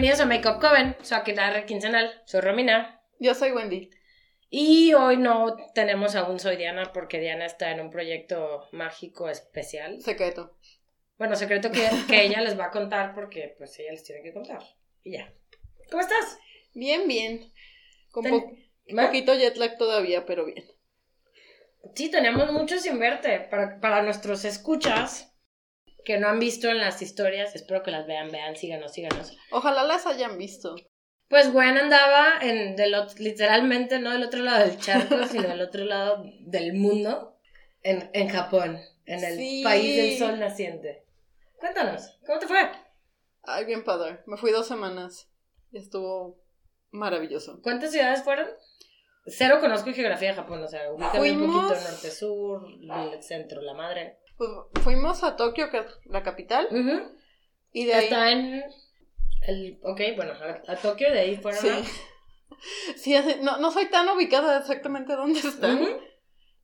Bienvenidos 0.00 0.20
a 0.20 0.26
Makeup 0.26 0.58
Coven, 0.62 0.96
su 1.02 1.14
aquelarre 1.14 1.66
quincenal. 1.66 2.22
Soy 2.24 2.40
Romina. 2.40 3.02
Yo 3.18 3.34
soy 3.34 3.50
Wendy. 3.52 3.90
Y 4.48 4.94
hoy 4.94 5.18
no 5.18 5.54
tenemos 5.74 6.14
aún 6.16 6.40
Soy 6.40 6.56
Diana 6.56 6.90
porque 6.94 7.20
Diana 7.20 7.44
está 7.44 7.70
en 7.70 7.82
un 7.82 7.90
proyecto 7.90 8.66
mágico 8.72 9.28
especial. 9.28 10.00
Secreto. 10.00 10.56
Bueno, 11.18 11.36
secreto 11.36 11.70
que, 11.70 11.86
que 12.08 12.24
ella 12.24 12.40
les 12.40 12.58
va 12.58 12.64
a 12.64 12.70
contar 12.70 13.14
porque 13.14 13.54
pues 13.58 13.78
ella 13.78 13.90
les 13.90 14.02
tiene 14.02 14.22
que 14.22 14.32
contar. 14.32 14.62
Y 15.02 15.18
ya. 15.18 15.34
¿Cómo 15.90 16.00
estás? 16.00 16.38
Bien, 16.72 17.06
bien. 17.06 17.52
Con 18.10 18.24
Ten- 18.24 18.40
po- 18.40 18.96
¿Va? 18.96 19.04
poquito 19.08 19.34
jet 19.34 19.58
lag 19.58 19.76
todavía, 19.76 20.24
pero 20.24 20.46
bien. 20.46 20.64
Sí, 21.94 22.10
tenemos 22.10 22.50
mucho 22.52 22.78
sin 22.78 22.98
verte. 22.98 23.38
Para, 23.50 23.78
para 23.80 24.00
nuestros 24.02 24.46
escuchas 24.46 25.29
que 26.04 26.18
no 26.18 26.28
han 26.28 26.38
visto 26.38 26.68
en 26.68 26.78
las 26.78 27.02
historias, 27.02 27.54
espero 27.54 27.82
que 27.82 27.90
las 27.90 28.06
vean, 28.06 28.30
vean, 28.30 28.56
síganos, 28.56 28.92
síganos. 28.92 29.36
Ojalá 29.50 29.82
las 29.84 30.06
hayan 30.06 30.38
visto. 30.38 30.74
Pues 31.28 31.52
Gwen 31.52 31.76
andaba 31.78 32.38
en 32.40 32.74
del, 32.76 32.94
ot- 32.94 33.18
literalmente 33.18 33.98
no 34.00 34.10
del 34.10 34.22
otro 34.24 34.40
lado 34.40 34.66
del 34.66 34.78
charco, 34.78 35.24
sino 35.30 35.48
del 35.48 35.60
otro 35.62 35.84
lado 35.84 36.24
del 36.40 36.72
mundo, 36.74 37.36
en, 37.82 38.10
en 38.14 38.28
Japón, 38.28 38.78
en 39.06 39.24
el 39.24 39.36
Sí. 39.36 39.62
país 39.62 39.96
del 39.96 40.18
sol 40.18 40.38
naciente. 40.40 41.04
Cuéntanos, 41.58 42.18
¿cómo 42.26 42.38
te 42.38 42.46
fue? 42.48 42.70
Ay, 43.42 43.64
bien 43.64 43.84
padre. 43.84 44.20
Me 44.26 44.36
fui 44.36 44.50
dos 44.50 44.66
semanas 44.66 45.28
y 45.72 45.78
estuvo 45.78 46.42
maravilloso. 46.90 47.60
¿Cuántas 47.62 47.92
ciudades 47.92 48.22
fueron? 48.22 48.48
Cero 49.26 49.58
conozco 49.60 49.92
geografía 49.92 50.30
de 50.30 50.34
Japón, 50.34 50.62
o 50.62 50.66
sea, 50.68 50.90
ubícame 50.92 51.32
un 51.32 51.40
poquito 51.46 51.74
norte-sur, 51.80 52.66
el 53.12 53.22
centro, 53.22 53.60
la 53.60 53.74
madre. 53.74 54.18
Pues 54.40 54.82
fuimos 54.82 55.22
a 55.22 55.36
Tokio, 55.36 55.68
que 55.70 55.80
es 55.80 55.86
la 56.06 56.22
capital, 56.22 56.66
y 57.72 57.84
de 57.84 57.92
ahí... 57.94 58.04
Está 58.04 58.30
en 58.32 58.62
el, 59.42 59.78
ok, 59.82 60.00
bueno, 60.16 60.32
a, 60.32 60.72
a 60.72 60.76
Tokio, 60.76 61.10
de 61.12 61.20
ahí 61.20 61.36
fueron 61.36 61.60
Sí. 61.60 61.68
Sí, 62.96 63.14
así- 63.14 63.36
no, 63.42 63.58
no 63.58 63.70
soy 63.70 63.90
tan 63.90 64.08
ubicada 64.08 64.58
exactamente 64.58 65.14
dónde 65.14 65.40
están. 65.40 65.86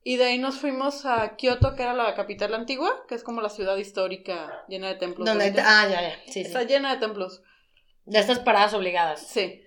Y 0.03 0.17
de 0.17 0.25
ahí 0.25 0.37
nos 0.39 0.55
fuimos 0.57 1.05
a 1.05 1.35
Kioto, 1.35 1.75
que 1.75 1.83
era 1.83 1.93
la 1.93 2.15
capital 2.15 2.55
antigua, 2.55 3.05
que 3.07 3.13
es 3.13 3.23
como 3.23 3.41
la 3.41 3.49
ciudad 3.49 3.77
histórica 3.77 4.63
llena 4.67 4.87
de 4.87 4.95
templos. 4.95 5.27
Ahorita. 5.29 5.63
Ah, 5.81 5.87
ya, 5.87 6.01
ya, 6.01 6.15
sí, 6.25 6.31
sí. 6.33 6.39
Está 6.41 6.63
llena 6.63 6.93
de 6.95 6.99
templos. 6.99 7.43
De 8.05 8.17
estas 8.17 8.39
paradas 8.39 8.73
obligadas. 8.73 9.21
Sí. 9.27 9.61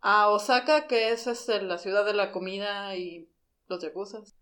A 0.00 0.28
Osaka, 0.28 0.86
que 0.86 1.10
es 1.10 1.26
este, 1.26 1.60
la 1.62 1.78
ciudad 1.78 2.04
de 2.04 2.14
la 2.14 2.30
comida 2.30 2.94
y 2.94 3.28
los 3.66 3.82
yakuzas. 3.82 4.35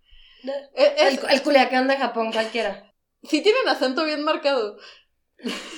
De- 0.44 0.52
Eh, 0.74 0.94
El, 0.98 1.18
el 1.30 1.42
Culiacán 1.42 1.88
de 1.88 1.96
Japón, 1.96 2.32
cualquiera. 2.32 2.92
sí 3.22 3.40
tienen 3.42 3.66
acento 3.68 4.04
bien 4.04 4.22
marcado. 4.22 4.76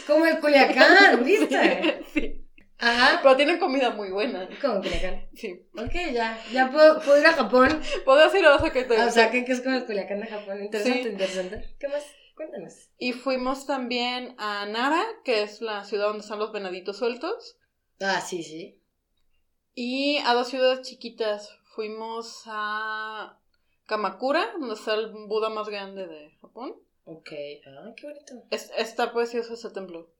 Como 0.06 0.27
el 0.27 0.39
Culiacán, 0.41 1.25
¿viste? 1.25 2.05
Sí. 2.12 2.42
Ajá. 2.78 3.20
Pero 3.22 3.37
tienen 3.37 3.59
comida 3.59 3.91
muy 3.91 4.11
buena. 4.11 4.48
Como 4.61 4.81
Culiacán. 4.81 5.28
Sí. 5.34 5.67
Ok, 5.78 5.92
ya. 6.12 6.39
Ya 6.53 6.70
puedo, 6.70 7.00
puedo 7.00 7.19
ir 7.19 7.27
a 7.27 7.33
Japón. 7.33 7.81
Podés 8.05 8.34
ir 8.34 8.44
a 8.44 8.55
Osaka 8.56 8.84
O 9.06 9.11
sea, 9.11 9.31
que, 9.31 9.44
que 9.44 9.53
es 9.53 9.62
como 9.62 9.77
el 9.77 9.87
Culiacán 9.87 10.20
de 10.20 10.27
Japón. 10.27 10.62
Interesante, 10.62 11.03
Sí. 11.05 11.09
interesante. 11.09 11.77
¿Qué 11.81 11.89
más? 11.89 12.05
Cuéntanos. 12.37 12.75
Y 12.98 13.12
fuimos 13.14 13.67
también 13.67 14.34
a 14.39 14.67
Nara, 14.67 15.03
que 15.25 15.42
es 15.42 15.62
la 15.62 15.84
ciudad 15.84 16.09
donde 16.09 16.20
están 16.22 16.39
los 16.39 16.53
venaditos 16.53 16.98
sueltos. 16.98 17.56
Ah, 17.98 18.20
sí, 18.20 18.42
sí. 18.42 18.78
Y 19.75 20.19
a 20.19 20.34
dos 20.34 20.48
ciudades 20.48 20.87
chiquitas. 20.87 21.50
Fuimos 21.75 22.42
a 22.47 23.39
Kamakura, 23.87 24.53
donde 24.59 24.75
está 24.75 24.95
el 24.95 25.09
Buda 25.12 25.48
más 25.48 25.69
grande 25.69 26.06
de 26.06 26.31
Japón. 26.41 26.75
Ok. 27.05 27.31
Ay, 27.33 27.95
qué 27.97 28.06
bonito. 28.09 28.34
Es- 28.51 28.73
está 28.77 29.12
precioso 29.12 29.55
ese 29.55 29.70
templo. 29.70 30.11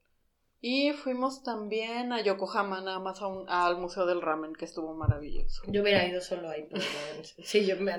Y 0.59 0.91
fuimos 0.93 1.43
también 1.43 2.11
a 2.13 2.21
Yokohama, 2.21 2.81
nada 2.81 2.97
más 2.99 3.21
a 3.21 3.27
un- 3.27 3.47
al 3.47 3.77
Museo 3.77 4.05
del 4.07 4.21
Ramen, 4.21 4.55
que 4.55 4.65
estuvo 4.65 4.93
maravilloso. 4.95 5.61
Yo 5.67 5.83
hubiera 5.83 6.07
ido 6.07 6.19
solo 6.21 6.49
ahí. 6.49 6.67
Pero 6.69 7.23
sí, 7.23 7.65
yo 7.65 7.75
me... 7.77 7.91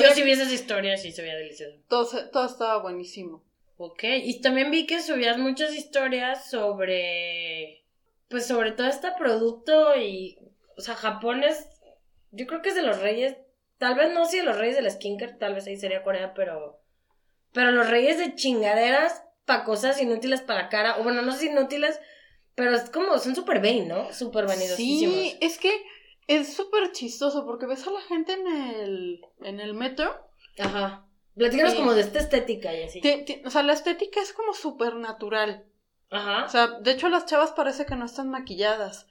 Yo 0.00 0.10
si 0.12 0.22
vi 0.22 0.32
esas 0.32 0.52
historias 0.52 1.04
y 1.06 1.12
se 1.12 1.22
veía 1.22 1.36
delicioso. 1.36 1.78
Todo, 1.88 2.06
todo 2.30 2.44
estaba 2.44 2.82
buenísimo. 2.82 3.42
Ok. 3.78 4.02
Y 4.24 4.40
también 4.42 4.70
vi 4.70 4.86
que 4.86 5.00
subías 5.00 5.38
muchas 5.38 5.74
historias 5.74 6.50
sobre... 6.50 7.82
Pues 8.28 8.46
sobre 8.46 8.72
todo 8.72 8.88
este 8.88 9.08
producto 9.18 9.96
y... 9.96 10.38
O 10.76 10.80
sea, 10.82 10.94
Japón 10.96 11.44
es... 11.44 11.66
Yo 12.30 12.46
creo 12.46 12.60
que 12.60 12.70
es 12.70 12.74
de 12.74 12.82
los 12.82 13.00
reyes... 13.00 13.36
Tal 13.82 13.96
vez 13.96 14.12
no 14.12 14.26
si 14.26 14.40
los 14.42 14.56
reyes 14.56 14.76
del 14.76 14.88
skincare, 14.88 15.32
tal 15.32 15.54
vez 15.54 15.66
ahí 15.66 15.76
sería 15.76 16.04
Corea, 16.04 16.34
pero... 16.34 16.78
Pero 17.52 17.72
los 17.72 17.90
reyes 17.90 18.16
de 18.16 18.36
chingaderas 18.36 19.24
para 19.44 19.64
cosas 19.64 20.00
inútiles 20.00 20.40
para 20.40 20.62
la 20.62 20.68
cara. 20.68 20.98
O 20.98 21.02
bueno, 21.02 21.20
no 21.22 21.32
sé 21.32 21.38
si 21.40 21.46
inútiles, 21.48 21.98
pero 22.54 22.76
es 22.76 22.88
como... 22.90 23.18
Son 23.18 23.34
súper 23.34 23.60
vain, 23.60 23.88
¿no? 23.88 24.12
Súper 24.12 24.46
vanidosísimos. 24.46 25.14
Sí, 25.16 25.36
es 25.40 25.58
que 25.58 25.72
es 26.28 26.54
súper 26.54 26.92
chistoso 26.92 27.44
porque 27.44 27.66
ves 27.66 27.84
a 27.84 27.90
la 27.90 28.00
gente 28.02 28.34
en 28.34 28.46
el, 28.46 29.20
en 29.40 29.58
el 29.58 29.74
metro. 29.74 30.28
Ajá. 30.60 31.04
Platícanos 31.34 31.72
Sí. 31.72 31.78
como 31.78 31.94
de 31.94 32.02
esta 32.02 32.20
estética 32.20 32.72
y 32.72 32.84
así. 32.84 33.00
O 33.44 33.50
sea, 33.50 33.64
la 33.64 33.72
estética 33.72 34.20
es 34.20 34.32
como 34.32 34.54
súper 34.54 34.94
natural. 34.94 35.64
Ajá. 36.08 36.44
O 36.44 36.48
sea, 36.48 36.68
de 36.78 36.92
hecho 36.92 37.08
las 37.08 37.26
chavas 37.26 37.50
parece 37.50 37.84
que 37.84 37.96
no 37.96 38.04
están 38.04 38.30
maquilladas. 38.30 39.08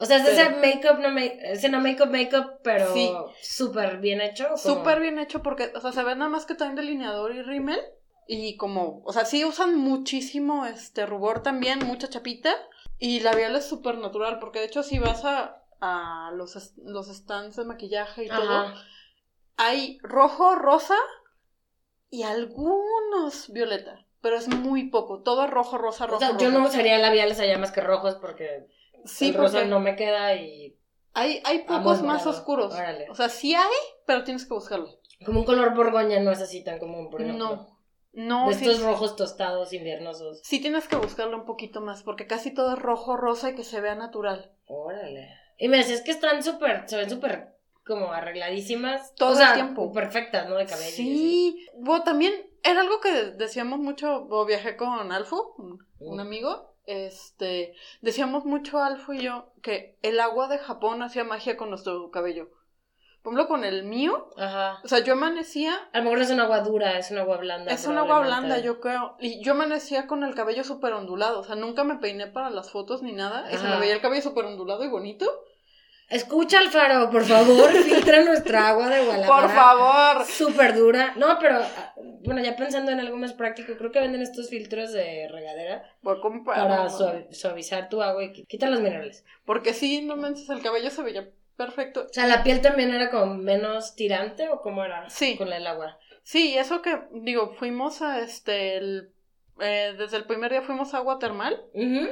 O 0.00 0.04
sea, 0.06 0.18
es 0.18 0.28
ese 0.28 0.50
make-up, 0.50 1.00
no 1.00 1.10
make 1.10 1.38
ese 1.42 1.68
no 1.68 1.80
make-up, 1.80 2.08
make-up, 2.10 2.60
pero 2.62 2.92
Sí. 2.94 3.12
súper 3.42 3.98
bien 3.98 4.20
hecho. 4.20 4.52
¿o? 4.52 4.56
Súper 4.56 5.00
bien 5.00 5.18
hecho 5.18 5.42
porque, 5.42 5.72
o 5.74 5.80
sea, 5.80 5.90
se 5.92 6.02
ve 6.04 6.14
nada 6.14 6.30
más 6.30 6.46
que 6.46 6.54
traen 6.54 6.76
delineador 6.76 7.34
y 7.34 7.42
rímel. 7.42 7.80
Y 8.28 8.56
como, 8.56 9.02
o 9.04 9.12
sea, 9.12 9.24
sí 9.24 9.44
usan 9.44 9.74
muchísimo 9.76 10.66
este 10.66 11.04
rubor 11.06 11.42
también, 11.42 11.80
mucha 11.86 12.08
chapita. 12.08 12.54
Y 12.98 13.20
labial 13.20 13.56
es 13.56 13.66
súper 13.68 13.98
natural 13.98 14.38
porque 14.38 14.58
de 14.60 14.66
hecho 14.66 14.82
si 14.82 14.98
vas 14.98 15.24
a, 15.24 15.62
a 15.80 16.30
los, 16.34 16.74
los 16.76 17.06
stands 17.08 17.56
de 17.56 17.64
maquillaje 17.64 18.24
y 18.24 18.28
todo, 18.28 18.72
hay 19.56 19.98
rojo, 20.02 20.54
rosa 20.56 20.96
y 22.10 22.22
algunos 22.22 23.50
violeta. 23.52 24.04
Pero 24.20 24.36
es 24.36 24.48
muy 24.48 24.90
poco, 24.90 25.22
todo 25.22 25.44
es 25.44 25.50
rojo, 25.50 25.78
rosa, 25.78 26.04
O 26.04 26.08
rojo. 26.08 26.20
sea, 26.20 26.36
yo 26.38 26.48
rojo. 26.50 26.58
no 26.60 26.66
usaría 26.68 26.98
labiales 26.98 27.38
allá 27.40 27.56
más 27.58 27.70
que 27.72 27.80
rojos 27.80 28.16
porque 28.20 28.66
Sí, 29.04 29.28
el 29.28 29.34
rosa 29.34 29.64
no 29.64 29.80
me 29.80 29.96
queda 29.96 30.34
y 30.34 30.76
hay, 31.14 31.40
hay 31.44 31.60
pocos 31.60 32.02
más 32.02 32.22
morado. 32.24 32.30
oscuros. 32.30 32.74
Órale. 32.74 33.08
O 33.10 33.14
sea, 33.14 33.28
sí 33.28 33.54
hay, 33.54 33.72
pero 34.06 34.24
tienes 34.24 34.44
que 34.46 34.54
buscarlo. 34.54 34.88
como 35.24 35.40
un 35.40 35.46
color 35.46 35.74
borgoña 35.74 36.20
no 36.20 36.30
es 36.30 36.40
así 36.40 36.62
tan 36.62 36.78
común, 36.78 37.10
por 37.10 37.22
ejemplo. 37.22 37.46
No, 37.46 37.78
no, 38.12 38.48
De 38.48 38.54
sí, 38.54 38.64
estos 38.66 38.82
rojos 38.82 39.16
tostados 39.16 39.72
inviernosos. 39.72 40.40
sí 40.44 40.60
tienes 40.60 40.86
que 40.88 40.96
buscarlo 40.96 41.36
un 41.36 41.44
poquito 41.44 41.80
más, 41.80 42.02
porque 42.02 42.26
casi 42.26 42.52
todo 42.54 42.74
es 42.74 42.78
rojo, 42.78 43.16
rosa 43.16 43.50
y 43.50 43.54
que 43.54 43.64
se 43.64 43.80
vea 43.80 43.94
natural. 43.94 44.52
Órale. 44.66 45.28
Y 45.58 45.68
me 45.68 45.78
decías 45.78 46.02
que 46.02 46.10
están 46.12 46.42
súper, 46.42 46.88
se 46.88 46.96
ven 46.96 47.10
súper 47.10 47.56
como 47.84 48.12
arregladísimas. 48.12 49.14
Todo 49.14 49.32
o 49.32 49.34
sea, 49.34 49.48
el 49.48 49.54
tiempo. 49.54 49.92
perfectas, 49.92 50.48
¿no? 50.48 50.56
De 50.56 50.66
cabello. 50.66 50.90
Sí, 50.94 51.66
bueno, 51.74 52.04
también 52.04 52.32
era 52.62 52.80
algo 52.82 53.00
que 53.00 53.10
decíamos 53.32 53.78
mucho, 53.80 54.26
o 54.30 54.44
viajé 54.44 54.76
con 54.76 55.10
Alfo, 55.10 55.54
un, 55.58 55.84
un 55.98 56.16
Mm. 56.16 56.20
amigo, 56.20 56.67
este, 56.88 57.74
decíamos 58.00 58.44
mucho 58.44 58.78
Alfo 58.82 59.12
y 59.12 59.20
yo 59.20 59.52
que 59.62 59.98
el 60.02 60.18
agua 60.18 60.48
de 60.48 60.58
Japón 60.58 61.02
hacía 61.02 61.22
magia 61.22 61.56
con 61.56 61.70
nuestro 61.70 62.10
cabello. 62.10 62.48
Por 63.22 63.32
ejemplo, 63.32 63.48
con 63.48 63.64
el 63.64 63.84
mío, 63.84 64.30
Ajá. 64.36 64.80
o 64.82 64.88
sea, 64.88 65.00
yo 65.00 65.12
amanecía, 65.12 65.74
A 65.92 65.98
lo 65.98 66.04
mejor 66.04 66.20
es 66.22 66.30
un 66.30 66.40
agua 66.40 66.60
dura, 66.60 66.98
es 66.98 67.10
un 67.10 67.18
agua 67.18 67.36
blanda. 67.36 67.70
es 67.72 67.86
un 67.86 67.98
agua 67.98 68.20
blanda, 68.20 68.58
yo 68.60 68.80
creo, 68.80 69.16
y 69.18 69.42
yo 69.42 69.52
amanecía 69.52 70.06
con 70.06 70.22
el 70.24 70.34
cabello 70.34 70.64
súper 70.64 70.92
ondulado, 70.92 71.40
o 71.40 71.44
sea, 71.44 71.56
nunca 71.56 71.84
me 71.84 71.96
peiné 71.96 72.28
para 72.28 72.48
las 72.48 72.70
fotos 72.70 73.02
ni 73.02 73.12
nada, 73.12 73.52
y 73.52 73.56
se 73.56 73.66
me 73.66 73.78
veía 73.78 73.94
el 73.94 74.00
cabello 74.00 74.22
súper 74.22 74.44
ondulado 74.44 74.84
y 74.84 74.88
bonito. 74.88 75.26
Escucha, 76.08 76.60
Alfaro, 76.60 77.10
por 77.10 77.24
favor, 77.24 77.70
filtra 77.84 78.24
nuestra 78.24 78.68
agua 78.68 78.88
de 78.88 79.04
Guadalajara. 79.04 79.40
Por 79.42 79.50
favor. 79.54 80.26
Súper 80.26 80.74
dura. 80.74 81.12
No, 81.16 81.38
pero, 81.38 81.58
ah, 81.60 81.94
bueno, 82.24 82.42
ya 82.42 82.56
pensando 82.56 82.90
en 82.92 83.00
algo 83.00 83.16
más 83.18 83.34
práctico, 83.34 83.74
creo 83.76 83.92
que 83.92 84.00
venden 84.00 84.22
estos 84.22 84.48
filtros 84.48 84.92
de 84.92 85.28
regadera 85.30 85.82
para 86.44 86.88
suavizar 87.30 87.88
tu 87.88 88.02
agua 88.02 88.24
y 88.24 88.28
qui- 88.32 88.46
quitar 88.46 88.70
los 88.70 88.80
minerales. 88.80 89.24
Porque 89.44 89.74
sí, 89.74 90.02
no 90.02 90.16
manches, 90.16 90.48
el 90.48 90.62
cabello 90.62 90.90
se 90.90 91.02
veía 91.02 91.28
perfecto. 91.56 92.06
O 92.08 92.12
sea, 92.12 92.26
la 92.26 92.42
piel 92.42 92.60
también 92.62 92.94
era 92.94 93.10
como 93.10 93.34
menos 93.34 93.94
tirante 93.94 94.48
o 94.48 94.60
cómo 94.60 94.84
era 94.84 95.08
Sí. 95.10 95.36
con 95.36 95.52
el 95.52 95.66
agua. 95.66 95.98
Sí, 96.22 96.56
eso 96.56 96.82
que, 96.82 96.98
digo, 97.12 97.54
fuimos 97.58 98.00
a 98.02 98.20
este, 98.20 98.76
el, 98.76 99.10
eh, 99.60 99.94
desde 99.98 100.16
el 100.18 100.24
primer 100.24 100.50
día 100.52 100.62
fuimos 100.62 100.94
a 100.94 100.98
agua 100.98 101.18
termal. 101.18 101.60
Ujú. 101.74 102.08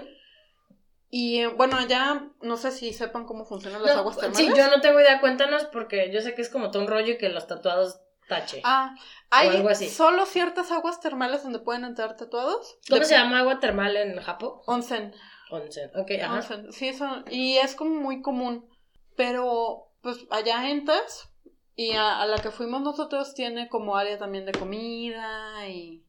Y 1.11 1.39
eh, 1.41 1.47
bueno, 1.49 1.79
ya 1.87 2.29
no 2.43 2.57
sé 2.57 2.73
si 2.73 2.93
sepan 2.93 3.25
cómo 3.27 3.45
funcionan 3.45 3.83
las 3.83 3.95
No, 3.95 4.01
aguas 4.01 4.17
termales. 4.19 4.39
sí, 4.47 4.53
yo 4.57 4.69
no 4.69 4.81
tengo 4.81 5.01
idea, 5.01 5.21
cuéntanos 5.21 5.65
porque 5.67 6.11
yo 6.13 6.21
sé 6.21 6.35
que 6.35 6.43
es 6.43 6.49
como 6.49 6.71
todo 6.71 6.83
un 6.83 6.89
rollo 6.89 7.13
y 7.13 7.19
que 7.19 7.29
los 7.29 7.47
tatuados 7.47 8.01
tache. 8.29 8.61
Ah, 8.65 8.97
hay 9.31 9.49
algo 9.49 9.69
así. 9.69 9.89
solo 9.89 10.27
ciertas 10.27 10.73
aguas 10.73 11.01
termales 11.01 11.45
donde 11.45 11.61
pueden 11.61 11.85
entrar 11.85 12.17
tatuados. 12.17 12.77
¿Cómo 12.91 13.05
se 13.05 13.15
llama 13.15 13.39
agua 13.39 13.61
termal 13.61 13.97
en 13.97 14.21
Japón? 14.21 14.55
Onsen. 14.67 15.15
Onsen. 15.51 15.91
Ok, 15.97 16.11
ajá. 16.23 16.35
Onsen, 16.35 16.73
Sí, 16.73 16.93
son, 16.93 17.25
y 17.31 17.59
es 17.59 17.77
como 17.77 17.95
muy 18.01 18.21
común. 18.21 18.69
Pero, 19.17 19.93
pues 20.03 20.19
allá 20.31 20.69
entras 20.71 21.31
y 21.77 21.93
a, 21.93 22.21
a 22.21 22.27
la 22.27 22.39
que 22.39 22.51
fuimos 22.51 22.83
nosotros 22.83 23.33
tiene 23.35 23.69
como 23.69 23.97
área 23.97 24.19
también 24.19 24.45
de 24.45 24.53
comida 24.53 25.69
y, 25.69 26.05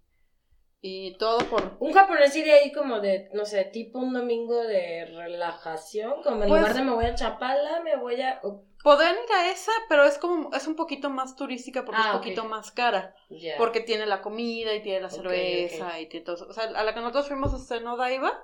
Y 0.79 1.17
todo 1.17 1.39
por... 1.49 1.75
Un 1.79 1.91
japonés 1.91 2.35
iría 2.35 2.55
ahí 2.55 2.71
como 2.71 2.99
de, 2.99 3.29
no 3.33 3.45
sé, 3.45 3.65
tipo 3.65 3.97
un 3.99 4.13
domingo 4.13 4.61
de 4.63 5.05
relajación, 5.05 6.21
como 6.23 6.43
en 6.43 6.49
Pues- 6.49 6.61
lugar 6.61 6.75
de 6.75 6.83
me 6.83 6.91
voy 6.93 7.05
a 7.05 7.15
Chapala, 7.15 7.81
me 7.81 7.95
voy 7.97 8.21
a... 8.21 8.39
Podrían 8.83 9.15
ir 9.15 9.31
a 9.35 9.49
esa, 9.51 9.71
pero 9.89 10.05
es 10.05 10.17
como, 10.19 10.53
es 10.53 10.67
un 10.67 10.75
poquito 10.75 11.09
más 11.09 11.35
turística 11.35 11.83
porque 11.83 11.99
Ah, 11.99 12.03
es 12.05 12.09
un 12.11 12.15
ok. 12.17 12.21
poquito 12.23 12.45
más 12.45 12.71
cara. 12.71 13.15
Porque 13.57 13.81
tiene 13.81 14.05
la 14.05 14.21
comida 14.21 14.73
y 14.75 14.81
tiene 14.83 15.01
la 15.01 15.09
cerveza 15.09 15.99
y 15.99 16.07
tiene 16.07 16.25
todo 16.25 16.35
eso. 16.35 16.47
O 16.47 16.53
sea, 16.53 16.65
a 16.65 16.83
la 16.83 16.93
que 16.93 16.99
nosotros 17.01 17.27
fuimos 17.27 17.53
es 17.53 17.69
en 17.71 17.87
Odaiba, 17.87 18.43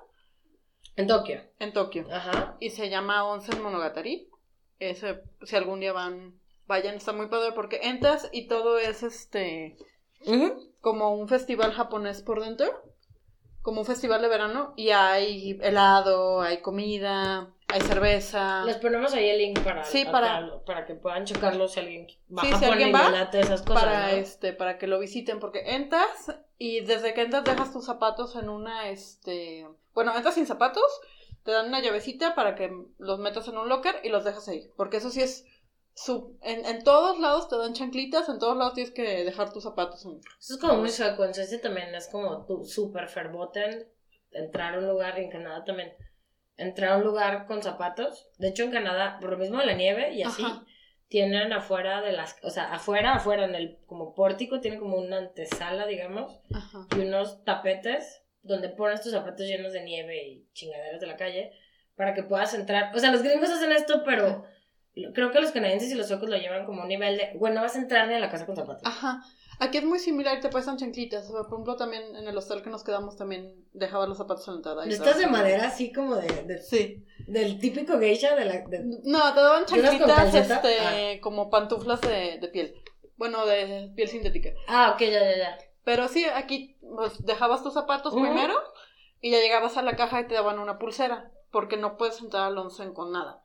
En 0.96 1.06
Tokio. 1.06 1.40
en 1.60 1.72
Tokio. 1.72 2.06
Ajá. 2.12 2.56
Y 2.60 2.70
se 2.70 2.90
llama 2.90 3.24
Onsen 3.24 3.62
Monogatari. 3.62 4.28
Ese, 4.80 5.22
si 5.44 5.54
algún 5.56 5.80
día 5.80 5.92
van, 5.92 6.38
vayan, 6.66 6.96
está 6.96 7.12
muy 7.12 7.28
padre 7.28 7.52
porque 7.52 7.80
entras 7.84 8.28
y 8.32 8.48
todo 8.48 8.78
es 8.78 9.02
este 9.04 9.76
Como 10.80 11.14
un 11.14 11.28
festival 11.28 11.72
japonés 11.72 12.22
por 12.22 12.42
dentro. 12.42 12.66
Como 13.62 13.80
un 13.80 13.86
festival 13.86 14.20
de 14.22 14.28
verano. 14.28 14.74
Y 14.76 14.90
hay 14.90 15.58
helado, 15.62 16.42
hay 16.42 16.58
comida, 16.60 17.50
hay 17.68 17.80
cerveza. 17.80 18.64
Les 18.64 18.76
ponemos 18.76 19.14
ahí 19.14 19.28
el 19.30 19.38
link 19.38 19.60
para, 19.60 19.84
Sí, 19.84 20.04
para- 20.04 20.62
para 20.66 20.84
que 20.86 20.94
puedan 20.94 21.24
checarlo 21.24 21.66
si 21.68 21.80
alguien 21.80 22.06
va 22.36 22.42
Sí, 22.42 22.52
a 22.52 22.58
si 22.58 22.64
alguien 22.66 22.94
va, 22.94 23.08
late 23.10 23.40
esas 23.40 23.62
cosas, 23.62 23.82
para 23.84 24.00
¿no? 24.08 24.12
este 24.16 24.52
para 24.52 24.76
que 24.78 24.86
lo 24.86 24.98
visiten 24.98 25.40
porque 25.40 25.74
entras 25.74 26.34
y 26.58 26.80
desde 26.80 27.14
que 27.14 27.22
entras 27.22 27.44
dejas 27.44 27.72
tus 27.72 27.84
zapatos 27.86 28.36
en 28.36 28.48
una 28.50 28.88
este 28.90 29.66
bueno 29.94 30.14
entras 30.14 30.34
sin 30.34 30.46
zapatos 30.46 30.84
te 31.42 31.50
dan 31.50 31.66
una 31.68 31.80
llavecita 31.80 32.34
para 32.34 32.54
que 32.54 32.70
los 32.98 33.18
metas 33.18 33.48
en 33.48 33.58
un 33.58 33.68
locker 33.68 33.96
y 34.04 34.08
los 34.10 34.24
dejas 34.24 34.46
ahí 34.48 34.70
porque 34.76 34.98
eso 34.98 35.10
sí 35.10 35.20
es 35.22 35.44
su 35.94 36.36
en, 36.42 36.64
en 36.66 36.82
todos 36.84 37.18
lados 37.20 37.48
te 37.48 37.56
dan 37.56 37.72
chanclitas 37.72 38.28
en 38.28 38.38
todos 38.38 38.56
lados 38.56 38.74
tienes 38.74 38.92
que 38.92 39.24
dejar 39.24 39.52
tus 39.52 39.62
zapatos 39.62 40.04
en- 40.04 40.20
Eso 40.40 40.54
es 40.54 40.60
como 40.60 40.76
muy 40.78 40.90
sueco, 40.90 41.24
en 41.24 41.34
Suecia 41.34 41.60
también 41.60 41.94
es 41.94 42.08
como 42.08 42.44
tu 42.46 42.64
super 42.64 43.08
ferboten 43.08 43.86
entrar 44.32 44.74
a 44.74 44.78
un 44.78 44.88
lugar, 44.88 45.16
y 45.18 45.24
en 45.24 45.30
Canadá 45.30 45.64
también, 45.64 45.92
entrar 46.56 46.92
a 46.92 46.96
un 46.96 47.04
lugar 47.04 47.46
con 47.46 47.62
zapatos. 47.62 48.26
De 48.38 48.48
hecho, 48.48 48.64
en 48.64 48.72
Canadá, 48.72 49.18
por 49.20 49.30
lo 49.30 49.38
mismo 49.38 49.58
la 49.62 49.74
nieve 49.74 50.12
y 50.12 50.22
así, 50.24 50.42
Ajá. 50.44 50.64
tienen 51.06 51.52
afuera 51.52 52.00
de 52.02 52.10
las, 52.10 52.36
o 52.42 52.50
sea, 52.50 52.72
afuera, 52.74 53.14
afuera, 53.14 53.44
en 53.44 53.54
el 53.54 53.78
como 53.86 54.12
pórtico, 54.12 54.58
tienen 54.60 54.80
como 54.80 54.96
una 54.96 55.18
antesala, 55.18 55.86
digamos, 55.86 56.40
Ajá. 56.52 56.88
y 56.96 57.00
unos 57.00 57.44
tapetes 57.44 58.22
donde 58.42 58.68
pones 58.70 59.02
tus 59.02 59.12
zapatos 59.12 59.46
llenos 59.46 59.72
de 59.72 59.84
nieve 59.84 60.26
y 60.26 60.48
chingaderas 60.52 61.00
de 61.00 61.06
la 61.06 61.16
calle 61.16 61.52
para 61.94 62.12
que 62.12 62.24
puedas 62.24 62.52
entrar. 62.54 62.90
O 62.94 62.98
sea, 62.98 63.12
los 63.12 63.22
gringos 63.22 63.50
hacen 63.50 63.70
esto, 63.70 64.02
pero 64.04 64.44
creo 65.12 65.30
que 65.30 65.40
los 65.40 65.50
canadienses 65.50 65.90
y 65.90 65.94
los 65.94 66.08
suecos 66.08 66.28
lo 66.28 66.36
llevan 66.36 66.66
como 66.66 66.82
un 66.82 66.88
nivel 66.88 67.16
de, 67.16 67.32
bueno, 67.38 67.56
no 67.56 67.62
vas 67.62 67.74
a 67.76 67.78
entrar 67.80 68.06
ni 68.08 68.14
a 68.14 68.18
la 68.18 68.30
casa 68.30 68.46
con 68.46 68.56
zapatos. 68.56 68.82
Ajá. 68.84 69.22
Aquí 69.60 69.78
es 69.78 69.84
muy 69.84 69.98
similar, 70.00 70.40
te 70.40 70.48
prestan 70.48 70.76
chanclitas. 70.76 71.30
Por 71.30 71.46
ejemplo, 71.46 71.76
también 71.76 72.16
en 72.16 72.26
el 72.26 72.36
hostel 72.36 72.62
que 72.62 72.70
nos 72.70 72.82
quedamos 72.82 73.16
también 73.16 73.54
dejaba 73.72 74.06
los 74.06 74.18
zapatos 74.18 74.46
en 74.48 74.54
la 74.54 74.58
entrada. 74.58 74.84
estas 74.86 75.18
de 75.18 75.26
madera 75.28 75.68
así 75.68 75.92
como 75.92 76.16
de, 76.16 76.26
de- 76.42 76.62
Sí. 76.62 77.04
del 77.28 77.58
típico 77.60 77.98
geisha 77.98 78.34
de 78.34 78.44
la... 78.46 78.52
de- 78.66 78.80
No, 79.04 79.32
te 79.32 79.40
daban 79.40 79.64
¿De 79.66 79.78
unas 79.80 79.94
con 79.96 80.08
chanclitas, 80.08 80.34
este, 80.34 81.20
como 81.20 81.50
pantuflas 81.50 82.00
de, 82.00 82.38
de 82.40 82.48
piel. 82.48 82.74
Bueno, 83.16 83.46
de 83.46 83.92
piel 83.94 84.08
sintética. 84.08 84.50
Ah, 84.66 84.90
ok, 84.94 85.00
ya, 85.02 85.20
ya, 85.20 85.36
ya. 85.36 85.58
Pero 85.84 86.08
sí, 86.08 86.24
aquí 86.24 86.76
pues, 86.80 87.24
dejabas 87.24 87.62
tus 87.62 87.74
zapatos 87.74 88.12
primero 88.12 88.54
y 89.20 89.30
ya 89.30 89.38
llegabas 89.38 89.76
a 89.76 89.82
la 89.82 89.94
caja 89.94 90.20
y 90.22 90.26
te 90.26 90.34
daban 90.34 90.58
una 90.58 90.78
pulsera, 90.78 91.30
porque 91.52 91.76
no 91.76 91.96
puedes 91.96 92.20
entrar 92.20 92.44
al 92.44 92.58
onsen 92.58 92.92
con 92.92 93.12
nada. 93.12 93.43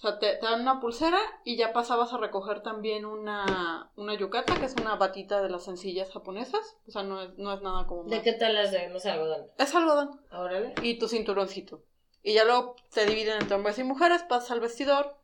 O 0.00 0.02
sea, 0.02 0.18
te, 0.18 0.36
te 0.36 0.46
dan 0.46 0.62
una 0.62 0.80
pulsera 0.80 1.18
y 1.44 1.58
ya 1.58 1.74
pasabas 1.74 2.14
a 2.14 2.16
recoger 2.16 2.62
también 2.62 3.04
una, 3.04 3.92
una 3.96 4.14
yukata, 4.14 4.54
que 4.54 4.64
es 4.64 4.74
una 4.80 4.96
batita 4.96 5.42
de 5.42 5.50
las 5.50 5.64
sencillas 5.64 6.10
japonesas. 6.10 6.78
O 6.88 6.90
sea, 6.90 7.02
no 7.02 7.20
es, 7.20 7.36
no 7.36 7.52
es 7.52 7.60
nada 7.60 7.86
como... 7.86 8.04
¿De 8.04 8.22
qué 8.22 8.32
tal 8.32 8.56
es 8.56 8.70
de, 8.70 8.88
no 8.88 8.98
sé, 8.98 9.10
algodón? 9.10 9.48
Es 9.58 9.74
algodón. 9.74 10.18
Órale. 10.32 10.72
Y 10.80 10.98
tu 10.98 11.06
cinturoncito. 11.06 11.82
Y 12.22 12.32
ya 12.32 12.44
luego 12.44 12.76
te 12.94 13.04
dividen 13.04 13.42
entre 13.42 13.56
hombres 13.56 13.78
y 13.78 13.84
mujeres, 13.84 14.22
pasas 14.22 14.52
al 14.52 14.60
vestidor, 14.60 15.18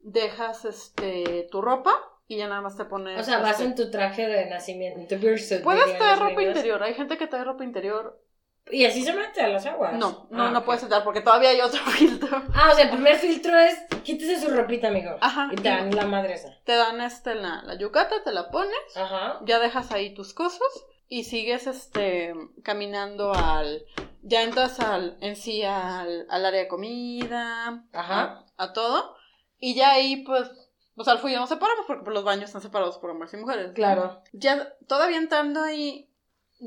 dejas 0.00 0.66
este 0.66 1.48
tu 1.50 1.62
ropa 1.62 1.94
y 2.26 2.36
ya 2.36 2.46
nada 2.46 2.60
más 2.60 2.76
te 2.76 2.84
pones... 2.84 3.18
O 3.18 3.24
sea, 3.24 3.38
vas 3.38 3.52
este, 3.52 3.64
en 3.64 3.74
tu 3.74 3.90
traje 3.90 4.26
de 4.26 4.50
nacimiento, 4.50 5.00
en 5.00 5.08
tu 5.08 5.16
birthsuit. 5.16 5.62
Puedes 5.62 5.96
traer 5.96 6.18
ropa 6.18 6.42
interior, 6.42 6.82
hay 6.82 6.92
gente 6.92 7.16
que 7.16 7.26
trae 7.26 7.44
ropa 7.44 7.64
interior. 7.64 8.22
Y 8.70 8.84
así 8.86 9.02
se 9.02 9.12
mete 9.12 9.42
a 9.42 9.48
las 9.48 9.66
aguas. 9.66 9.92
No, 9.94 10.26
no, 10.30 10.44
Ah, 10.44 10.50
no 10.50 10.64
puedes 10.64 10.82
entrar 10.82 11.04
porque 11.04 11.20
todavía 11.20 11.50
hay 11.50 11.60
otro 11.60 11.80
filtro. 11.86 12.42
Ah, 12.54 12.70
o 12.72 12.74
sea, 12.74 12.84
el 12.84 12.90
primer 12.90 13.16
filtro 13.16 13.56
es 13.58 13.78
quítese 14.02 14.40
su 14.40 14.50
ropita, 14.50 14.88
amigo. 14.88 15.16
Ajá. 15.20 15.48
Y 15.52 15.56
te 15.56 15.68
dan 15.68 15.94
la 15.94 16.06
madre 16.06 16.34
esa. 16.34 16.58
Te 16.64 16.72
dan 16.74 17.00
este 17.00 17.34
la, 17.34 17.62
la 17.62 17.76
yukata, 17.76 18.22
te 18.24 18.32
la 18.32 18.50
pones, 18.50 18.96
Ajá. 18.96 19.40
ya 19.44 19.58
dejas 19.58 19.92
ahí 19.92 20.14
tus 20.14 20.32
cosas 20.32 20.68
y 21.08 21.24
sigues 21.24 21.66
este 21.66 22.32
caminando 22.62 23.34
al 23.34 23.84
ya 24.22 24.42
entras 24.42 24.80
al 24.80 25.18
en 25.20 25.36
sí 25.36 25.62
al, 25.62 26.26
al 26.30 26.46
área 26.46 26.60
de 26.60 26.68
comida, 26.68 27.84
Ajá. 27.92 28.44
a, 28.56 28.64
a 28.64 28.72
todo 28.72 29.14
y 29.58 29.74
ya 29.74 29.90
ahí 29.92 30.24
pues 30.24 30.50
o 30.96 31.04
sea, 31.04 31.14
al 31.14 31.22
ya 31.30 31.38
nos 31.40 31.48
separamos 31.48 31.84
porque 31.86 32.04
pues, 32.04 32.14
los 32.14 32.24
baños 32.24 32.44
están 32.44 32.62
separados 32.62 32.98
por 32.98 33.10
hombres 33.10 33.34
y 33.34 33.36
mujeres. 33.36 33.72
Claro. 33.74 34.22
Ya 34.32 34.74
todavía 34.86 35.18
entrando 35.18 35.62
ahí 35.62 36.08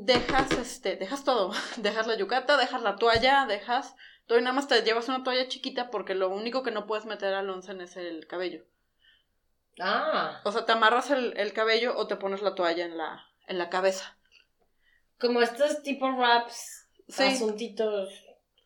dejas 0.04 0.50
este 0.52 0.96
dejas 0.96 1.24
todo, 1.24 1.52
dejas 1.76 2.06
la 2.06 2.16
yukata, 2.16 2.56
dejas 2.56 2.82
la 2.82 2.96
toalla, 2.96 3.46
dejas 3.46 3.94
todo 4.26 4.38
y 4.38 4.42
nada 4.42 4.54
más 4.54 4.68
te 4.68 4.82
llevas 4.82 5.08
una 5.08 5.24
toalla 5.24 5.48
chiquita 5.48 5.90
porque 5.90 6.14
lo 6.14 6.28
único 6.28 6.62
que 6.62 6.70
no 6.70 6.86
puedes 6.86 7.06
meter 7.06 7.32
al 7.34 7.48
onsen 7.50 7.80
es 7.80 7.96
el 7.96 8.26
cabello. 8.26 8.64
Ah. 9.80 10.40
O 10.44 10.52
sea, 10.52 10.66
te 10.66 10.72
amarras 10.72 11.10
el, 11.10 11.36
el 11.36 11.52
cabello 11.52 11.96
o 11.96 12.06
te 12.06 12.16
pones 12.16 12.42
la 12.42 12.54
toalla 12.54 12.84
en 12.84 12.98
la, 12.98 13.24
en 13.46 13.58
la 13.58 13.70
cabeza. 13.70 14.16
Como 15.18 15.40
estos 15.40 15.82
tipo 15.82 16.10
raps, 16.10 16.86
Sí. 17.08 17.22
asuntitos, 17.22 18.10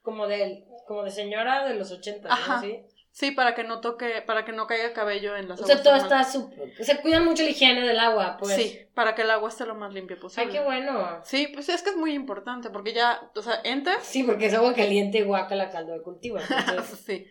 como 0.03 0.27
de, 0.27 0.67
como 0.89 1.05
de 1.05 1.13
señora 1.13 1.65
de 1.65 1.75
los 1.75 1.93
80, 1.93 2.29
¿no? 2.29 2.35
Ajá. 2.35 2.61
¿Sí? 2.61 2.81
Sí, 3.15 3.31
para 3.31 3.55
que 3.55 3.63
no 3.63 3.81
toque, 3.83 4.23
para 4.23 4.45
que 4.47 4.53
no 4.53 4.67
caiga 4.67 4.95
cabello 4.95 5.37
en 5.37 5.47
las 5.49 5.61
O 5.61 5.67
sea, 5.67 5.75
aguas 5.77 5.85
todo 5.85 5.95
termales. 6.09 6.27
está 6.27 6.39
súper... 6.39 6.85
Se 6.85 7.01
cuida 7.03 7.21
mucho 7.21 7.43
la 7.43 7.51
higiene 7.51 7.83
del 7.87 8.01
agua, 8.01 8.39
pues. 8.39 8.55
Sí, 8.57 8.81
para 8.95 9.15
que 9.15 9.21
el 9.23 9.31
agua 9.31 9.51
esté 9.51 9.67
lo 9.67 9.75
más 9.75 9.93
limpia 9.93 10.19
posible. 10.19 10.47
Ay, 10.51 10.59
qué 10.59 10.65
bueno. 10.65 11.21
Sí, 11.23 11.47
pues 11.53 11.69
es 11.69 11.83
que 11.83 11.91
es 11.91 11.97
muy 11.97 12.15
importante, 12.15 12.71
porque 12.71 12.95
ya, 12.95 13.31
o 13.37 13.43
sea, 13.43 13.61
entras. 13.65 14.03
Sí, 14.03 14.23
porque 14.23 14.47
es 14.47 14.55
agua 14.55 14.73
caliente 14.75 15.19
y 15.19 15.23
guaca 15.23 15.71
caldo 15.71 15.93
de 15.93 16.01
cultivo. 16.03 16.39
Entonces, 16.39 16.99
sí. 17.07 17.27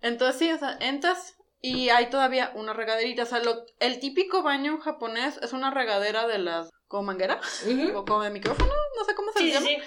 Entonces 0.00 0.38
sí, 0.38 0.52
o 0.52 0.58
sea, 0.58 0.76
entras 0.80 1.36
y 1.60 1.88
hay 1.90 2.06
todavía 2.10 2.52
una 2.54 2.72
regaderita. 2.72 3.24
O 3.24 3.26
sea, 3.26 3.40
lo- 3.40 3.64
el 3.80 3.98
típico 4.00 4.42
baño 4.44 4.78
japonés 4.78 5.38
es 5.42 5.52
una 5.52 5.70
regadera 5.72 6.26
de 6.28 6.38
las, 6.38 6.70
como 6.86 7.04
manguera, 7.04 7.40
o 7.96 8.04
como 8.04 8.22
de 8.22 8.30
micrófono, 8.30 8.72
no 8.96 9.04
sé 9.04 9.14
cómo 9.16 9.32
se 9.32 9.40
Sí, 9.40 9.52
llama. 9.52 9.66
sí, 9.66 9.76
sí. 9.76 9.82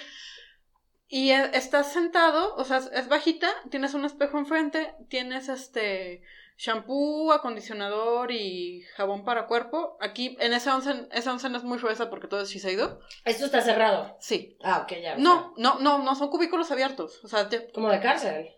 Y 1.08 1.30
e- 1.30 1.50
estás 1.54 1.92
sentado, 1.92 2.54
o 2.56 2.64
sea, 2.64 2.78
es- 2.78 3.08
bajita, 3.08 3.48
tienes 3.70 3.94
un 3.94 4.04
espejo 4.04 4.38
enfrente, 4.38 4.94
tienes 5.08 5.48
este 5.48 6.22
shampoo, 6.58 7.32
acondicionador 7.32 8.32
y 8.32 8.82
jabón 8.96 9.24
para 9.24 9.46
cuerpo. 9.46 9.98
Aquí, 10.00 10.36
en 10.40 10.52
ese 10.54 10.70
onsen, 10.70 11.08
es 11.12 11.62
muy 11.64 11.78
fresa 11.78 12.08
porque 12.10 12.28
todo 12.28 12.40
es 12.40 12.48
Shiseido. 12.50 13.00
Esto 13.24 13.44
está 13.44 13.60
cerrado. 13.60 14.16
Sí. 14.20 14.56
Ah, 14.62 14.80
ok, 14.84 14.98
ya. 15.02 15.14
o 15.14 15.18
No, 15.18 15.54
no, 15.58 15.78
no, 15.80 15.98
no 15.98 16.14
son 16.14 16.30
cubículos 16.30 16.70
abiertos. 16.70 17.20
O 17.24 17.28
sea, 17.28 17.48
te- 17.48 17.70
como 17.72 17.90
de 17.90 18.00
cárcel. 18.00 18.48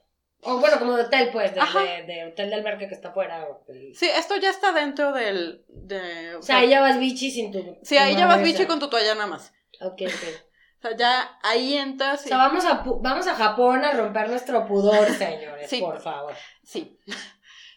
O 0.42 0.58
bueno, 0.58 0.78
como 0.78 0.96
de 0.96 1.02
hotel, 1.02 1.30
pues, 1.32 1.52
de, 1.52 1.60
de, 1.60 2.02
de 2.04 2.26
hotel 2.26 2.50
del 2.50 2.62
merque 2.62 2.86
que 2.86 2.94
está 2.94 3.08
afuera. 3.08 3.44
o 3.48 3.64
sí, 3.92 4.08
esto 4.08 4.36
ya 4.36 4.50
está 4.50 4.70
dentro 4.70 5.12
del... 5.12 5.64
De, 5.66 6.36
O 6.36 6.42
sea, 6.42 6.58
ahí 6.58 6.68
ya 6.68 6.80
vas 6.80 7.00
bichi 7.00 7.30
sin 7.32 7.50
tu. 7.50 7.76
Sí, 7.82 7.96
ahí 7.96 8.14
ya 8.14 8.26
vas 8.28 8.40
esa. 8.62 8.68
con 8.68 8.78
tu 8.78 8.88
toalla 8.88 9.14
nada 9.16 9.26
más. 9.26 9.52
Ok, 9.80 10.02
ok. 10.06 10.47
O 10.78 10.80
sea, 10.82 10.96
ya 10.96 11.38
ahí 11.42 11.74
entras 11.76 12.22
O 12.22 12.24
y... 12.26 12.28
sea, 12.28 12.36
vamos 12.38 12.64
a, 12.64 12.82
vamos 13.00 13.26
a 13.26 13.34
Japón 13.34 13.84
a 13.84 13.92
romper 13.92 14.28
nuestro 14.30 14.64
pudor, 14.66 15.08
señores, 15.18 15.68
Sí. 15.68 15.80
por 15.80 16.00
favor. 16.00 16.34
Sí. 16.62 16.98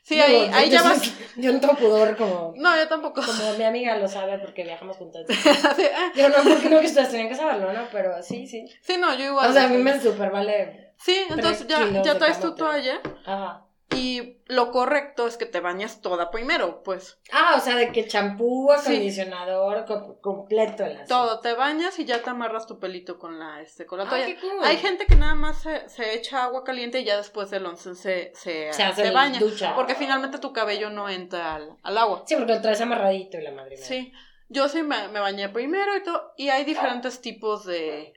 Sí, 0.04 0.20
ahí, 0.20 0.50
ahí 0.52 0.70
yo 0.70 0.74
ya 0.78 0.80
soy- 0.82 0.90
vas... 1.10 1.14
Yo 1.38 1.54
no 1.54 1.60
tengo 1.62 1.76
pudor 1.76 2.18
como, 2.18 2.54
No, 2.58 2.76
yo 2.76 2.88
tampoco. 2.88 3.22
como 3.22 3.54
mi 3.54 3.64
amiga 3.64 3.96
lo 3.96 4.08
sabe 4.10 4.40
porque 4.40 4.64
viajamos 4.64 4.98
juntas. 4.98 5.26
Sí, 5.30 5.84
ah, 5.96 6.12
Yo 6.16 6.28
no, 6.28 6.36
porque 6.44 6.70
no 6.70 6.80
que 6.82 6.88
ustedes 6.88 7.12
tenían 7.12 7.30
que 7.30 7.36
saberlo, 7.36 7.72
¿no? 7.72 7.88
Pero 7.94 8.22
sí, 8.22 8.46
sí. 8.48 8.66
sí, 8.82 8.98
no, 8.98 9.14
yo 9.16 9.26
igual. 9.26 9.50
O 9.50 9.54
sea, 9.54 9.66
a 9.66 9.68
mí 9.70 9.78
me 9.78 9.98
super 10.02 10.30
vale. 10.32 10.96
Sí, 10.98 11.18
entonces 11.30 11.66
ya, 11.68 11.88
ya 12.04 12.18
traes 12.18 12.40
tu 12.42 12.54
toalla 12.56 13.00
Ajá. 13.26 13.66
Y 13.96 14.38
lo 14.48 14.72
correcto 14.72 15.28
es 15.28 15.38
que 15.38 15.46
te 15.46 15.60
bañas 15.60 16.02
toda 16.02 16.30
primero, 16.32 16.84
pues 16.84 17.20
Ah, 17.32 17.56
o 17.58 17.60
sea, 17.60 17.76
de 17.76 17.92
que 17.92 18.08
champú, 18.08 18.72
acondicionador, 18.72 19.86
co- 19.86 20.20
completo 20.22 20.84
el 20.86 20.94
asunto. 20.98 21.08
todo, 21.14 21.40
te 21.40 21.54
bañas 21.54 21.98
y 22.00 22.06
ya 22.06 22.22
te 22.22 22.30
amarras 22.30 22.68
tu 22.68 22.80
pelito 22.80 23.18
con 23.20 23.40
la, 23.40 23.62
este, 23.62 23.86
con 23.86 24.00
la 24.00 24.06
Ah, 24.06 24.10
toalla. 24.10 24.26
qué 24.26 24.38
cool. 24.40 24.64
Hay 24.64 24.78
gente 24.78 25.06
que 25.06 25.16
nada 25.16 25.36
más 25.36 25.62
se, 25.62 25.88
se 25.90 26.14
echa 26.16 26.44
agua 26.44 26.64
caliente 26.64 27.00
y 27.00 27.04
ya 27.04 27.18
después 27.18 27.50
del 27.50 27.66
once 27.66 27.96
se, 27.96 28.32
se, 28.36 28.72
Se 28.74 28.84
hace 28.84 29.06
se 29.06 29.12
baña, 29.12 29.40
ducha. 29.40 29.76
porque 29.76 29.96
finalmente 29.96 30.40
tu 30.40 30.54
cabello 30.54 30.90
no 30.90 31.10
entra 31.10 31.56
al, 31.56 31.78
al 31.84 31.98
agua. 31.98 32.24
Sí, 32.26 32.36
porque 32.36 32.54
lo 32.54 32.62
traes 32.62 32.82
amarradito 32.82 33.38
y 33.38 33.42
la 33.42 33.52
madre. 33.52 33.78
Sí, 33.78 34.12
yo 34.50 34.68
sí 34.70 34.84
me, 34.84 35.08
me 35.10 35.20
bañé 35.20 35.50
primero 35.50 35.96
y 35.96 36.04
todo, 36.04 36.34
y 36.38 36.50
hay 36.50 36.64
diferentes 36.66 37.22
tipos 37.22 37.66
de, 37.66 38.14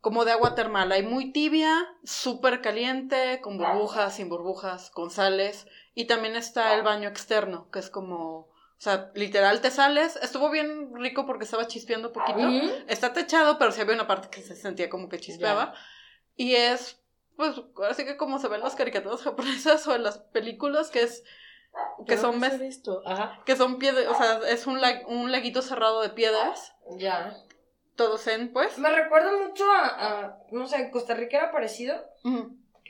como 0.00 0.24
de 0.24 0.32
agua 0.32 0.54
termal. 0.54 0.92
Hay 0.92 1.02
muy 1.02 1.32
tibia, 1.32 1.86
súper 2.04 2.60
caliente, 2.62 3.40
con 3.42 3.58
burbujas, 3.58 4.16
sin 4.16 4.28
burbujas, 4.28 4.90
con 4.90 5.10
sales, 5.10 5.66
y 5.94 6.06
también 6.06 6.36
está 6.36 6.74
el 6.74 6.82
baño 6.82 7.08
externo, 7.08 7.68
que 7.70 7.78
es 7.80 7.90
como 7.90 8.48
O 8.48 8.82
sea, 8.82 9.10
literal 9.14 9.60
te 9.60 9.70
sales. 9.70 10.16
Estuvo 10.22 10.48
bien 10.50 10.94
rico 10.94 11.26
porque 11.26 11.44
estaba 11.44 11.66
chispeando 11.66 12.12
poquito. 12.14 12.38
Ujú. 12.38 12.70
Está 12.88 13.12
techado, 13.12 13.58
pero 13.58 13.72
sí 13.72 13.80
había 13.82 13.94
una 13.94 14.06
parte 14.06 14.28
que 14.30 14.40
se 14.40 14.56
sentía 14.56 14.88
como 14.88 15.10
que 15.10 15.20
chispeaba. 15.20 15.74
Y 16.34 16.54
es, 16.54 16.98
pues, 17.36 17.60
así 17.90 18.06
que 18.06 18.16
como 18.16 18.38
se 18.38 18.48
ven 18.48 18.60
las 18.62 18.76
caricaturas 18.76 19.20
japonesas 19.24 19.86
o 19.86 19.94
en 19.94 20.02
las 20.02 20.16
películas, 20.18 20.90
que 20.90 21.02
es, 21.02 21.24
que 22.06 22.16
Creo 22.16 22.20
son, 22.22 22.40
visto. 22.58 23.02
Ajá. 23.04 23.42
que 23.44 23.54
son 23.54 23.78
piedras, 23.78 24.06
o 24.08 24.14
sea, 24.14 24.40
es 24.48 24.66
un, 24.66 24.80
lag- 24.80 25.04
un 25.06 25.30
laguito 25.30 25.60
cerrado 25.60 26.00
de 26.00 26.08
piedras, 26.08 26.72
Ya. 26.96 27.36
Todo 28.00 28.16
zen, 28.16 28.50
pues. 28.52 28.78
Me 28.78 28.88
recuerda 28.90 29.30
mucho 29.46 29.64
a, 29.70 29.86
a, 30.24 30.36
no 30.52 30.66
sé, 30.66 30.90
Costa 30.90 31.12
Rica 31.14 31.36
era 31.36 31.52
parecido, 31.52 31.94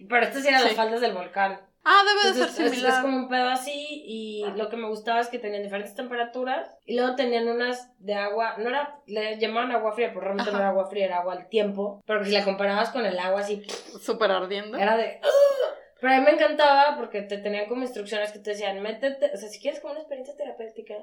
pero 0.08 0.24
este 0.24 0.40
sí 0.40 0.48
era 0.48 0.58
Sí. 0.60 0.64
las 0.66 0.74
faldas 0.74 1.00
del 1.00 1.12
volcán. 1.14 1.60
Ah, 1.84 2.02
debe 2.06 2.34
de 2.38 2.46
ser 2.46 2.70
similar. 2.70 2.92
es 2.92 2.98
como 2.98 3.16
un 3.16 3.28
pedo 3.28 3.48
así 3.48 4.02
y 4.06 4.44
lo 4.54 4.68
que 4.68 4.76
me 4.76 4.86
gustaba 4.86 5.18
es 5.20 5.28
que 5.28 5.38
tenían 5.38 5.62
diferentes 5.62 5.94
temperaturas 5.96 6.68
y 6.84 6.94
luego 6.94 7.16
tenían 7.16 7.48
unas 7.48 7.90
de 7.98 8.14
agua, 8.14 8.54
no 8.58 8.68
era, 8.68 8.98
le 9.06 9.38
llamaban 9.38 9.72
agua 9.72 9.92
fría, 9.92 10.08
pero 10.10 10.20
realmente 10.20 10.52
no 10.52 10.58
era 10.58 10.68
agua 10.68 10.88
fría, 10.90 11.06
era 11.06 11.18
agua 11.20 11.32
al 11.32 11.48
tiempo, 11.48 12.02
pero 12.06 12.22
si 12.24 12.30
la 12.32 12.44
comparabas 12.44 12.90
con 12.90 13.04
el 13.06 13.18
agua 13.18 13.40
así, 13.40 13.62
Súper 14.00 14.30
ardiendo. 14.30 14.76
era 14.78 14.96
de... 14.96 15.20
"Ugh". 15.24 15.76
Pero 16.00 16.14
a 16.14 16.16
mí 16.18 16.24
me 16.24 16.30
encantaba 16.32 16.96
porque 16.96 17.20
te 17.22 17.36
tenían 17.38 17.66
como 17.68 17.82
instrucciones 17.82 18.32
que 18.32 18.38
te 18.38 18.50
decían, 18.50 18.80
métete, 18.80 19.32
o 19.34 19.36
sea, 19.36 19.48
si 19.50 19.60
quieres 19.60 19.80
como 19.80 19.92
una 19.92 20.00
experiencia 20.00 20.34
terapéutica, 20.36 20.94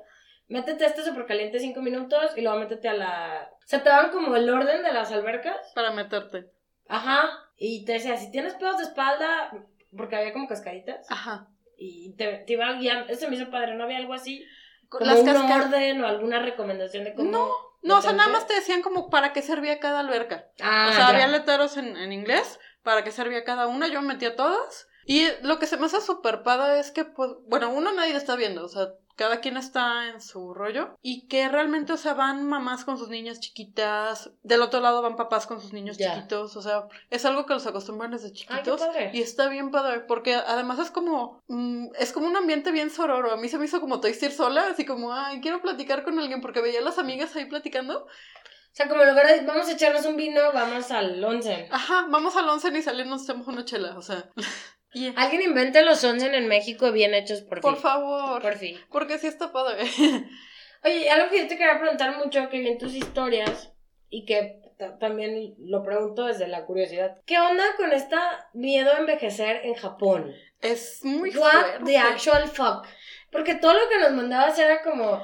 métete 0.48 0.84
a 0.86 0.88
este 0.88 1.04
súper 1.04 1.25
caliente 1.25 1.60
cinco 1.60 1.82
minutos 1.82 2.32
y 2.36 2.42
luego 2.42 2.60
métete 2.60 2.88
a 2.89 2.94
la... 2.94 3.50
O 3.51 3.68
sea, 3.68 3.84
te 3.84 3.89
daban 3.89 4.12
como 4.12 4.36
el 4.36 4.50
orden 4.50 4.84
de 4.84 4.94
las 4.94 5.12
albercas 5.12 5.58
Para 5.75 5.92
meterte. 5.92 6.51
Ajá. 6.88 7.30
Y 7.58 7.86
te 7.86 7.94
decía, 7.94 8.18
si 8.18 8.32
tienes 8.32 8.54
pedos 8.56 8.77
de 8.77 8.84
espalda, 8.84 9.51
porque 9.96 10.16
había 10.16 10.34
como 10.34 10.48
cascaditas, 10.48 11.10
Ajá. 11.12 11.48
y 11.77 12.13
te, 12.16 12.27
te 12.46 12.54
iba 12.54 12.72
guiando, 12.74 13.12
ese 13.12 13.27
me 13.27 13.36
hizo 13.36 13.50
padre, 13.50 13.75
¿no 13.75 13.84
había 13.84 13.98
algo 13.98 14.13
así? 14.13 14.46
Como 14.89 15.06
Las 15.06 15.20
un 15.20 15.30
orden 15.30 16.04
o 16.04 16.08
alguna 16.08 16.39
recomendación 16.39 17.04
de 17.04 17.13
cómo... 17.13 17.30
No, 17.30 17.51
No, 17.82 17.98
o 17.98 18.01
sea, 18.01 18.13
nada 18.13 18.30
más 18.30 18.48
te 18.48 18.54
decían 18.54 18.82
como 18.82 19.10
para 19.10 19.34
qué 19.34 19.42
servía 19.42 19.80
cada 19.80 20.00
alberca. 20.00 20.48
Ah, 20.62 20.88
o 20.89 20.94
sea, 20.94 21.01
ya. 21.01 21.08
había 21.10 21.27
letreros 21.27 21.75
en, 21.77 21.98
en 21.98 22.13
inglés 22.13 22.60
para 22.84 23.04
qué 23.04 23.12
servía 23.12 23.44
cada 23.44 23.68
una. 23.68 23.88
Yo 23.88 24.01
me 24.01 24.13
metí 24.13 24.25
a 24.25 24.36
todas. 24.36 24.87
Y 25.08 25.26
lo 25.42 25.58
que 25.58 25.68
se 25.68 25.78
me 25.78 25.86
hace 25.86 26.02
súper 26.02 26.44
padre 26.44 26.80
es 26.80 26.92
que, 26.92 27.06
pues, 27.06 27.32
bueno, 27.48 27.70
uno 27.70 27.94
nadie 27.94 28.12
lo 28.12 28.18
está 28.18 28.36
viendo, 28.36 28.66
o 28.66 28.68
sea, 28.68 28.90
cada 29.16 29.40
quien 29.40 29.56
está 29.58 30.10
en 30.10 30.22
su 30.22 30.54
rollo. 30.54 30.96
Y 31.02 31.28
que 31.28 31.48
realmente, 31.48 31.94
o 31.94 31.98
sea, 31.98 32.14
van 32.14 32.46
mamás 32.46 32.84
con 32.84 32.98
sus 32.98 33.08
niñas 33.08 33.40
chiquitas, 33.40 34.32
del 34.44 34.62
otro 34.62 34.82
lado 34.82 35.02
van 35.02 35.16
papás 35.16 35.48
con 35.48 35.62
sus 35.62 35.72
niños 35.72 35.98
chiquitos, 35.98 36.56
o 36.58 36.62
sea, 36.62 36.88
es 37.10 37.26
algo 37.26 37.46
que 37.46 37.54
los 37.54 37.66
acostumbran 37.66 38.12
desde 38.12 38.28
Ay, 38.28 38.34
qué 38.34 38.40
chiquitos. 38.40 38.82
padre. 38.82 39.12
y 39.14 39.22
está 39.22 39.48
bien 39.48 39.72
padre, 39.72 40.02
porque 40.02 40.36
además 40.36 40.78
es 40.80 40.92
como, 40.92 41.42
mm, 41.48 41.88
es 41.98 42.12
como 42.12 42.28
un 42.28 42.36
ambiente 42.36 42.72
bien 42.72 42.90
sororo. 42.90 43.32
A 43.32 43.38
mí 43.38 43.48
se 43.48 43.58
me 43.58 43.66
hizo 43.66 43.80
como 43.80 44.02
Toy 44.02 44.14
sola, 44.14 44.68
así 44.68 44.86
como, 44.86 45.14
ay, 45.14 45.40
quiero 45.40 45.62
platicar 45.62 46.04
con 46.04 46.20
alguien, 46.20 46.42
porque 46.42 46.62
veía 46.62 46.80
a 46.80 46.84
las 46.84 47.00
amigas 47.00 47.36
ahí 47.36 47.46
platicando. 47.46 48.04
O 48.04 48.76
sea, 48.78 48.88
como 48.88 49.02
en 49.02 49.10
lugar 49.10 49.26
de 49.26 49.46
vamos 49.46 49.68
a 49.68 49.72
echarnos 49.72 50.06
un 50.06 50.18
vino, 50.18 50.40
vamos 50.54 50.92
al 50.92 51.24
onsen. 51.24 51.68
Ajá, 51.72 52.06
vamos 52.10 52.36
al 52.36 52.48
once 52.48 52.68
y 52.78 52.82
salir 52.84 53.08
nos 53.08 53.24
echamos 53.24 53.48
una 53.48 53.66
chela, 53.66 53.98
o 53.98 54.02
sea. 54.04 54.30
Alguien 55.15 55.41
invente 55.41 55.84
los 55.84 56.03
onsen 56.03 56.34
en 56.34 56.48
México 56.48 56.91
bien 56.91 57.13
hechos 57.13 57.41
por, 57.41 57.62
por 57.62 57.74
fin. 57.74 57.82
favor, 57.84 58.41
Por 58.41 58.56
fin. 58.56 58.77
porque 58.91 59.20
sí 59.20 59.27
está 59.27 59.51
padre. 59.51 59.84
Oye, 60.84 61.10
algo 61.10 61.29
que 61.29 61.39
yo 61.39 61.48
te 61.48 61.58
quería 61.58 61.79
preguntar 61.79 62.17
mucho, 62.17 62.50
que 62.50 62.60
vi 62.60 62.67
en 62.70 62.77
tus 62.77 62.94
historias, 62.96 63.74
y 64.10 64.25
que 64.25 64.62
ta- 64.77 64.98
también 64.98 65.56
lo 65.60 65.84
pregunto 65.84 66.25
desde 66.25 66.48
la 66.48 66.65
curiosidad. 66.65 67.17
¿Qué 67.25 67.38
onda 67.39 67.63
con 67.77 67.91
esta 67.91 68.50
miedo 68.53 68.94
a 68.94 68.98
envejecer 69.00 69.62
en 69.65 69.74
Japón? 69.75 70.34
Es 70.62 71.03
muy 71.03 71.29
What 71.36 71.51
fuerte. 71.51 71.84
the 71.86 71.98
actual 71.98 72.48
fuck. 72.48 72.88
Porque 73.32 73.56
todo 73.56 73.74
lo 73.74 73.89
que 73.89 74.00
nos 74.00 74.12
mandabas 74.13 74.58
era 74.58 74.82
como, 74.82 75.22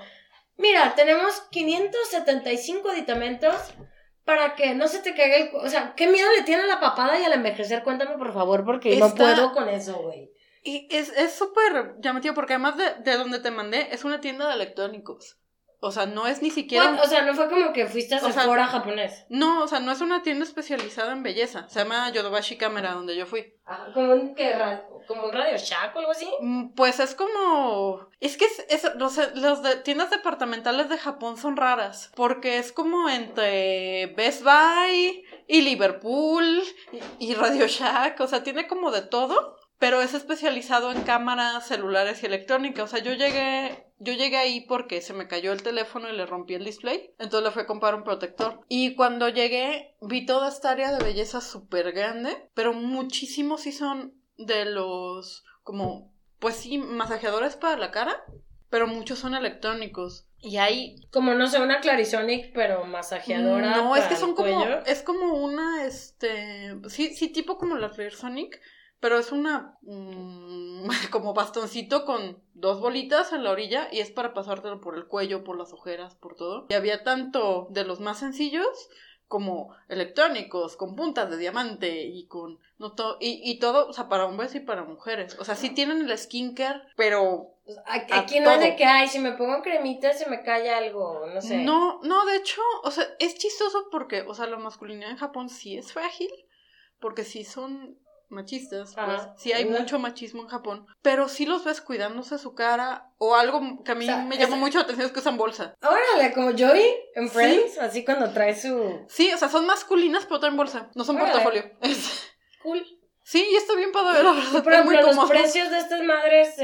mira, 0.57 0.93
tenemos 0.95 1.41
575 1.51 2.89
aditamentos 2.89 3.55
para 4.25 4.55
que 4.55 4.73
no 4.75 4.87
se 4.87 4.99
te 4.99 5.13
caiga 5.13 5.37
el... 5.37 5.49
O 5.55 5.69
sea, 5.69 5.93
¿qué 5.95 6.07
miedo 6.07 6.27
le 6.37 6.43
tiene 6.43 6.63
a 6.63 6.67
la 6.67 6.79
papada 6.79 7.19
y 7.19 7.23
al 7.23 7.33
envejecer? 7.33 7.83
Cuéntame, 7.83 8.17
por 8.17 8.33
favor, 8.33 8.63
porque 8.63 8.95
no 8.97 9.07
Está- 9.07 9.17
puedo 9.17 9.51
con 9.53 9.67
eso, 9.69 10.01
güey. 10.01 10.31
Y 10.63 10.87
es 10.95 11.09
es 11.17 11.33
súper 11.33 11.95
llamativo, 11.99 12.33
porque 12.33 12.53
además 12.53 12.77
de, 12.77 12.93
de 13.03 13.17
donde 13.17 13.39
te 13.39 13.51
mandé, 13.51 13.89
es 13.91 14.05
una 14.05 14.21
tienda 14.21 14.47
de 14.47 14.53
electrónicos. 14.53 15.37
O 15.87 15.91
sea, 15.91 16.05
no 16.05 16.27
es 16.27 16.41
ni 16.41 16.49
siquiera... 16.49 16.99
O 17.03 17.07
sea, 17.07 17.23
no 17.23 17.33
fue 17.33 17.49
como 17.49 17.73
que 17.73 17.85
fuiste 17.87 18.15
a 18.15 18.19
O 18.19 18.21
sea, 18.21 18.31
Sephora 18.43 18.67
japonés. 18.67 19.25
No, 19.29 19.63
o 19.63 19.67
sea, 19.67 19.79
no 19.79 19.91
es 19.91 20.01
una 20.01 20.23
tienda 20.23 20.45
especializada 20.45 21.11
en 21.11 21.23
belleza. 21.23 21.67
Se 21.69 21.79
llama 21.79 22.09
Yodobashi 22.11 22.57
Camera, 22.57 22.93
donde 22.93 23.15
yo 23.15 23.25
fui. 23.25 23.53
Ajá, 23.65 23.87
como 23.93 24.13
un, 24.13 24.35
que 24.35 24.53
como 25.07 25.25
un 25.25 25.31
Radio 25.33 25.57
Shack 25.57 25.95
o 25.95 25.99
algo 25.99 26.11
así. 26.11 26.29
Mm, 26.41 26.69
Pues 26.75 26.99
es 26.99 27.15
como. 27.15 28.07
Es 28.19 28.37
que 28.37 28.45
es, 28.45 28.65
es- 28.69 28.95
los, 28.95 29.17
los 29.35 29.61
de 29.63 29.75
tiendas 29.77 30.09
departamentales 30.09 30.89
de 30.89 30.97
Japón 30.97 31.37
son 31.37 31.57
raras. 31.57 32.11
Porque 32.15 32.57
es 32.57 32.71
como 32.71 33.09
entre 33.09 34.07
Best 34.15 34.43
Buy 34.43 35.23
y 35.47 35.61
Liverpool 35.61 36.63
y, 37.19 37.31
y 37.31 37.33
Radio 37.35 37.67
Shack. 37.67 38.19
O 38.21 38.27
sea, 38.27 38.43
tiene 38.43 38.67
como 38.67 38.91
de 38.91 39.01
todo. 39.01 39.57
Pero 39.79 40.01
es 40.01 40.13
especializado 40.13 40.91
en 40.93 41.01
cámaras, 41.01 41.67
celulares 41.67 42.23
y 42.23 42.27
electrónica. 42.27 42.83
O 42.83 42.87
sea, 42.87 42.99
yo 42.99 43.11
llegué. 43.13 43.85
Yo 44.03 44.13
llegué 44.13 44.37
ahí 44.37 44.61
porque 44.61 45.01
se 45.01 45.13
me 45.13 45.27
cayó 45.27 45.53
el 45.53 45.63
teléfono 45.63 46.09
y 46.09 46.15
le 46.15 46.25
rompí 46.25 46.53
el 46.53 46.65
display. 46.65 47.13
Entonces 47.19 47.43
le 47.43 47.51
fui 47.51 47.63
a 47.63 47.67
comprar 47.67 47.95
un 47.95 48.03
protector. 48.03 48.59
Y 48.67 48.95
cuando 48.95 49.29
llegué, 49.29 49.95
vi 50.01 50.25
toda 50.25 50.49
esta 50.49 50.71
área 50.71 50.91
de 50.91 51.03
belleza 51.03 51.41
súper 51.41 51.91
grande. 51.91 52.49
Pero 52.53 52.73
muchísimos 52.73 53.61
sí 53.61 53.71
son 53.71 54.13
de 54.37 54.65
los. 54.65 55.43
como. 55.63 56.11
Pues 56.39 56.55
sí, 56.55 56.77
masajeadores 56.77 57.55
para 57.55 57.77
la 57.77 57.91
cara. 57.91 58.23
Pero 58.69 58.87
muchos 58.87 59.19
son 59.19 59.35
electrónicos. 59.35 60.27
Y 60.43 60.57
hay 60.57 60.97
Como, 61.09 61.33
no 61.35 61.47
sé, 61.47 61.61
una 61.61 61.79
Clarisonic, 61.79 62.51
pero 62.53 62.83
masajeadora 62.83 63.77
no, 63.77 63.95
es 63.95 64.03
que 64.05 64.17
son 64.17 64.35
como, 64.35 64.59
cuello. 64.59 64.85
es 64.85 65.01
como 65.01 65.35
una, 65.35 65.85
este, 65.85 66.75
sí, 66.89 67.15
sí, 67.15 67.29
tipo 67.29 67.57
como 67.57 67.77
la 67.77 67.89
Clear 67.89 68.11
Sonic, 68.11 68.59
pero 69.03 69.19
es 69.19 69.33
una, 69.33 69.77
mm, 69.81 70.87
como 71.11 71.33
bastoncito 71.33 72.05
con 72.05 72.41
dos 72.53 72.79
bolitas 72.79 73.33
en 73.33 73.43
la 73.43 73.51
orilla 73.51 73.89
y 73.91 73.99
es 73.99 74.11
para 74.11 74.33
pasártelo 74.33 74.79
por 74.79 74.95
el 74.95 75.07
cuello, 75.07 75.43
por 75.43 75.57
las 75.57 75.73
ojeras, 75.73 76.15
por 76.15 76.35
todo. 76.35 76.67
Y 76.69 76.73
había 76.73 77.03
tanto 77.03 77.67
de 77.69 77.83
los 77.83 77.99
más 77.99 78.19
sencillos 78.19 78.65
como 79.27 79.75
electrónicos, 79.89 80.77
con 80.77 80.95
puntas 80.95 81.29
de 81.29 81.37
diamante 81.37 82.03
y 82.05 82.27
con, 82.27 82.59
no 82.77 82.93
to- 82.93 83.17
y, 83.19 83.41
y 83.43 83.59
todo, 83.59 83.87
o 83.89 83.93
sea, 83.93 84.07
para 84.07 84.25
hombres 84.25 84.55
y 84.55 84.61
para 84.61 84.83
mujeres. 84.85 85.37
O 85.39 85.43
sea, 85.43 85.55
sí 85.55 85.71
tienen 85.71 86.01
el 86.09 86.17
skincare, 86.17 86.83
pero 86.95 87.49
Pues, 87.65 87.77
Aquí, 87.85 88.13
a 88.13 88.19
aquí 88.19 88.39
no 88.39 88.51
es 88.51 88.59
de 88.61 88.75
que, 88.77 88.85
ay, 88.85 89.07
si 89.09 89.19
me 89.19 89.33
pongo 89.33 89.61
cremita 89.61 90.13
se 90.13 90.29
me 90.29 90.43
cae 90.43 90.69
algo, 90.69 91.25
no 91.33 91.41
sé. 91.41 91.57
No, 91.57 91.99
no, 92.03 92.25
de 92.25 92.37
hecho, 92.37 92.61
o 92.83 92.91
sea, 92.91 93.05
es 93.19 93.35
chistoso 93.35 93.87
porque, 93.91 94.21
o 94.21 94.33
sea, 94.33 94.47
la 94.47 94.57
masculinidad 94.57 95.11
en 95.11 95.17
Japón 95.17 95.49
sí 95.49 95.77
es 95.77 95.91
frágil, 95.91 96.29
porque 96.99 97.23
sí 97.25 97.43
son 97.43 97.97
machistas, 98.33 98.93
pues, 98.95 99.21
Ajá. 99.21 99.35
sí 99.37 99.53
hay 99.53 99.65
mucho 99.65 99.99
machismo 99.99 100.41
en 100.41 100.47
Japón, 100.49 100.85
pero 101.01 101.29
sí 101.29 101.45
los 101.45 101.63
ves 101.63 101.79
cuidándose 101.81 102.37
su 102.37 102.53
cara, 102.55 103.11
o 103.17 103.35
algo 103.35 103.83
que 103.83 103.91
a 103.91 103.95
mí 103.95 104.03
O 104.05 104.07
sea, 104.07 104.17
me 104.25 104.37
llamó 104.37 104.57
mucho 104.57 104.79
la 104.79 104.83
atención 104.83 105.07
es 105.07 105.13
que 105.13 105.19
usan 105.19 105.37
bolsa. 105.37 105.75
Órale, 105.81 106.33
como 106.33 106.51
Joey 106.57 106.85
en 107.15 107.29
Sí. 107.29 107.33
Friends, 107.33 107.77
así 107.77 108.03
cuando 108.03 108.31
trae 108.33 108.59
su... 108.59 109.05
Sí, 109.07 109.31
o 109.33 109.37
sea, 109.37 109.47
son 109.49 109.65
masculinas, 109.65 110.25
pero 110.25 110.39
traen 110.39 110.57
bolsa, 110.57 110.89
no 110.95 111.03
son 111.05 111.15
Órale. 111.15 111.31
portafolio. 111.31 111.71
Cool. 112.61 112.83
Sí, 113.25 113.47
y 113.51 113.55
está 113.55 113.73
bien 113.75 113.91
padre, 113.93 114.21
la 114.21 114.33
verdad, 114.33 114.63
Por 114.63 114.73
es 114.73 114.85
muy 114.85 114.95
ejemplo, 114.95 115.21
los 115.21 115.29
precios 115.29 115.69
de 115.71 115.77
estas 115.79 116.03
madres... 116.03 116.55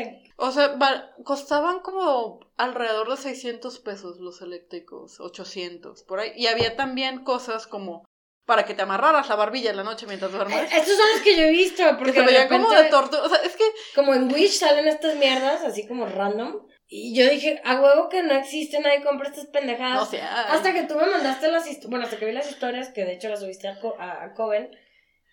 O 0.41 0.51
sea, 0.51 0.77
costaban 1.23 1.79
como 1.79 2.39
alrededor 2.57 3.09
de 3.09 3.17
600 3.17 3.79
pesos 3.79 4.19
los 4.19 4.41
eléctricos, 4.41 5.19
800, 5.19 6.03
por 6.03 6.19
ahí. 6.19 6.31
Y 6.35 6.47
había 6.47 6.77
también 6.77 7.23
cosas 7.25 7.67
como 7.67 8.05
para 8.49 8.65
que 8.65 8.73
te 8.73 8.81
amarraras 8.81 9.29
la 9.29 9.35
barbilla 9.35 9.69
en 9.69 9.77
la 9.77 9.83
noche 9.83 10.05
mientras 10.07 10.31
duermes. 10.33 10.57
eh, 10.63 10.67
estos 10.79 10.97
son 10.97 11.05
los 11.13 11.21
que 11.21 11.37
yo 11.37 11.43
he 11.43 11.51
visto, 11.51 11.83
porque 11.97 12.11
que 12.11 12.19
se 12.19 12.25
de 12.25 12.31
veían 12.31 12.47
como 12.49 12.69
de 12.69 12.75
repente, 12.75 12.91
tortuga. 12.97 13.23
O 13.23 13.29
sea, 13.29 13.39
es 13.43 13.55
que 13.55 13.63
como 13.95 14.13
en 14.13 14.33
Wish 14.33 14.57
salen 14.59 14.87
estas 14.87 15.15
mierdas, 15.15 15.63
así 15.63 15.87
como 15.87 16.05
random. 16.07 16.67
Y 16.91 17.15
yo 17.15 17.29
dije, 17.29 17.61
a 17.63 17.79
huevo 17.79 18.09
que 18.09 18.23
no 18.23 18.33
existe, 18.33 18.79
nadie 18.79 19.03
compra 19.03 19.29
estas 19.29 19.45
pendejadas. 19.45 19.95
no 19.99 20.05
sé. 20.05 20.19
ay. 20.21 20.45
Hasta 20.49 20.73
que 20.73 20.83
tú 20.83 20.95
me 20.95 21.05
mandaste 21.05 21.47
las 21.49 21.67
historias, 21.67 21.89
bueno, 21.91 22.05
hasta 22.05 22.17
que 22.17 22.25
vi 22.25 22.31
las 22.31 22.49
historias, 22.49 22.89
que 22.89 23.05
de 23.05 23.13
hecho 23.13 23.29
las 23.29 23.39
subiste 23.41 23.67
a, 23.67 23.79
Co- 23.79 23.95
a, 23.99 24.23
a 24.23 24.33
Coven, 24.33 24.71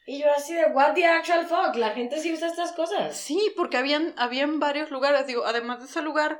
y 0.08 0.20
yo 0.20 0.26
así 0.36 0.54
de, 0.54 0.66
what 0.66 0.92
the 0.94 1.04
actual 1.06 1.46
fuck, 1.46 1.74
la 1.76 1.90
gente 1.90 2.20
sí 2.20 2.32
usa 2.32 2.46
estas 2.48 2.72
cosas. 2.72 3.16
Sí, 3.16 3.52
porque 3.56 3.76
habían, 3.78 4.12
habían 4.18 4.60
varios 4.60 4.90
lugares. 4.90 5.26
Digo, 5.26 5.44
además 5.46 5.78
de 5.80 5.86
ese 5.86 6.00
lugar, 6.02 6.38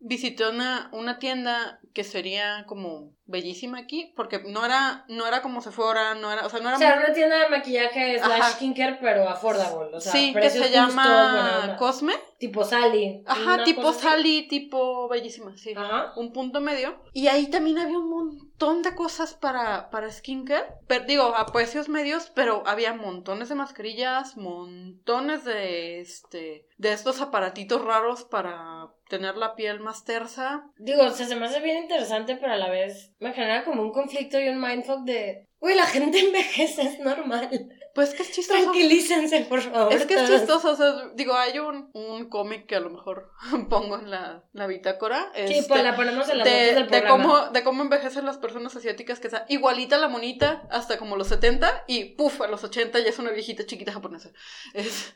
visité 0.00 0.48
una, 0.48 0.88
una 0.92 1.18
tienda 1.18 1.78
que 1.94 2.04
sería 2.04 2.64
como 2.66 3.12
bellísima 3.26 3.78
aquí, 3.78 4.12
porque 4.16 4.40
no 4.48 4.64
era, 4.64 5.04
no 5.08 5.24
era 5.26 5.40
como 5.42 5.60
Sephora, 5.60 6.14
no 6.14 6.32
era, 6.32 6.46
o 6.46 6.50
sea, 6.50 6.58
no 6.60 6.68
era 6.68 6.76
O 6.76 6.80
sea, 6.80 6.96
muy- 6.96 7.04
una 7.04 7.12
tienda 7.14 7.38
de 7.38 7.48
maquillaje 7.48 8.18
slash 8.18 8.40
Ajá. 8.40 8.50
skincare, 8.52 8.98
pero 9.00 9.28
affordable, 9.28 9.94
o 9.96 10.00
sea, 10.00 10.10
sí, 10.10 10.32
que 10.34 10.50
se 10.50 10.70
llama. 10.70 11.76
Cosme. 11.78 12.14
tipo 12.38 12.64
Sally. 12.64 13.22
Ajá, 13.26 13.62
tipo. 13.64 13.92
Sally, 13.92 14.48
tipo 14.48 15.08
bellísima, 15.08 15.56
sí. 15.56 15.74
Ajá. 15.76 16.12
un 16.16 16.32
punto 16.32 16.60
medio. 16.60 17.00
Y 17.12 17.28
ahí 17.28 17.48
también 17.50 17.78
había 17.78 17.98
un 17.98 18.08
montón 18.10 18.82
de 18.82 18.94
cosas 18.94 19.34
para, 19.34 19.90
para 19.90 20.10
skincare. 20.10 20.66
Pero, 20.88 21.04
digo, 21.04 21.22
a 21.36 21.46
precios 21.46 21.88
medios, 21.88 22.32
pero 22.34 22.62
había 22.66 22.94
montones 22.94 23.48
de 23.50 23.54
mascarillas, 23.54 24.36
montones 24.36 25.44
de 25.44 26.00
este 26.00 26.66
de 26.78 26.92
estos 26.92 27.20
aparatitos 27.20 27.84
raros 27.84 28.24
para 28.24 28.79
tener 29.10 29.36
la 29.36 29.56
piel 29.56 29.80
más 29.80 30.04
tersa. 30.04 30.70
Digo, 30.78 31.02
o 31.02 31.10
sea, 31.10 31.26
se 31.26 31.36
me 31.36 31.44
hace 31.44 31.60
bien 31.60 31.76
interesante, 31.76 32.36
pero 32.36 32.52
a 32.52 32.56
la 32.56 32.70
vez 32.70 33.12
me 33.18 33.34
genera 33.34 33.64
como 33.64 33.82
un 33.82 33.92
conflicto 33.92 34.40
y 34.40 34.48
un 34.48 34.60
mindfuck 34.60 35.00
de, 35.00 35.48
uy, 35.58 35.74
la 35.74 35.84
gente 35.84 36.20
envejece, 36.26 36.82
es 36.82 37.00
normal. 37.00 37.50
Pues 37.92 38.14
que 38.14 38.22
es 38.22 38.30
chistoso. 38.30 38.62
Tranquilícense, 38.62 39.40
por 39.42 39.60
favor. 39.60 39.92
Es 39.92 40.06
que 40.06 40.14
es 40.14 40.30
chistoso, 40.30 40.70
o 40.70 40.76
sea, 40.76 41.10
digo, 41.16 41.34
hay 41.34 41.58
un, 41.58 41.90
un 41.92 42.28
cómic 42.28 42.66
que 42.66 42.76
a 42.76 42.80
lo 42.80 42.88
mejor 42.88 43.32
pongo 43.68 43.98
en 43.98 44.10
la, 44.10 44.44
la 44.52 44.66
bitácora. 44.68 45.30
Sí, 45.34 45.54
este, 45.54 45.68
pues 45.68 45.82
la 45.82 45.96
ponemos 45.96 46.28
en 46.28 46.38
las 46.38 46.48
de, 46.48 46.74
del 46.74 46.88
de 46.88 47.00
programa. 47.00 47.10
cómo, 47.10 47.50
de 47.50 47.64
cómo 47.64 47.82
envejecen 47.82 48.24
las 48.24 48.38
personas 48.38 48.76
asiáticas, 48.76 49.18
que 49.18 49.26
está 49.26 49.44
igualita 49.48 49.98
la 49.98 50.08
monita 50.08 50.68
hasta 50.70 50.98
como 50.98 51.16
los 51.16 51.26
70 51.26 51.84
y 51.88 52.14
puf, 52.14 52.40
a 52.42 52.46
los 52.46 52.62
80 52.62 53.00
ya 53.00 53.08
es 53.08 53.18
una 53.18 53.32
viejita 53.32 53.66
chiquita 53.66 53.92
japonesa. 53.92 54.30
Es, 54.72 55.12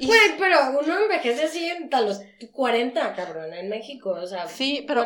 Güey, 0.00 0.36
pero 0.38 0.58
uno 0.80 0.98
envejece 0.98 1.44
así 1.44 1.70
hasta 1.70 2.00
los 2.00 2.20
40, 2.52 3.14
cabrón, 3.14 3.52
en 3.54 3.68
México, 3.68 4.10
o 4.10 4.26
sea. 4.26 4.46
sí, 4.48 4.84
pero, 4.86 5.02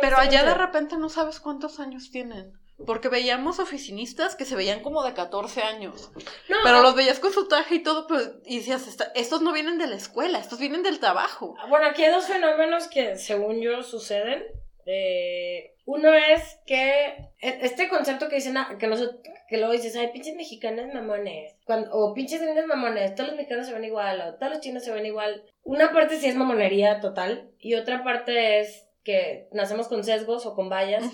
pero 0.00 0.16
allá 0.18 0.42
de 0.44 0.54
repente 0.54 0.96
no 0.96 1.08
sabes 1.08 1.40
cuántos 1.40 1.80
años 1.80 2.10
tienen. 2.10 2.52
Porque 2.86 3.08
veíamos 3.08 3.60
oficinistas 3.60 4.34
que 4.34 4.44
se 4.44 4.56
veían 4.56 4.80
como 4.80 5.04
de 5.04 5.14
14 5.14 5.62
años. 5.62 6.10
No, 6.48 6.56
Pero 6.64 6.82
los 6.82 6.96
veías 6.96 7.20
con 7.20 7.32
su 7.32 7.46
traje 7.46 7.76
y 7.76 7.82
todo, 7.82 8.08
pero 8.08 8.22
y 8.44 8.58
decías, 8.58 8.88
"Esta- 8.88 9.12
estos 9.14 9.40
no 9.40 9.52
vienen 9.52 9.78
de 9.78 9.86
la 9.86 9.94
escuela, 9.94 10.38
estos 10.40 10.58
vienen 10.58 10.82
del 10.82 10.98
trabajo. 10.98 11.54
Bueno, 11.68 11.86
aquí 11.86 12.02
hay 12.02 12.10
dos 12.12 12.24
fenómenos 12.26 12.88
que, 12.88 13.16
según 13.16 13.60
yo, 13.60 13.82
suceden. 13.84 14.42
Eh, 14.86 15.74
uno 15.84 16.12
es 16.14 16.58
que 16.66 17.08
e- 17.40 17.58
este 17.62 17.88
concepto 17.88 18.28
que 18.28 18.36
dicen, 18.36 18.56
ah, 18.56 18.76
que, 18.78 18.86
nosotros, 18.86 19.20
que 19.48 19.56
luego 19.58 19.72
dices, 19.72 19.96
ay, 19.96 20.08
pinches 20.12 20.34
mexicanos 20.36 20.92
mamones, 20.92 21.54
Cuando- 21.64 21.90
o 21.92 22.14
pinches 22.14 22.40
gringos 22.42 22.66
mamones, 22.66 23.14
todos 23.14 23.28
los 23.30 23.36
mexicanos 23.36 23.66
se 23.66 23.72
ven 23.74 23.84
igual, 23.84 24.20
o 24.20 24.34
todos 24.38 24.52
los 24.52 24.60
chinos 24.60 24.84
se 24.84 24.92
ven 24.92 25.06
igual. 25.06 25.44
Una 25.62 25.92
parte 25.92 26.16
sí 26.18 26.26
es 26.28 26.34
mamonería 26.34 27.00
total, 27.00 27.50
y 27.58 27.74
otra 27.74 28.02
parte 28.04 28.60
es 28.60 28.88
que 29.04 29.48
nacemos 29.52 29.88
con 29.88 30.04
sesgos 30.04 30.46
o 30.46 30.54
con 30.54 30.68
vallas, 30.68 31.04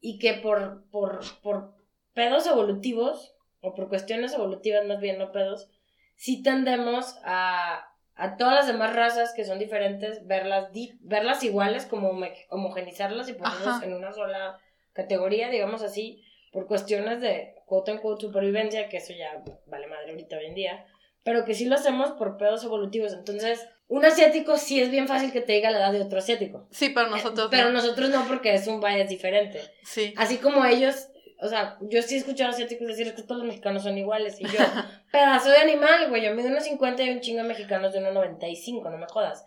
y 0.00 0.18
que 0.18 0.34
por, 0.34 0.88
por, 0.90 1.20
por 1.42 1.74
pedos 2.14 2.46
evolutivos, 2.46 3.36
o 3.60 3.74
por 3.74 3.88
cuestiones 3.88 4.32
evolutivas 4.32 4.84
más 4.86 5.00
bien, 5.00 5.18
no 5.18 5.32
pedos, 5.32 5.68
sí 6.16 6.42
tendemos 6.42 7.16
a, 7.24 7.89
a 8.20 8.36
todas 8.36 8.54
las 8.54 8.66
demás 8.66 8.94
razas 8.94 9.32
que 9.34 9.44
son 9.44 9.58
diferentes, 9.58 10.26
verlas, 10.26 10.72
di- 10.72 10.92
verlas 11.00 11.42
iguales, 11.42 11.86
como 11.86 12.10
homo- 12.10 12.26
homogenizarlas 12.50 13.28
y 13.28 13.32
ponerlas 13.34 13.82
en 13.82 13.94
una 13.94 14.12
sola 14.12 14.58
categoría, 14.92 15.48
digamos 15.48 15.82
así, 15.82 16.22
por 16.52 16.66
cuestiones 16.66 17.20
de 17.20 17.54
quote 17.66 17.92
unquote 17.92 18.22
supervivencia, 18.26 18.88
que 18.88 18.98
eso 18.98 19.12
ya 19.12 19.42
vale 19.66 19.86
madre 19.86 20.10
ahorita 20.10 20.36
hoy 20.36 20.46
en 20.46 20.54
día, 20.54 20.86
pero 21.22 21.44
que 21.44 21.54
sí 21.54 21.64
lo 21.66 21.74
hacemos 21.76 22.12
por 22.12 22.36
pedos 22.36 22.64
evolutivos. 22.64 23.12
Entonces, 23.12 23.66
un 23.88 24.04
asiático 24.04 24.56
sí 24.56 24.80
es 24.80 24.90
bien 24.90 25.06
fácil 25.08 25.32
que 25.32 25.40
te 25.40 25.52
diga 25.52 25.70
la 25.70 25.78
edad 25.78 25.92
de 25.92 26.00
otro 26.02 26.18
asiático. 26.18 26.66
Sí, 26.70 26.90
pero 26.90 27.08
nosotros 27.08 27.48
Pero 27.50 27.66
no. 27.68 27.72
nosotros 27.74 28.10
no, 28.10 28.24
porque 28.26 28.54
es 28.54 28.66
un 28.66 28.80
bias 28.80 29.08
diferente. 29.08 29.60
Sí. 29.84 30.12
Así 30.16 30.38
como 30.38 30.64
ellos, 30.64 31.08
o 31.42 31.48
sea, 31.48 31.78
yo 31.82 32.02
sí 32.02 32.14
he 32.14 32.18
escuchado 32.18 32.50
asiáticos 32.50 32.86
decir 32.88 33.06
"Es 33.06 33.14
que 33.14 33.22
todos 33.22 33.38
los 33.38 33.46
mexicanos 33.46 33.82
son 33.82 33.96
iguales. 33.98 34.40
Y 34.40 34.44
yo, 34.44 34.58
pedazo 35.12 35.50
de 35.50 35.56
animal, 35.56 36.08
güey. 36.08 36.22
Yo 36.22 36.34
mido 36.34 36.48
unos 36.48 36.64
50 36.64 37.02
y 37.02 37.10
un 37.10 37.20
chingo 37.20 37.42
de 37.42 37.48
mexicanos 37.48 37.92
de 37.92 38.00
1,95, 38.00 38.90
no 38.90 38.98
me 38.98 39.06
jodas. 39.06 39.46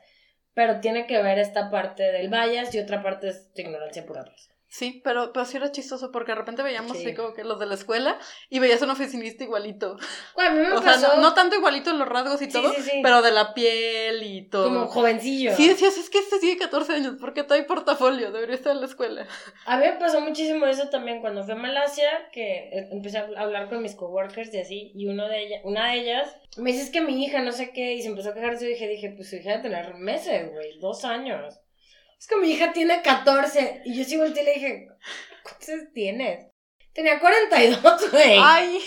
Pero 0.53 0.79
tiene 0.79 1.07
que 1.07 1.21
ver 1.21 1.39
esta 1.39 1.71
parte 1.71 2.03
del 2.11 2.29
bias 2.29 2.73
y 2.75 2.79
otra 2.79 3.01
parte 3.01 3.29
es 3.29 3.51
tu 3.53 3.61
ignorancia 3.61 4.05
pura. 4.05 4.23
Pues. 4.25 4.52
Sí, 4.75 5.01
pero, 5.03 5.31
pero 5.33 5.45
sí 5.45 5.57
era 5.57 5.71
chistoso 5.71 6.11
porque 6.11 6.31
de 6.31 6.37
repente 6.39 6.63
veíamos 6.63 6.97
Sí. 6.97 7.05
así 7.05 7.15
como 7.15 7.35
que 7.35 7.43
los 7.43 7.59
de 7.59 7.67
la 7.67 7.75
escuela 7.75 8.17
y 8.49 8.57
veías 8.57 8.81
un 8.81 8.89
oficinista 8.89 9.43
igualito. 9.43 9.97
Güey, 10.33 10.47
a 10.47 10.49
mí 10.49 10.59
me 10.61 10.71
O 10.71 10.81
sea, 10.81 10.97
no, 10.97 11.21
no 11.21 11.35
tanto 11.35 11.55
igualito 11.55 11.91
en 11.91 11.99
los 11.99 12.07
rasgos 12.09 12.41
y 12.41 12.45
Sí, 12.45 12.51
todo, 12.53 12.73
sí, 12.73 12.89
pero 13.03 13.21
de 13.21 13.29
la 13.31 13.53
piel 13.53 14.23
y 14.23 14.49
todo. 14.49 14.69
como 14.69 14.87
jovencillo. 14.87 15.55
Sí, 15.55 15.67
decías, 15.69 15.95
es 15.99 16.09
que 16.09 16.17
este 16.17 16.39
tiene 16.39 16.57
14 16.57 16.91
años, 16.93 17.17
porque 17.19 17.43
trae 17.43 17.65
portafolio, 17.65 18.31
debería 18.31 18.55
estar 18.55 18.71
en 18.71 18.79
la 18.79 18.87
escuela. 18.87 19.27
A 19.67 19.77
mí 19.77 19.85
me 19.85 19.93
pasó 19.93 20.21
muchísimo 20.21 20.65
eso 20.65 20.89
también 20.89 21.21
cuando 21.21 21.43
fui 21.43 21.53
a 21.53 21.55
Malasia, 21.55 22.09
que 22.31 22.69
eh, 22.73 22.89
empecé 22.91 23.19
a 23.19 23.27
hablar 23.37 23.69
con 23.69 23.79
mis 23.83 23.93
coworkers 23.93 24.51
y 24.55 24.57
así, 24.59 24.91
y 24.95 25.05
uno 25.05 25.27
de 25.27 25.43
ellas, 25.43 25.61
una 25.65 25.91
de 25.91 25.99
ellas 25.99 26.35
me 26.57 26.71
dice 26.71 26.85
es 26.85 26.89
que 26.89 27.01
mi 27.01 27.23
hija 27.23 27.43
no 27.43 27.51
sé 27.51 27.73
qué, 27.73 27.93
y 27.93 28.01
se 28.01 28.07
empezó 28.07 28.29
a 28.29 28.33
quejar 28.33 28.53
de 28.53 28.57
su 28.57 28.65
hija, 28.65 28.85
y 28.85 28.89
dije, 28.89 29.13
pues 29.15 29.29
su 29.29 29.35
hija 29.35 29.51
debe 29.51 29.61
tener 29.69 29.93
meses, 29.93 30.51
güey, 30.51 30.79
dos 30.79 31.05
años. 31.05 31.59
Es 32.19 32.27
que 32.27 32.37
mi 32.37 32.51
hija 32.51 32.71
tiene 32.73 33.01
14, 33.01 33.81
y 33.85 33.95
yo 33.97 34.03
sí 34.03 34.17
volteé 34.17 34.43
y 34.43 34.45
le 34.45 34.53
dije, 34.53 34.87
¿cuántos 35.43 35.93
tienes? 35.93 36.47
Tenía 36.93 37.19
42, 37.19 38.11
güey. 38.11 38.37
Ay, 38.41 38.79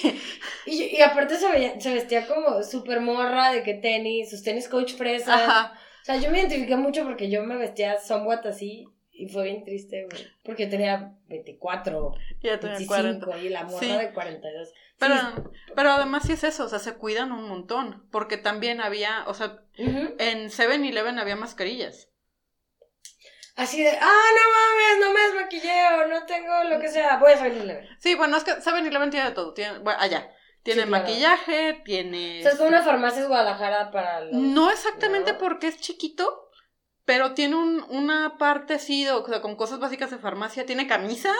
Y, 0.66 0.96
y 0.96 1.00
aparte 1.02 1.36
se, 1.36 1.50
veía- 1.50 1.80
se 1.80 1.92
vestía 1.92 2.26
como 2.26 2.62
súper 2.62 3.00
morra, 3.00 3.52
de 3.52 3.62
que 3.62 3.74
tenis, 3.74 4.30
sus 4.30 4.42
tenis 4.42 4.68
coach 4.68 4.94
fresa. 4.94 5.34
ajá. 5.34 5.72
O 6.02 6.04
sea, 6.06 6.16
yo 6.18 6.30
me 6.30 6.38
identifiqué 6.38 6.76
mucho 6.76 7.02
porque 7.04 7.28
yo 7.28 7.42
me 7.42 7.56
vestía 7.56 7.98
somewhat 7.98 8.46
así, 8.46 8.86
y 9.10 9.28
fue 9.28 9.44
bien 9.44 9.64
triste, 9.64 10.06
güey. 10.08 10.24
Porque 10.44 10.64
yo 10.64 10.70
tenía 10.70 11.14
24, 11.28 12.12
Ya 12.42 12.60
tenía 12.60 12.76
25 12.76 13.26
40. 13.26 13.38
y 13.38 13.48
la 13.48 13.64
morra 13.64 13.80
Sí. 13.80 13.88
de 13.96 14.12
42. 14.12 14.68
Pero, 14.98 15.14
Sí. 15.16 15.22
pero 15.74 15.90
además 15.90 16.22
sí 16.26 16.32
es 16.34 16.44
eso, 16.44 16.64
o 16.64 16.68
sea, 16.68 16.78
se 16.78 16.94
cuidan 16.94 17.32
un 17.32 17.48
montón, 17.48 18.06
porque 18.12 18.36
también 18.36 18.80
había, 18.80 19.24
o 19.26 19.34
sea, 19.34 19.58
Ujú. 19.78 20.14
en 20.18 20.48
7-Eleven 20.50 21.18
había 21.18 21.34
mascarillas. 21.36 22.08
Así 23.56 23.82
de, 23.82 23.90
ah, 23.90 24.24
no 24.36 24.52
mames, 24.52 25.06
no 25.06 25.12
me 25.14 25.20
desmaquilleo, 25.20 26.06
no 26.08 26.26
tengo 26.26 26.64
lo 26.64 26.78
que 26.78 26.88
sea, 26.88 27.16
voy 27.16 27.32
a 27.32 27.38
salir 27.38 27.64
leve. 27.64 27.88
Sí, 27.98 28.14
bueno, 28.14 28.36
es 28.36 28.44
que 28.44 28.52
7-Eleven 28.52 29.10
tiene 29.10 29.30
de 29.30 29.34
todo, 29.34 29.54
tiene, 29.54 29.78
bueno, 29.78 29.98
allá, 29.98 30.30
tiene 30.62 30.82
Sí, 30.82 30.88
claro. 30.88 31.02
maquillaje, 31.04 31.82
tiene... 31.84 32.40
O 32.40 32.42
sea, 32.42 32.52
es 32.52 32.56
como 32.58 32.68
una 32.68 32.82
farmacia 32.82 33.22
de 33.22 33.28
Guadalajara 33.28 33.90
para 33.90 34.20
los... 34.20 34.34
No 34.34 34.70
exactamente 34.70 35.32
¿no? 35.32 35.38
porque 35.38 35.68
es 35.68 35.80
chiquito, 35.80 36.50
pero 37.06 37.32
tiene 37.32 37.56
un, 37.56 37.82
una 37.88 38.36
parte 38.36 38.74
así, 38.74 39.08
o 39.08 39.26
sea, 39.26 39.40
con 39.40 39.56
cosas 39.56 39.78
básicas 39.78 40.10
de 40.10 40.18
farmacia. 40.18 40.66
Tiene 40.66 40.86
camisas, 40.86 41.36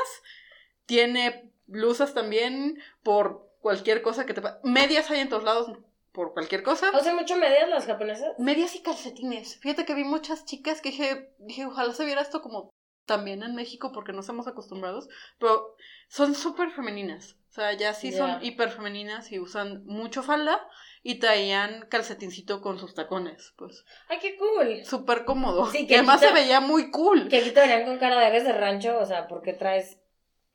tiene 0.86 1.52
blusas 1.66 2.14
también 2.14 2.80
por 3.02 3.50
cualquier 3.60 4.00
cosa 4.00 4.24
que 4.24 4.32
te... 4.32 4.40
Medias 4.62 5.10
hay 5.10 5.20
en 5.20 5.28
todos 5.28 5.44
lados 5.44 5.70
por 6.16 6.32
cualquier 6.32 6.62
cosa. 6.64 6.90
¿Usan 6.98 7.14
mucho 7.14 7.36
medias 7.36 7.68
las 7.68 7.84
japonesas? 7.86 8.32
Medias 8.38 8.74
y 8.74 8.80
calcetines. 8.82 9.60
Fíjate 9.60 9.84
que 9.84 9.94
vi 9.94 10.02
muchas 10.02 10.44
chicas 10.46 10.80
que 10.80 10.88
dije, 10.90 11.30
dije, 11.38 11.66
ojalá 11.66 11.92
se 11.92 12.04
viera 12.06 12.22
esto 12.22 12.40
como 12.42 12.70
también 13.04 13.42
en 13.44 13.54
México 13.54 13.92
porque 13.92 14.12
no 14.12 14.20
estamos 14.20 14.48
acostumbrados, 14.48 15.08
pero 15.38 15.76
son 16.08 16.34
súper 16.34 16.70
femeninas. 16.70 17.36
O 17.50 17.52
sea, 17.56 17.72
ya 17.74 17.94
sí 17.94 18.12
son 18.12 18.44
hiper 18.44 18.70
femeninas 18.70 19.30
y 19.32 19.38
usan 19.38 19.84
mucho 19.86 20.22
falda 20.22 20.66
y 21.02 21.18
traían 21.20 21.86
calcetincito 21.88 22.60
con 22.60 22.78
sus 22.78 22.94
tacones, 22.94 23.54
pues. 23.56 23.84
Ay, 24.08 24.18
qué 24.20 24.36
cool. 24.36 24.84
Súper 24.84 25.24
cómodo. 25.24 25.66
Sí, 25.70 25.80
y 25.82 25.86
que 25.86 25.94
además 25.96 26.20
quita- 26.20 26.28
se 26.28 26.34
veía 26.34 26.60
muy 26.60 26.90
cool. 26.90 27.28
Que 27.28 27.38
aquí 27.38 27.50
te 27.52 27.60
verían 27.60 27.84
con 27.84 27.98
cara 27.98 28.18
de 28.20 28.26
eres 28.26 28.44
de 28.44 28.52
rancho, 28.52 28.98
o 28.98 29.06
sea, 29.06 29.28
porque 29.28 29.52
traes 29.52 29.98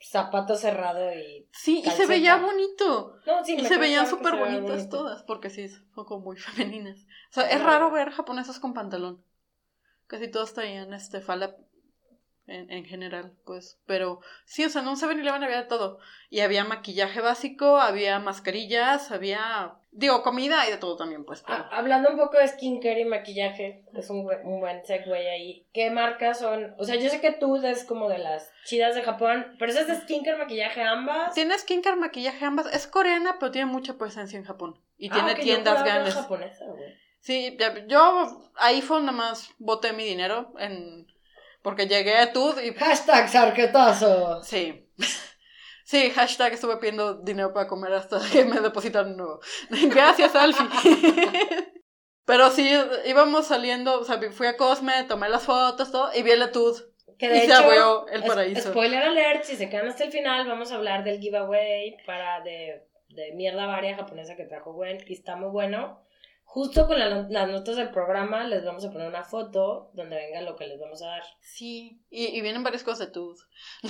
zapato 0.04 0.56
cerrado 0.56 1.14
y... 1.14 1.48
Sí, 1.52 1.84
y 1.86 1.90
se 1.90 2.08
veía 2.08 2.38
bonito. 2.38 3.16
No, 3.26 3.44
sí, 3.44 3.56
y 3.56 3.66
se 3.66 3.78
veían 3.78 4.08
súper 4.08 4.34
se 4.34 4.40
bonitas 4.40 4.64
bonito. 4.64 4.98
todas, 4.98 5.24
porque 5.24 5.50
sí, 5.50 5.68
son 5.70 6.06
como 6.06 6.20
muy 6.20 6.38
femeninas. 6.38 7.00
O 7.30 7.34
sea, 7.34 7.50
es 7.50 7.62
raro 7.62 7.92
ver 7.92 8.12
japonesas 8.12 8.60
con 8.60 8.74
pantalón. 8.74 9.24
Casi 10.08 10.30
todas 10.30 10.54
traían 10.54 10.94
este 10.94 11.22
falda 11.22 11.56
en, 12.48 12.70
en 12.72 12.86
general, 12.86 13.34
pues. 13.46 13.80
Pero 13.86 14.20
sí, 14.46 14.66
o 14.66 14.70
sea, 14.70 14.82
en 14.82 14.88
un 14.90 14.96
7-Eleven 14.96 15.44
había 15.44 15.62
de 15.62 15.68
todo. 15.68 16.00
Y 16.30 16.42
había 16.42 16.66
maquillaje 16.66 17.22
básico, 17.22 17.78
había 17.78 18.20
mascarillas, 18.20 19.12
había. 19.12 19.76
Digo, 19.94 20.24
comida 20.24 20.66
y 20.68 20.72
de 20.72 20.78
todo 20.78 20.96
también, 20.96 21.26
pues. 21.26 21.44
pero- 21.46 21.66
hablando 21.70 22.10
un 22.12 22.18
poco 22.18 22.38
de 22.38 22.48
skincare 22.48 23.02
y 23.02 23.06
maquillaje, 23.06 23.84
es 23.94 24.10
un, 24.10 24.24
buen- 24.24 24.46
un 24.48 24.62
buen 24.62 24.86
segue 24.86 25.30
ahí. 25.30 25.68
¿Qué 25.74 25.92
marcas 25.92 26.40
son? 26.40 26.74
O 26.80 26.86
sea, 26.86 26.96
yo 26.96 27.10
sé 27.10 27.20
que 27.20 27.34
tú 27.34 27.58
es 27.58 27.84
como 27.84 28.08
de 28.08 28.18
las 28.18 28.50
chidas 28.66 28.96
de 28.96 29.02
Japón, 29.04 29.56
pero 29.60 29.72
¿es 29.74 29.88
de 29.88 29.96
skincare, 29.98 30.38
maquillaje 30.38 30.82
ambas? 30.82 31.34
Tiene 31.34 31.58
skincare, 31.58 31.98
maquillaje, 31.98 32.46
ambas. 32.46 32.74
Es 32.74 32.88
coreana, 32.88 33.36
pero 33.40 33.52
tiene 33.52 33.66
mucha 33.66 33.98
presencia 33.98 34.38
en 34.40 34.46
Japón. 34.46 34.80
Y 34.98 35.10
Ah, 35.10 35.14
tiene 35.14 35.36
tiendas 35.36 35.84
grandes. 35.84 36.14
japonesa, 36.14 36.66
güey. 36.68 36.94
Sí, 37.20 37.58
yo 37.88 38.50
ahí 38.56 38.82
fue 38.82 39.00
nada 39.02 39.12
más 39.12 39.50
boté 39.60 39.92
mi 39.94 40.06
dinero 40.06 40.54
en 40.58 41.06
porque 41.62 41.86
llegué 41.86 42.18
a 42.18 42.32
TUD 42.34 42.60
y 42.62 42.74
Hashtag 42.74 43.28
sarquetazo. 43.30 44.42
sí. 44.42 44.88
Sí, 45.92 46.10
hashtag 46.12 46.54
estuve 46.54 46.78
pidiendo 46.78 47.16
dinero 47.16 47.52
para 47.52 47.68
comer 47.68 47.92
hasta 47.92 48.18
que 48.32 48.46
me 48.46 48.62
depositaron 48.62 49.18
nuevo. 49.18 49.42
Gracias, 49.94 50.34
Alfie. 50.36 50.66
Pero 52.26 52.50
sí, 52.50 52.72
íbamos 53.08 53.48
saliendo, 53.48 54.00
o 54.00 54.06
sea, 54.06 54.18
fui 54.32 54.48
a 54.48 54.56
Cosme, 54.56 55.04
tomé 55.04 55.28
las 55.28 55.44
fotos, 55.44 55.92
todo, 55.92 56.10
y 56.16 56.24
vi 56.24 56.32
el 56.32 56.44
etud. 56.44 56.80
Que 57.20 57.26
Y 57.26 57.30
de 57.30 57.40
se 57.40 57.46
hecho, 57.48 57.56
abrió 57.56 58.08
el 58.08 58.24
paraíso. 58.24 58.70
spoiler 58.70 59.04
alert, 59.04 59.44
si 59.44 59.58
se 59.58 59.68
quedan 59.70 59.90
hasta 59.90 60.06
el 60.06 60.14
final, 60.14 60.48
vamos 60.48 60.72
a 60.72 60.76
hablar 60.76 61.04
del 61.04 61.20
giveaway 61.20 61.98
para 62.06 62.40
de, 62.40 62.88
de 63.10 63.34
mierda 63.34 63.68
varia 63.68 63.98
japonesa 63.98 64.38
que 64.38 64.46
trajo 64.46 64.72
Gwen, 64.72 65.04
y 65.06 65.14
está 65.14 65.36
muy 65.36 65.50
bueno. 65.50 66.06
Justo 66.54 66.86
con 66.86 67.00
la- 67.00 67.28
las 67.30 67.48
notas 67.50 67.78
del 67.78 67.92
programa 67.92 68.44
les 68.44 68.66
vamos 68.66 68.84
a 68.84 68.92
poner 68.92 69.08
una 69.08 69.24
foto 69.24 69.90
donde 69.94 70.18
venga 70.18 70.42
lo 70.42 70.58
que 70.58 70.68
les 70.68 70.78
vamos 70.80 71.02
a 71.02 71.08
dar. 71.08 71.24
Sí, 71.40 72.02
y, 72.10 72.26
y 72.38 72.42
vienen 72.42 72.62
varias 72.62 72.84
cosas 72.84 73.12
de. 73.14 73.48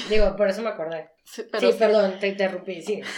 Digo, 0.10 0.36
por 0.36 0.48
eso 0.48 0.62
me 0.62 0.70
acordé. 0.70 1.10
Sí, 1.24 1.44
pero 1.52 1.72
sí, 1.72 1.78
perdón, 1.80 2.20
te 2.20 2.28
interrumpí, 2.28 2.82
sí. 2.82 3.02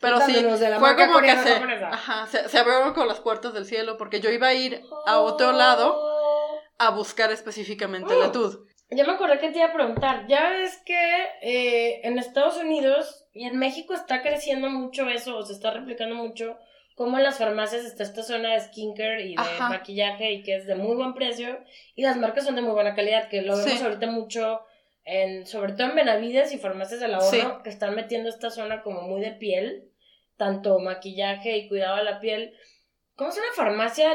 Pero 0.00 0.16
sí, 0.18 0.24
Contándonos 0.34 0.60
de 0.60 0.70
la 0.70 0.78
fue 0.80 0.96
como 0.96 1.20
que 1.20 1.30
se, 1.36 1.52
ajá, 1.84 2.26
se, 2.26 2.48
se 2.48 2.58
abrieron 2.58 2.94
con 2.94 3.06
las 3.06 3.20
puertas 3.20 3.52
del 3.54 3.64
cielo 3.66 3.96
porque 3.96 4.18
yo 4.20 4.28
iba 4.30 4.48
a 4.48 4.54
ir 4.54 4.82
a 5.06 5.20
otro 5.20 5.52
lado 5.52 5.94
Oh. 5.96 6.58
a 6.78 6.90
buscar 6.90 7.30
específicamente 7.30 8.14
la 8.18 8.28
Uh. 8.28 8.32
tud. 8.32 8.66
Ya 8.90 9.04
me 9.04 9.12
acordé 9.12 9.38
que 9.38 9.50
te 9.50 9.58
iba 9.58 9.68
a 9.68 9.72
preguntar. 9.72 10.26
Ya 10.26 10.48
ves 10.50 10.78
que 10.84 10.98
eh, 11.42 12.00
en 12.02 12.18
Estados 12.18 12.56
Unidos 12.56 13.26
y 13.32 13.44
en 13.46 13.58
México 13.58 13.94
está 13.94 14.20
creciendo 14.22 14.68
mucho 14.68 15.08
eso, 15.08 15.36
o 15.38 15.42
se 15.44 15.52
está 15.52 15.70
replicando 15.70 16.16
mucho, 16.16 16.58
como 16.94 17.16
en 17.18 17.24
las 17.24 17.38
farmacias 17.38 17.84
está 17.84 18.02
esta 18.04 18.22
zona 18.22 18.52
de 18.54 18.60
skincare 18.60 19.24
y 19.26 19.34
de 19.34 19.40
Ajá. 19.40 19.68
maquillaje 19.68 20.32
y 20.32 20.42
que 20.42 20.56
es 20.56 20.66
de 20.66 20.74
muy 20.76 20.94
buen 20.96 21.14
precio 21.14 21.58
y 21.96 22.02
las 22.02 22.16
marcas 22.16 22.44
son 22.44 22.54
de 22.54 22.62
muy 22.62 22.72
buena 22.72 22.94
calidad, 22.94 23.28
que 23.28 23.42
lo 23.42 23.56
vemos 23.56 23.72
Sí. 23.78 23.82
ahorita 23.84 24.06
mucho 24.06 24.60
en, 25.04 25.46
sobre 25.46 25.72
todo 25.74 25.88
en 25.88 25.96
Benavides 25.96 26.52
y 26.52 26.58
farmacias 26.58 27.00
del 27.00 27.14
ahorro, 27.14 27.28
Sí. 27.30 27.42
que 27.62 27.70
están 27.70 27.94
metiendo 27.94 28.28
esta 28.28 28.50
zona 28.50 28.82
como 28.82 29.02
muy 29.02 29.20
de 29.20 29.32
piel, 29.32 29.90
tanto 30.36 30.78
maquillaje 30.78 31.56
y 31.58 31.68
cuidado 31.68 31.96
de 31.96 32.04
la 32.04 32.20
piel. 32.20 32.54
¿Cómo 33.16 33.30
es 33.30 33.36
una 33.36 33.52
farmacia? 33.54 34.10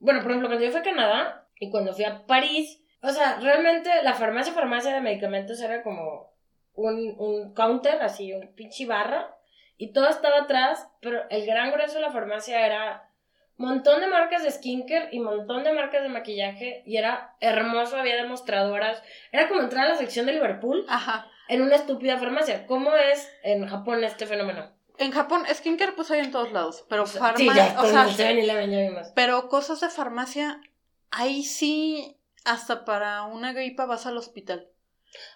Bueno, 0.00 0.20
por 0.22 0.30
ejemplo, 0.32 0.48
cuando 0.48 0.64
yo 0.64 0.70
fui 0.72 0.80
a 0.80 0.84
Canadá 0.84 1.48
y 1.58 1.70
cuando 1.70 1.92
fui 1.94 2.04
a 2.04 2.26
París, 2.26 2.82
o 3.02 3.10
sea, 3.10 3.38
realmente 3.40 3.90
la 4.02 4.14
farmacia, 4.14 4.52
farmacia 4.52 4.92
de 4.94 5.00
medicamentos 5.00 5.60
era 5.60 5.82
como 5.82 6.32
un, 6.74 7.14
un 7.18 7.54
counter, 7.54 8.00
así, 8.02 8.32
un 8.32 8.54
pinche 8.54 8.84
barra, 8.86 9.34
y 9.82 9.92
todo 9.92 10.06
estaba 10.06 10.42
atrás, 10.42 10.86
pero 11.00 11.24
el 11.28 11.44
gran 11.44 11.72
grueso 11.72 11.94
de 11.94 12.02
la 12.02 12.12
farmacia 12.12 12.64
era 12.64 13.10
montón 13.56 14.00
de 14.00 14.06
marcas 14.06 14.44
de 14.44 14.52
skincare 14.52 15.08
y 15.10 15.18
montón 15.18 15.64
de 15.64 15.72
marcas 15.72 16.04
de 16.04 16.08
maquillaje, 16.08 16.84
y 16.86 16.98
era 16.98 17.34
hermoso, 17.40 17.96
había 17.96 18.14
demostradoras, 18.14 19.02
era 19.32 19.48
como 19.48 19.60
entrar 19.60 19.86
a 19.86 19.88
la 19.88 19.96
sección 19.96 20.26
de 20.26 20.34
Liverpool 20.34 20.86
Ajá. 20.88 21.26
en 21.48 21.62
una 21.62 21.74
estúpida 21.74 22.16
farmacia. 22.16 22.64
¿Cómo 22.68 22.94
es 22.94 23.28
en 23.42 23.66
Japón 23.66 24.04
este 24.04 24.24
fenómeno? 24.24 24.70
En 24.98 25.10
Japón, 25.10 25.42
skincare 25.52 25.94
pues 25.94 26.12
hay 26.12 26.20
en 26.20 26.30
todos 26.30 26.52
lados, 26.52 26.84
pero 26.88 27.04
sí, 27.04 27.18
farmacia, 27.18 27.74
ya, 27.74 27.80
o 27.80 27.84
sea, 27.84 28.04
el 28.04 28.10
7-Eleven 28.10 28.70
ya 28.70 28.78
vimos. 28.82 29.08
pero 29.16 29.48
cosas 29.48 29.80
de 29.80 29.88
farmacia, 29.88 30.60
ahí 31.10 31.42
sí, 31.42 32.20
hasta 32.44 32.84
para 32.84 33.24
una 33.24 33.52
gripa 33.52 33.86
vas 33.86 34.06
al 34.06 34.16
hospital. 34.16 34.68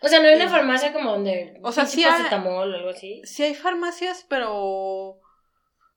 O 0.03 0.09
sea, 0.09 0.21
no 0.21 0.29
hay 0.29 0.37
una 0.37 0.49
farmacia 0.49 0.93
como 0.93 1.11
donde. 1.13 1.59
O 1.63 1.73
sea, 1.73 1.87
sí 1.87 2.03
hay- 2.05 2.23
o 2.33 2.61
algo 2.61 2.91
así. 2.91 3.21
Sí 3.25 3.43
hay 3.43 3.55
farmacias, 3.55 4.25
pero 4.29 5.21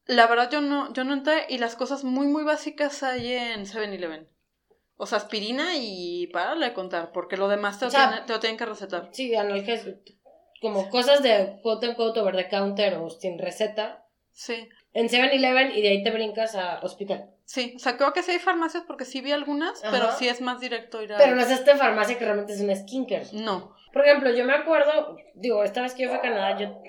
la 0.05 0.27
verdad 0.27 0.49
yo 0.51 0.61
no, 0.61 0.91
yo 0.93 1.03
no 1.03 1.13
entré 1.13 1.45
y 1.49 1.57
las 1.59 1.75
cosas 1.75 2.03
muy 2.03 2.27
muy 2.27 2.43
básicas 2.43 3.03
hay 3.03 3.33
en 3.33 3.65
7-Eleven. 3.65 4.27
O 4.97 5.05
sea, 5.05 5.17
aspirina 5.19 5.77
y 5.77 6.27
párale 6.27 6.65
de 6.67 6.73
contar, 6.73 7.11
porque 7.13 7.37
lo 7.37 7.47
demás 7.47 7.79
te, 7.79 7.85
lo 7.85 7.89
O 7.89 7.91
sea, 7.91 8.07
tienen- 8.09 8.25
te 8.25 8.33
lo 8.33 8.39
tienen 8.39 8.57
que 8.57 8.65
recetar. 8.65 9.09
Sí, 9.13 9.33
analgésicos. 9.35 10.01
Como 10.61 10.89
cosas 10.89 11.23
de 11.23 11.59
quote 11.63 11.85
en 11.85 11.93
quote 11.95 12.19
over 12.19 12.35
the 12.35 12.49
counter 12.49 12.95
o 12.95 13.09
sin 13.09 13.39
receta. 13.39 14.05
Sí, 14.33 14.67
En 14.93 15.07
7-Eleven 15.07 15.71
y 15.75 15.81
de 15.81 15.89
ahí 15.89 16.03
te 16.03 16.11
brincas 16.11 16.55
a 16.55 16.79
hospital. 16.81 17.29
sí. 17.45 17.73
O 17.75 17.79
sea, 17.79 17.95
creo 17.97 18.11
que 18.13 18.23
sí 18.23 18.31
hay 18.31 18.39
farmacias 18.39 18.83
porque 18.87 19.05
sí 19.05 19.21
vi 19.21 19.31
algunas, 19.31 19.83
Ajá. 19.83 19.91
pero 19.91 20.11
sí 20.13 20.27
es 20.27 20.41
más 20.41 20.59
directo 20.59 21.01
ir 21.03 21.13
a... 21.13 21.17
Pero 21.17 21.35
no 21.35 21.41
es 21.41 21.51
esta 21.51 21.75
farmacia 21.75 22.17
que 22.17 22.25
realmente 22.25 22.53
es 22.53 22.61
una 22.61 22.75
skincare. 22.75 23.25
No. 23.33 23.75
Por 23.93 24.05
ejemplo, 24.05 24.31
yo 24.31 24.45
me 24.45 24.53
acuerdo, 24.53 25.17
digo, 25.35 25.63
esta 25.63 25.81
vez 25.81 25.93
que 25.93 26.03
yo 26.03 26.09
fui 26.09 26.17
a 26.17 26.21
Canadá, 26.21 26.57
yo 26.59 26.81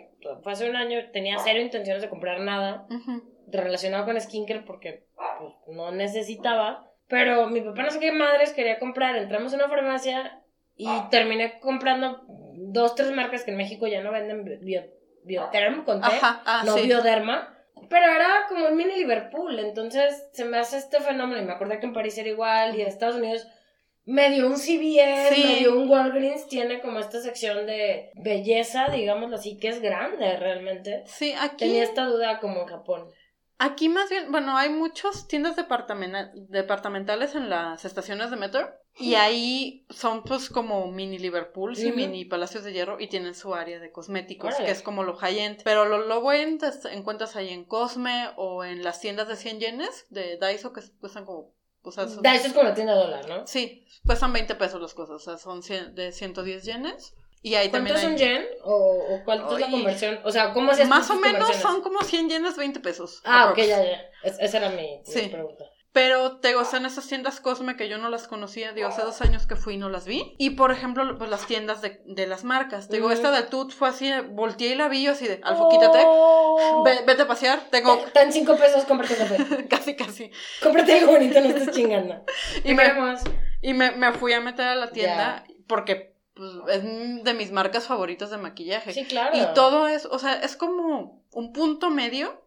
fue 0.43 0.53
hace 0.53 0.69
un 0.69 0.77
año, 0.77 0.99
tenía 1.13 1.37
cero 1.43 1.61
intenciones 1.61 2.03
de 2.03 2.09
comprar 2.09 2.41
nada 2.41 2.87
Ujú. 2.91 3.23
relacionado 3.49 4.05
con 4.07 4.21
skincare 4.21 4.61
porque 4.63 5.05
pues, 5.39 5.55
no 5.77 5.91
necesitaba. 5.93 6.87
Pero 7.09 7.49
mi 7.49 7.61
papá 7.61 7.83
no 7.83 7.91
sé 7.91 7.99
qué 7.99 8.13
madres 8.13 8.53
quería 8.53 8.79
comprar. 8.79 9.17
Entramos 9.17 9.53
a 9.53 9.57
una 9.57 9.69
farmacia 9.69 10.41
y 10.77 10.89
terminé 11.11 11.59
comprando 11.61 12.23
dos, 12.55 12.95
tres 12.95 13.11
marcas 13.13 13.45
que 13.45 13.51
en 13.51 13.57
México 13.57 13.87
ya 13.87 14.03
no 14.03 14.13
venden 14.13 14.45
bio, 14.63 14.83
Bioterm 15.25 15.85
con 15.85 16.01
T, 16.01 16.07
Ajá, 16.07 16.43
ah, 16.47 16.63
no 16.65 16.77
sí. 16.77 16.83
Bioderma. 16.87 17.57
Pero 17.89 18.07
era 18.07 18.47
como 18.49 18.67
un 18.67 18.77
mini 18.77 18.97
Liverpool, 18.97 19.59
entonces 19.59 20.29
se 20.33 20.45
me 20.45 20.59
hace 20.59 20.79
este 20.79 21.01
fenómeno 21.01 21.41
y 21.41 21.45
me 21.45 21.53
acordé 21.53 21.81
que 21.81 21.87
en 21.87 21.93
París 21.93 22.19
era 22.19 22.29
igual 22.29 22.77
y 22.77 22.83
en 22.83 22.89
Estados 22.89 23.17
Unidos 23.17 23.47
medio 24.05 24.47
un 24.47 24.57
Sí. 24.57 25.45
medio 25.45 25.79
un 25.79 25.89
Walgreens 25.89 26.47
tiene 26.49 26.81
como 26.81 26.99
esta 26.99 27.21
sección 27.21 27.67
de 27.67 28.11
belleza, 28.15 28.89
digámoslo 28.89 29.37
así, 29.37 29.59
que 29.59 29.69
es 29.69 29.81
grande 29.81 30.37
realmente. 30.37 31.03
Sí, 31.07 31.35
aquí... 31.39 31.67
Tenía 31.67 31.83
esta 31.85 32.05
duda 32.07 32.41
como 32.41 32.63
en 32.63 32.67
Japón. 32.67 33.09
Aquí 33.63 33.91
más 33.91 34.09
bien, 34.09 34.33
bueno, 34.33 34.57
hay 34.57 34.71
muchas 34.71 35.29
tiendas 35.29 35.55
departamentales 35.55 37.35
en 37.35 37.51
las 37.51 37.85
estaciones 37.85 38.31
de 38.31 38.37
metro 38.37 38.71
y 38.99 39.15
ahí 39.15 39.85
son 39.91 40.23
pues 40.23 40.49
como 40.51 40.91
mini 40.91 41.19
Liverpool 41.19 41.79
y 41.79 41.93
mini 41.93 42.25
Palacios 42.25 42.65
de 42.65 42.73
Hierro 42.73 42.99
y 43.01 43.09
tienen 43.09 43.35
su 43.35 43.55
área 43.55 43.79
de 43.79 43.93
cosméticos, 43.93 44.49
Órale. 44.55 44.65
que 44.65 44.71
es 44.73 44.83
como 44.83 45.03
lo 45.05 45.15
high-end. 45.17 45.63
Pero 45.63 45.85
lo, 45.85 45.99
lo 46.07 46.21
buen 46.21 46.59
te 46.59 46.69
encuentras 46.93 47.37
ahí 47.37 47.51
en 47.51 47.65
Cosme 47.65 48.31
o 48.37 48.65
en 48.65 48.83
las 48.83 49.01
tiendas 49.01 49.29
de 49.29 49.37
100 49.37 49.61
yenes 49.61 50.07
de 50.11 50.39
Daiso 50.39 50.73
que 50.73 50.81
cuestan 51.01 51.25
como... 51.27 51.53
O 51.83 51.93
sea, 51.93 52.09
son- 52.09 52.23
Da, 52.23 52.35
eso 52.35 52.49
es 52.49 52.53
como 52.53 52.65
la 52.65 52.75
tienda 52.75 52.95
de 52.95 53.01
dólar, 53.01 53.29
¿no? 53.29 53.47
sí, 53.47 53.87
cuestan 54.05 54.33
20 54.35 54.55
pesos 54.55 54.81
las 54.83 54.93
cosas, 54.93 55.17
o 55.17 55.19
sea, 55.19 55.39
son 55.39 55.63
100 55.63 55.95
de 55.95 56.13
110 56.13 56.65
yenes. 56.65 57.15
Y 57.43 57.55
ahí 57.55 57.71
también 57.71 57.95
¿Cuántos 57.97 58.13
hay... 58.13 58.19
son 58.19 58.29
yen? 58.29 58.47
¿O, 58.65 58.75
o 58.75 59.25
cuánto 59.25 59.55
es 59.55 59.61
la 59.63 59.71
conversión? 59.71 60.21
O 60.25 60.31
sea, 60.31 60.53
¿cómo 60.53 60.73
hacías 60.73 60.89
Más 60.89 61.09
o 61.11 61.17
menos 61.17 61.57
son 61.57 61.81
como 61.83 62.03
100 62.03 62.29
yenes, 62.29 62.57
20 62.57 62.81
pesos. 62.81 63.23
Ah, 63.25 63.45
ok, 63.47 63.51
aprox. 63.53 63.69
ya, 63.69 63.83
ya. 63.85 64.01
Es- 64.23 64.39
esa 64.41 64.59
era 64.59 64.69
mi, 64.71 65.03
pregunta. 65.31 65.65
Pero 65.93 66.37
te 66.39 66.49
digo, 66.49 66.63
en 66.73 66.87
esas 66.87 67.09
tiendas 67.09 67.41
Cosme 67.41 67.77
que 67.77 67.89
yo 67.89 67.99
no 67.99 68.11
las 68.11 68.29
conocía, 68.29 68.73
digo, 68.73 68.87
hace 68.89 69.03
dos 69.03 69.21
años 69.23 69.49
que 69.49 69.57
fui 69.57 69.75
y 69.75 69.77
no 69.77 69.89
las 69.89 70.05
vi. 70.05 70.37
Y 70.39 70.51
por 70.51 70.71
ejemplo, 70.71 71.19
pues 71.19 71.29
las 71.31 71.47
tiendas 71.47 71.83
de, 71.83 72.01
de 72.05 72.27
las 72.29 72.45
marcas. 72.45 72.89
Te 72.89 72.97
digo, 72.97 73.11
esta 73.11 73.33
de 73.33 73.43
Tut 73.43 73.73
fue 73.73 73.89
así, 73.89 74.09
volteé 74.31 74.69
y 74.69 74.75
la 74.77 74.87
vi 74.89 75.03
yo 75.03 75.13
así 75.13 75.27
de, 75.27 75.41
Alfo, 75.43 75.69
quítate, 75.69 75.99
Oh. 76.07 76.85
ve- 76.85 77.01
vete 77.07 77.23
a 77.23 77.27
pasear, 77.27 77.59
tengo 77.71 78.05
en 78.15 78.33
cinco 78.33 78.55
pesos, 78.57 78.85
cómprate 78.85 79.15
un 79.15 79.19
café. 79.49 79.67
casi 79.69 79.97
casi. 79.97 80.31
cómprate 80.63 80.97
algo 81.01 81.13
bonito, 81.13 81.41
no 81.41 81.49
estés 81.49 81.73
chingando. 81.75 82.25
Y 82.65 82.75
me, 82.75 82.85
Queremos. 82.85 83.21
y 83.61 83.75
me, 83.75 83.91
me 83.93 84.13
fui 84.13 84.33
a 84.33 84.41
meter 84.41 84.67
a 84.69 84.75
la 84.77 84.91
tienda 84.91 85.45
porque 85.67 86.10
pues, 86.41 86.77
es 86.77 87.25
de 87.25 87.35
mis 87.35 87.53
marcas 87.53 87.87
favoritas 87.87 88.31
de 88.31 88.39
maquillaje. 88.39 88.93
Sí, 88.93 89.05
claro. 89.05 89.37
Y 89.37 89.55
todo 89.55 89.87
es, 89.89 90.07
o 90.07 90.19
sea, 90.19 90.35
es 90.41 90.57
como 90.57 91.23
un 91.33 91.53
punto 91.53 91.91
medio. 91.91 92.41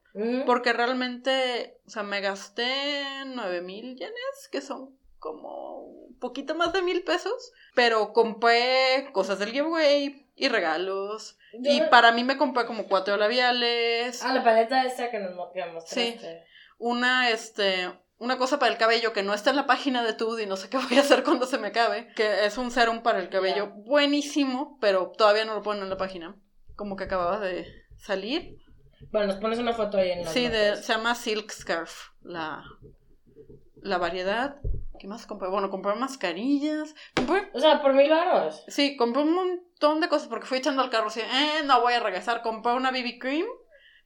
Porque 0.46 0.74
realmente, 0.74 1.80
o 1.88 1.90
sea, 1.90 2.04
me 2.04 2.22
gasté 2.22 3.04
nueve 3.26 3.62
mil 3.62 3.96
yenes, 3.96 4.48
que 4.52 4.62
son 4.62 4.96
como 5.18 5.78
un 5.86 6.20
poquito 6.20 6.54
más 6.54 6.72
de 6.72 6.84
mil 6.84 7.04
pesos, 7.04 7.52
pero 7.74 8.14
compré 8.14 9.10
cosas 9.12 9.40
del 9.40 9.50
giveaway 9.52 10.28
y 10.36 10.48
regalos. 10.50 11.38
Yo 11.54 11.72
Y 11.72 11.82
para 11.90 12.12
mí 12.12 12.24
me 12.24 12.38
compré 12.38 12.68
como 12.68 12.88
cuatro 12.88 13.18
labiales, 13.18 14.22
Ah, 14.24 14.34
la 14.36 14.44
paleta 14.44 14.86
esta 14.86 15.10
que 15.10 15.18
nos 15.18 15.34
mo- 15.34 15.52
que 15.52 15.66
mostraste. 15.66 16.20
Sí. 16.20 16.28
una, 16.78 17.32
este, 17.32 17.92
una 18.24 18.38
cosa 18.38 18.58
para 18.60 18.72
el 18.72 18.78
cabello 18.78 19.14
que 19.14 19.22
no 19.24 19.34
está 19.34 19.50
en 19.52 19.56
la 19.58 19.66
página 19.66 20.04
de 20.04 20.14
Tud 20.14 20.40
y 20.40 20.46
no 20.46 20.56
sé 20.56 20.70
qué 20.70 20.78
voy 20.78 20.98
a 20.98 21.02
hacer 21.02 21.24
cuando 21.24 21.46
se 21.46 21.58
me 21.58 21.68
acabe, 21.68 22.08
que 22.16 22.46
es 22.46 22.58
un 22.58 22.72
serum 22.72 23.02
para 23.04 23.20
el 23.20 23.30
cabello 23.30 23.68
buenísimo, 23.76 24.78
pero 24.82 25.12
todavía 25.18 25.46
no 25.46 25.54
lo 25.56 25.62
ponen 25.62 25.84
en 25.84 25.90
la 25.90 25.98
página, 25.98 26.36
como 26.76 26.96
que 26.96 27.04
acababa 27.04 27.40
de 27.40 27.66
salir. 27.98 28.58
Bueno, 29.12 29.28
nos 29.28 29.36
pones 29.38 29.60
una 29.60 29.74
foto 29.74 29.98
ahí 29.98 30.12
en 30.12 30.24
las 30.24 30.34
Sí, 30.34 30.48
de, 30.48 30.78
se 30.78 30.94
llama 30.94 31.14
Silk 31.16 31.52
Scarf, 31.52 32.10
la, 32.22 32.64
la 33.82 33.98
variedad. 33.98 34.56
¿Qué 35.00 35.08
más 35.08 35.26
compré? 35.26 35.50
Bueno, 35.50 35.70
compré 35.70 35.94
mascarillas. 35.96 36.96
Compré, 37.16 37.50
O 37.54 37.60
sea, 37.60 37.82
por 37.82 37.94
mil 37.94 38.10
baros. 38.10 38.64
sí, 38.68 38.96
compré 38.96 39.24
un 39.24 39.34
montón 39.34 40.00
de 40.00 40.08
cosas 40.08 40.30
porque 40.30 40.46
fui 40.46 40.60
echando 40.60 40.82
al 40.82 40.90
carro 40.90 41.08
así, 41.08 41.20
eh, 41.20 41.64
no 41.66 41.82
voy 41.82 41.94
a 41.94 42.00
regresar. 42.00 42.42
Compré 42.42 42.72
una 42.74 42.92
BB 42.92 43.20
Cream 43.20 43.46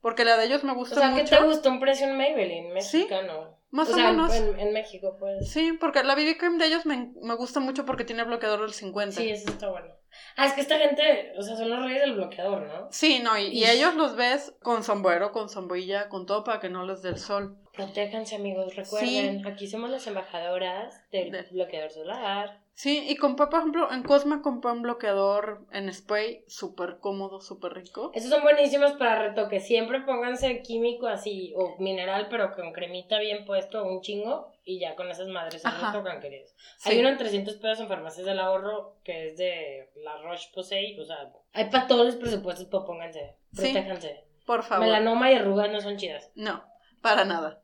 porque 0.02 0.26
la 0.26 0.38
de 0.38 0.46
ellos 0.46 0.64
me 0.64 0.72
O 0.72 0.76
gusta 0.76 0.96
sea, 0.96 1.14
¿qué 1.14 1.22
mucho. 1.24 1.38
te 1.38 1.44
gustó 1.44 1.70
un 1.70 1.80
precio 1.80 2.08
en 2.08 2.18
Maybelline 2.18 2.82
Sí, 2.82 3.00
mexicano? 3.00 3.57
Más 3.72 3.90
o 3.90 3.92
o 3.92 3.96
sea, 3.96 4.12
menos. 4.12 4.34
En, 4.34 4.60
en 4.60 4.74
México, 4.74 5.16
pues. 5.20 5.50
Sí, 5.52 5.74
porque 5.80 6.04
la 6.04 6.16
BB 6.16 6.38
Cream 6.38 6.58
de 6.58 6.68
ellos 6.68 6.86
me, 6.86 7.12
me 7.22 7.36
gusta 7.36 7.60
mucho 7.60 7.86
porque 7.86 8.06
tiene 8.06 8.24
bloqueador 8.24 8.62
del 8.62 8.74
50. 8.74 9.16
Sí, 9.20 9.30
eso 9.30 9.50
está 9.50 9.70
bueno. 9.70 9.88
Ah, 10.36 10.46
es 10.46 10.54
que 10.54 10.62
esta 10.62 10.80
gente, 10.80 11.34
o 11.38 11.42
sea, 11.44 11.56
son 11.56 11.70
los 11.70 11.84
reyes 11.84 12.02
del 12.02 12.14
bloqueador, 12.16 12.62
¿no? 12.68 12.88
Sí, 12.92 13.20
no, 13.20 13.38
y, 13.38 13.48
y 13.48 13.60
Y- 13.60 13.66
ellos 13.66 13.94
los 13.96 14.16
ves 14.16 14.56
con 14.64 14.84
sombrero, 14.84 15.32
con 15.32 15.50
sombrilla, 15.50 16.10
con 16.10 16.26
todo 16.26 16.44
para 16.44 16.60
que 16.60 16.70
no 16.70 16.86
les 16.86 17.02
dé 17.02 17.10
el 17.10 17.20
sol. 17.20 17.58
Protéjanse, 17.78 18.36
amigos. 18.36 18.76
Recuerden, 18.76 19.48
aquí 19.48 19.68
somos 19.68 19.90
las 19.90 20.06
embajadoras 20.08 21.10
del 21.12 21.32
De- 21.32 21.44
bloqueador 21.52 21.92
solar. 21.92 22.60
Sí, 22.74 23.06
y 23.10 23.16
compré, 23.16 23.48
por 23.48 23.60
ejemplo, 23.60 23.92
en 23.92 24.04
Cosme 24.04 24.42
compré 24.42 24.72
un 24.72 24.84
bloqueador 24.84 25.66
en 25.72 25.92
spray 25.92 26.44
súper 26.48 26.98
cómodo, 27.00 27.42
súper 27.42 27.74
rico. 27.74 28.12
Estos 28.14 28.32
son 28.32 28.44
buenísimos 28.44 28.92
para 28.94 29.18
retoque. 29.30 29.60
Siempre 29.60 30.02
pónganse 30.02 30.62
químico 30.62 31.08
así, 31.08 31.54
o 31.56 31.76
mineral, 31.80 32.28
pero 32.30 32.54
con 32.54 32.74
cremita 32.74 33.18
bien 33.18 33.46
puesto, 33.46 33.84
un 33.84 34.02
chingo, 34.02 34.52
y 34.64 34.80
ya 34.80 34.96
con 34.96 35.10
esas 35.10 35.28
madres 35.28 35.64
se 35.64 35.70
retocan, 35.72 36.20
queridos. 36.20 36.54
Sí. 36.78 36.92
Hay 36.92 37.00
uno 37.00 37.10
en 37.10 37.18
300 37.18 37.56
pesos 37.56 37.80
en 37.80 37.88
farmacias 37.88 38.28
del 38.28 38.40
ahorro 38.40 38.98
que 39.04 39.30
es 39.30 39.38
de 39.38 39.90
la 40.04 40.22
Roche-Posay. 40.22 41.00
O 41.00 41.06
sea, 41.06 41.32
hay 41.54 41.66
para 41.72 41.88
todos 41.88 42.06
los 42.06 42.16
presupuestos, 42.18 42.68
pues 42.70 42.84
pónganse. 42.86 43.38
Sí. 43.54 43.72
Protéjanse. 43.74 44.24
Por 44.46 44.62
favor. 44.64 44.86
Melanoma 44.86 45.32
y 45.32 45.36
arrugas 45.36 45.72
no 45.72 45.82
son 45.82 45.98
chidas. 45.98 46.32
No, 46.36 46.64
para 47.02 47.26
nada. 47.26 47.62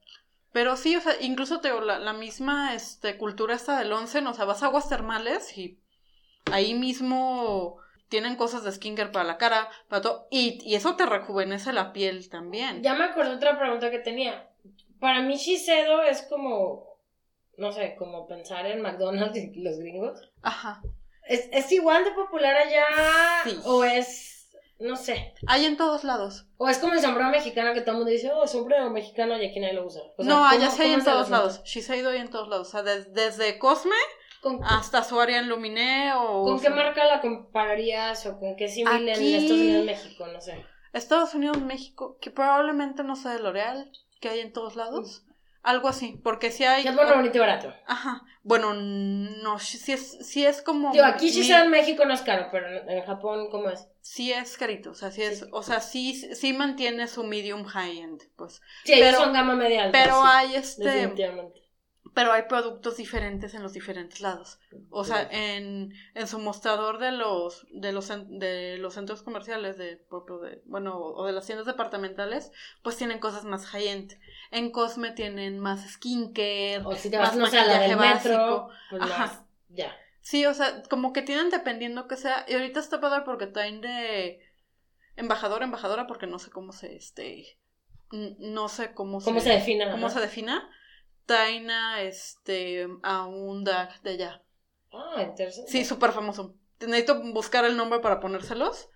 Pero 0.51 0.75
sí, 0.75 0.95
o 0.95 1.01
sea, 1.01 1.13
incluso 1.19 1.61
te 1.61 1.69
la, 1.81 1.99
la 1.99 2.13
misma 2.13 2.75
este, 2.75 3.17
cultura 3.17 3.55
esta 3.55 3.79
del 3.79 3.91
once, 3.91 4.19
o 4.19 4.33
sea, 4.33 4.45
vas 4.45 4.61
a 4.61 4.67
aguas 4.67 4.87
termales 4.87 5.57
y 5.57 5.79
ahí 6.51 6.73
mismo 6.75 7.77
tienen 8.09 8.35
cosas 8.35 8.63
de 8.63 8.71
skincare 8.71 9.11
para 9.11 9.25
la 9.25 9.37
cara, 9.37 9.69
para 9.87 10.01
todo, 10.03 10.27
y, 10.29 10.59
y 10.63 10.75
eso 10.75 10.95
te 10.95 11.07
rejuvenece 11.07 11.73
la 11.73 11.93
piel 11.93 12.29
también. 12.29 12.83
Ya 12.83 12.93
me 12.93 13.05
acordé 13.05 13.35
otra 13.35 13.57
pregunta 13.57 13.89
que 13.89 13.99
tenía. 13.99 14.47
Para 14.99 15.21
mí 15.21 15.35
Shiseido 15.35 16.03
es 16.03 16.21
como 16.23 16.93
no 17.57 17.71
sé, 17.71 17.95
como 17.97 18.27
pensar 18.27 18.65
en 18.65 18.81
McDonald's 18.81 19.37
y 19.37 19.61
los 19.61 19.77
gringos. 19.77 20.21
Ajá. 20.41 20.81
¿Es, 21.27 21.47
es 21.51 21.71
igual 21.71 22.03
de 22.03 22.11
popular 22.11 22.55
allá? 22.55 22.85
Sí. 23.43 23.59
¿O 23.65 23.83
es, 23.83 24.32
no 24.79 24.95
sé? 24.95 25.33
Hay 25.47 25.65
en 25.65 25.77
todos 25.77 26.03
lados. 26.03 26.45
¿O 26.57 26.67
es 26.69 26.77
como 26.79 26.93
el 26.93 26.99
sombrero 26.99 27.29
mexicano 27.29 27.73
que 27.73 27.81
todo 27.81 27.91
el 27.91 27.97
mundo 27.97 28.11
dice, 28.11 28.31
oh, 28.33 28.45
sombrero 28.47 28.89
mexicano 28.89 29.37
y 29.41 29.45
aquí 29.45 29.59
nadie 29.59 29.73
lo 29.73 29.85
usa? 29.85 30.01
O 30.17 30.23
sea, 30.23 30.33
no, 30.33 30.45
allá 30.45 30.65
¿cómo- 30.67 30.71
sí 30.77 30.81
hay 30.83 30.93
en 30.93 31.03
todos 31.03 31.29
lados. 31.29 31.63
Shiseido 31.63 32.09
hay 32.09 32.17
en 32.19 32.29
todos 32.29 32.47
lados. 32.49 32.67
O 32.67 32.71
sea, 32.71 32.83
des- 32.83 33.13
desde 33.13 33.57
Cosme 33.59 33.95
¿Con, 34.41 34.61
hasta 34.63 35.03
su 35.05 35.19
área 35.21 35.39
en 35.39 35.47
Luminé 35.47 36.13
o... 36.15 36.43
¿con 36.43 36.59
qué 36.59 36.69
marca 36.69 37.05
la 37.05 37.21
compararías 37.21 38.25
o 38.25 38.37
con 38.39 38.55
qué 38.57 38.67
similar 38.67 38.95
Aquí- 39.15 39.33
en 39.35 39.41
Estados 39.41 39.61
Unidos, 39.61 39.85
México? 39.85 40.27
No 40.27 40.41
sé. 40.41 40.65
Estados 40.91 41.33
Unidos, 41.33 41.61
México, 41.61 42.17
que 42.19 42.29
probablemente 42.29 43.03
no 43.03 43.15
sea 43.15 43.31
de 43.31 43.39
L'Oreal, 43.39 43.89
que 44.19 44.29
hay 44.29 44.41
en 44.41 44.51
todos 44.53 44.75
lados. 44.75 45.23
Algo 45.63 45.87
así, 45.87 46.19
porque 46.21 46.51
si 46.51 46.65
hay... 46.65 46.85
Es 46.85 46.93
bueno, 46.93 47.15
bonito 47.15 47.37
y 47.37 47.39
barato. 47.39 47.73
Ajá. 47.87 48.21
Bueno, 48.43 48.73
no, 48.73 49.59
sí 49.59 49.93
es, 49.93 50.17
sí 50.27 50.45
es 50.45 50.61
como... 50.61 50.91
Digo, 50.91 51.05
aquí 51.05 51.29
sí 51.29 51.45
sea 51.45 51.63
en 51.63 51.71
México 51.71 52.03
no 52.03 52.13
es 52.13 52.21
caro, 52.21 52.49
pero 52.51 52.67
en, 52.67 53.01
Japón, 53.03 53.47
¿cómo 53.49 53.69
es? 53.69 53.87
Sí 54.01 54.33
es 54.33 54.57
carito, 54.57 54.91
o 54.91 54.93
sea, 54.93 55.09
sí 55.11 55.21
es... 55.23 55.39
Sí. 55.39 55.45
O 55.53 55.63
sea, 55.63 55.79
sí, 55.79 56.15
sí 56.35 56.51
mantiene 56.51 57.07
su 57.07 57.23
medium 57.23 57.63
high-end, 57.63 58.21
pues. 58.35 58.61
Sí, 58.83 58.95
Pero- 58.99 59.19
son 59.19 59.31
gama 59.31 59.55
media 59.55 59.85
alta. 59.85 59.97
Pero 60.03 60.15
sí, 60.15 60.27
hay 60.29 60.55
este... 60.55 60.83
Definitivamente. 60.83 61.62
Pero 62.13 62.31
hay 62.31 62.43
productos 62.43 62.97
diferentes 62.97 63.53
en 63.55 63.63
los 63.63 63.73
diferentes 63.73 64.21
lados. 64.21 64.59
O 64.91 65.03
sea, 65.03 65.27
en, 65.31 65.93
en 66.13 66.27
su 66.27 66.37
mostrador 66.37 66.99
de 66.99 67.11
los 67.11 67.65
de 67.71 67.91
los 67.91 68.07
de 68.27 68.77
los 68.77 68.93
centros 68.93 69.23
comerciales 69.23 69.77
de, 69.77 69.95
de 69.95 70.61
bueno 70.65 70.95
o 70.97 71.25
de 71.25 71.31
las 71.33 71.45
tiendas 71.45 71.65
departamentales, 71.65 72.51
pues 72.83 72.97
tienen 72.97 73.19
cosas 73.19 73.45
más 73.45 73.65
high 73.65 73.87
end. 73.87 74.19
En 74.51 74.71
Cosme 74.71 75.11
tienen 75.11 75.59
más 75.59 75.89
skincare. 75.93 76.81
O 76.85 76.95
si 76.95 77.09
te 77.09 77.17
más 77.17 77.29
vas, 77.29 77.37
no 77.37 77.47
sé, 77.47 77.57
a 77.57 77.65
la 77.65 77.79
del 77.79 77.95
maquillaje 77.97 78.29
metro, 78.29 78.67
básico. 78.67 78.69
pues 78.89 79.01
Ajá. 79.01 79.17
más, 79.17 79.41
ya. 79.69 79.95
Sí, 80.21 80.45
o 80.45 80.53
sea, 80.53 80.83
como 80.83 81.13
que 81.13 81.21
tienen 81.23 81.49
dependiendo 81.49 82.07
que 82.07 82.15
sea. 82.15 82.45
Y 82.47 82.53
ahorita 82.53 82.79
está 82.79 83.01
padre 83.01 83.23
porque 83.25 83.47
traen 83.47 83.81
de 83.81 84.39
embajador, 85.15 85.63
embajadora, 85.63 86.07
porque 86.07 86.27
no 86.27 86.39
sé 86.39 86.51
cómo 86.51 86.71
se 86.73 86.95
este 86.95 87.57
no 88.11 88.69
sé 88.69 88.93
cómo, 88.93 89.19
¿Cómo 89.21 89.39
se 89.39 89.49
define? 89.49 89.89
cómo 89.89 90.05
ajá? 90.05 90.15
se 90.15 90.21
defina. 90.21 90.69
Traen 91.25 91.69
a 91.71 92.01
este 92.01 92.87
a 93.01 93.25
un 93.25 93.63
drag 93.63 94.01
de 94.01 94.11
allá. 94.11 94.43
Ah, 94.91 95.23
interesante. 95.23 95.71
Sí, 95.71 95.85
súper 95.85 96.11
famoso. 96.11 96.55
Necesito 96.79 97.21
buscar 97.33 97.65
el 97.65 97.77
nombre 97.77 97.99
para 97.99 98.19
ponérselos. 98.19 98.89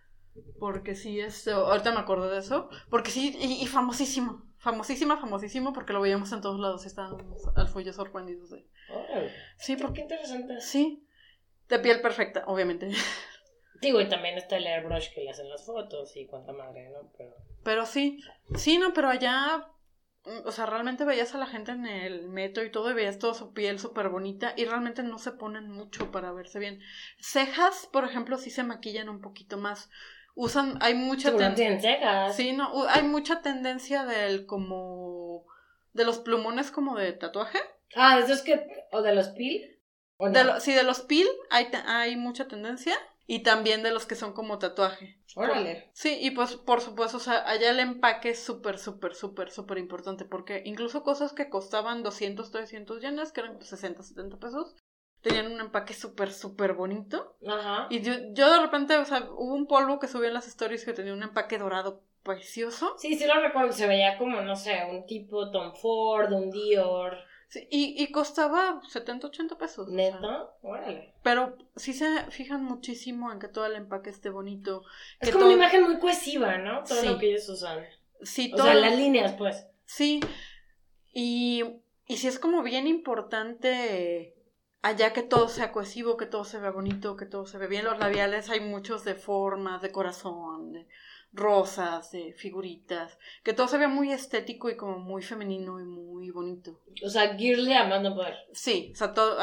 Porque 0.60 0.94
sí, 0.96 1.20
es. 1.20 1.48
Ahorita 1.48 1.92
me 1.92 2.00
acordé 2.00 2.30
de 2.30 2.40
eso. 2.40 2.70
Porque 2.90 3.10
sí, 3.12 3.36
y, 3.40 3.64
y 3.64 3.68
famosísimo. 3.68 4.44
Famosísima, 4.60 5.18
famosísimo, 5.18 5.72
porque 5.72 5.94
lo 5.94 6.02
veíamos 6.02 6.32
en 6.32 6.42
todos 6.42 6.60
lados 6.60 6.86
estábamos 6.86 7.42
al 7.56 7.68
follo 7.68 7.94
sorprendidos 7.94 8.50
de. 8.50 8.68
Sí, 9.58 9.76
Qué- 9.76 9.82
porque. 9.82 9.96
Qué 9.96 10.02
interesante. 10.02 10.60
Sí. 10.62 11.08
De 11.70 11.80
piel 11.80 12.02
perfecta, 12.02 12.44
obviamente. 12.48 12.90
Digo, 13.82 14.02
y 14.02 14.10
también 14.10 14.38
está 14.38 14.58
el 14.58 14.66
airbrush 14.68 15.14
que 15.14 15.22
le 15.22 15.30
hacen 15.30 15.50
las 15.50 15.66
fotos 15.66 16.16
y 16.18 16.26
cuánta 16.26 16.52
madre, 16.52 16.90
¿no? 16.90 17.12
Pero... 17.18 17.36
Pero 17.64 17.86
sí. 17.86 18.20
Sí, 18.56 18.78
no, 18.80 18.92
pero 18.94 19.10
allá. 19.10 19.70
Mm, 20.28 20.48
O 20.48 20.52
sea, 20.52 20.66
realmente 20.66 21.06
veías 21.06 21.34
a 21.34 21.38
la 21.38 21.46
gente 21.48 21.72
en 21.72 21.86
el 21.86 22.28
metro 22.30 22.64
y 22.64 22.72
todo, 22.72 22.92
y 22.92 22.94
veías 22.94 23.20
toda 23.20 23.34
su 23.34 23.54
piel 23.54 23.80
súper 23.80 24.10
bonita, 24.10 24.54
y 24.58 24.66
realmente 24.66 25.04
no 25.04 25.18
se 25.20 25.32
ponen 25.32 25.70
mucho 25.72 26.12
para 26.12 26.32
verse 26.32 26.60
bien. 26.60 26.80
Cejas, 27.20 27.88
por 27.92 28.06
ejemplo, 28.06 28.38
sí 28.38 28.50
se 28.50 28.64
maquillan 28.64 29.10
un 29.10 29.22
poquito 29.22 29.58
más. 29.58 29.90
Usan, 30.36 30.78
hay 30.82 30.94
mucha 30.94 31.30
Seguro 31.30 31.46
ten- 31.48 31.56
tienen 31.56 31.82
cejas. 31.82 32.36
Sí, 32.36 32.54
no, 32.54 32.88
hay 32.90 33.04
mucha 33.04 33.42
tendencia 33.42 34.06
del 34.06 34.46
como 34.46 35.46
de 35.94 36.06
los 36.06 36.20
plumones 36.20 36.70
como 36.70 36.96
de 36.96 37.14
tatuaje. 37.14 37.60
Ah, 37.96 38.20
esos 38.20 38.42
que... 38.44 38.68
O 38.92 39.02
de 39.02 39.16
los 39.16 39.30
pil. 39.30 39.80
¿O 40.18 40.28
no? 40.28 40.34
De 40.34 40.44
lo- 40.44 40.60
sí, 40.60 40.74
de 40.74 40.84
los 40.84 41.02
pil 41.02 41.28
hay, 41.50 41.68
hay 41.88 42.16
mucha 42.18 42.48
tendencia 42.48 42.96
y 43.28 43.44
también 43.44 43.84
de 43.84 43.92
los 43.92 44.06
que 44.06 44.16
son 44.16 44.32
como 44.32 44.58
tatuaje. 44.58 45.20
Órale. 45.36 45.90
Sí, 45.94 46.18
y 46.20 46.32
pues 46.32 46.56
por 46.56 46.82
supuesto, 46.82 47.18
o 47.18 47.20
sea, 47.20 47.48
allá 47.48 47.70
el 47.70 47.80
empaque 47.80 48.30
es 48.30 48.44
súper, 48.44 48.80
súper, 48.80 49.14
súper, 49.14 49.52
súper 49.52 49.78
importante 49.78 50.24
porque 50.24 50.64
incluso 50.66 51.04
cosas 51.04 51.34
que 51.34 51.50
costaban 51.50 52.04
200, 52.04 52.50
300 52.50 53.02
yenes, 53.02 53.34
que 53.34 53.42
eran 53.42 53.62
60, 53.62 54.02
70 54.02 54.38
pesos, 54.38 54.76
tenían 55.22 55.52
un 55.52 55.60
empaque 55.60 55.94
súper, 55.94 56.32
súper 56.32 56.74
bonito. 56.74 57.36
Ajá. 57.46 57.88
Y 57.90 58.02
yo, 58.02 58.14
yo 58.32 58.50
de 58.52 58.62
repente, 58.62 58.98
o 58.98 59.06
sea, 59.06 59.30
hubo 59.30 59.54
un 59.54 59.68
polvo 59.68 60.00
que 60.00 60.08
subí 60.08 60.28
en 60.28 60.34
las 60.34 60.48
stories 60.48 60.86
que 60.86 60.94
tenía 60.94 61.14
un 61.14 61.24
empaque 61.24 61.58
dorado 61.58 62.04
precioso. 62.24 62.96
Sí, 62.98 63.16
sí 63.16 63.26
lo 63.26 63.42
recuerdo. 63.42 63.74
Se 63.74 63.88
veía 63.88 64.18
como, 64.18 64.42
no 64.42 64.56
sé, 64.56 64.86
un 64.90 65.06
tipo 65.06 65.52
Tom 65.52 65.74
Ford, 65.74 66.32
un 66.32 66.50
Dior. 66.50 67.18
Sí, 67.50 67.66
y, 67.72 68.04
y 68.04 68.12
costaba 68.12 68.82
70, 68.90 69.28
80 69.28 69.58
pesos. 69.58 69.88
o 69.88 69.92
¿Neta? 69.92 70.50
Órale. 70.62 71.14
pero 71.24 71.58
sí 71.78 71.94
se 71.94 72.30
fijan 72.30 72.64
muchísimo 72.64 73.32
en 73.32 73.40
que 73.40 73.48
todo 73.48 73.66
el 73.66 73.76
empaque 73.76 74.10
esté 74.10 74.30
bonito. 74.30 74.84
Es 75.22 75.30
que 75.30 75.32
como 75.34 75.46
todo- 75.46 75.54
una 75.56 75.64
imagen 75.64 75.84
muy 75.84 75.98
cohesiva, 76.00 76.58
¿no? 76.58 76.84
Todo 76.84 77.00
Sí. 77.02 77.08
lo 77.08 77.18
que 77.18 77.30
ellos 77.30 77.48
usan. 77.48 77.86
Sí, 78.22 78.52
O 78.54 78.58
todo. 78.58 78.66
sea, 78.66 78.76
las 78.76 78.98
líneas, 78.98 79.34
pues. 79.38 79.66
Sí. 79.86 80.20
Y, 81.14 81.64
y 82.06 82.18
sí 82.18 82.28
es 82.28 82.38
como 82.40 82.64
bien 82.64 82.86
importante 82.88 84.34
allá 84.82 85.14
que 85.14 85.24
todo 85.24 85.50
sea 85.50 85.72
cohesivo, 85.72 86.18
que 86.18 86.26
todo 86.26 86.44
se 86.44 86.60
vea 86.60 86.72
bonito, 86.72 87.16
que 87.16 87.26
todo 87.26 87.46
se 87.46 87.58
ve 87.58 87.68
bien. 87.68 87.86
Los 87.86 87.98
labiales 88.00 88.50
hay 88.50 88.60
muchos 88.60 89.04
de 89.04 89.16
formas, 89.16 89.82
de 89.82 89.92
corazón, 89.92 90.72
de 90.74 90.88
rosas, 91.38 92.12
de 92.12 92.34
figuritas. 92.34 93.18
Que 93.44 93.54
todo 93.54 93.68
se 93.68 93.78
vea 93.78 93.88
muy 93.88 94.12
estético 94.12 94.70
y 94.70 94.76
como 94.76 95.00
muy 95.00 95.22
femenino 95.22 95.80
y 95.80 95.86
muy 95.86 96.30
bonito. 96.32 96.82
O 97.06 97.10
sea, 97.10 97.36
girly 97.38 97.74
a 97.74 97.86
más 97.86 98.02
no 98.02 98.14
poder. 98.16 98.36
Sí, 98.52 98.92
o 98.94 98.98
sea, 98.98 99.14
todo 99.14 99.38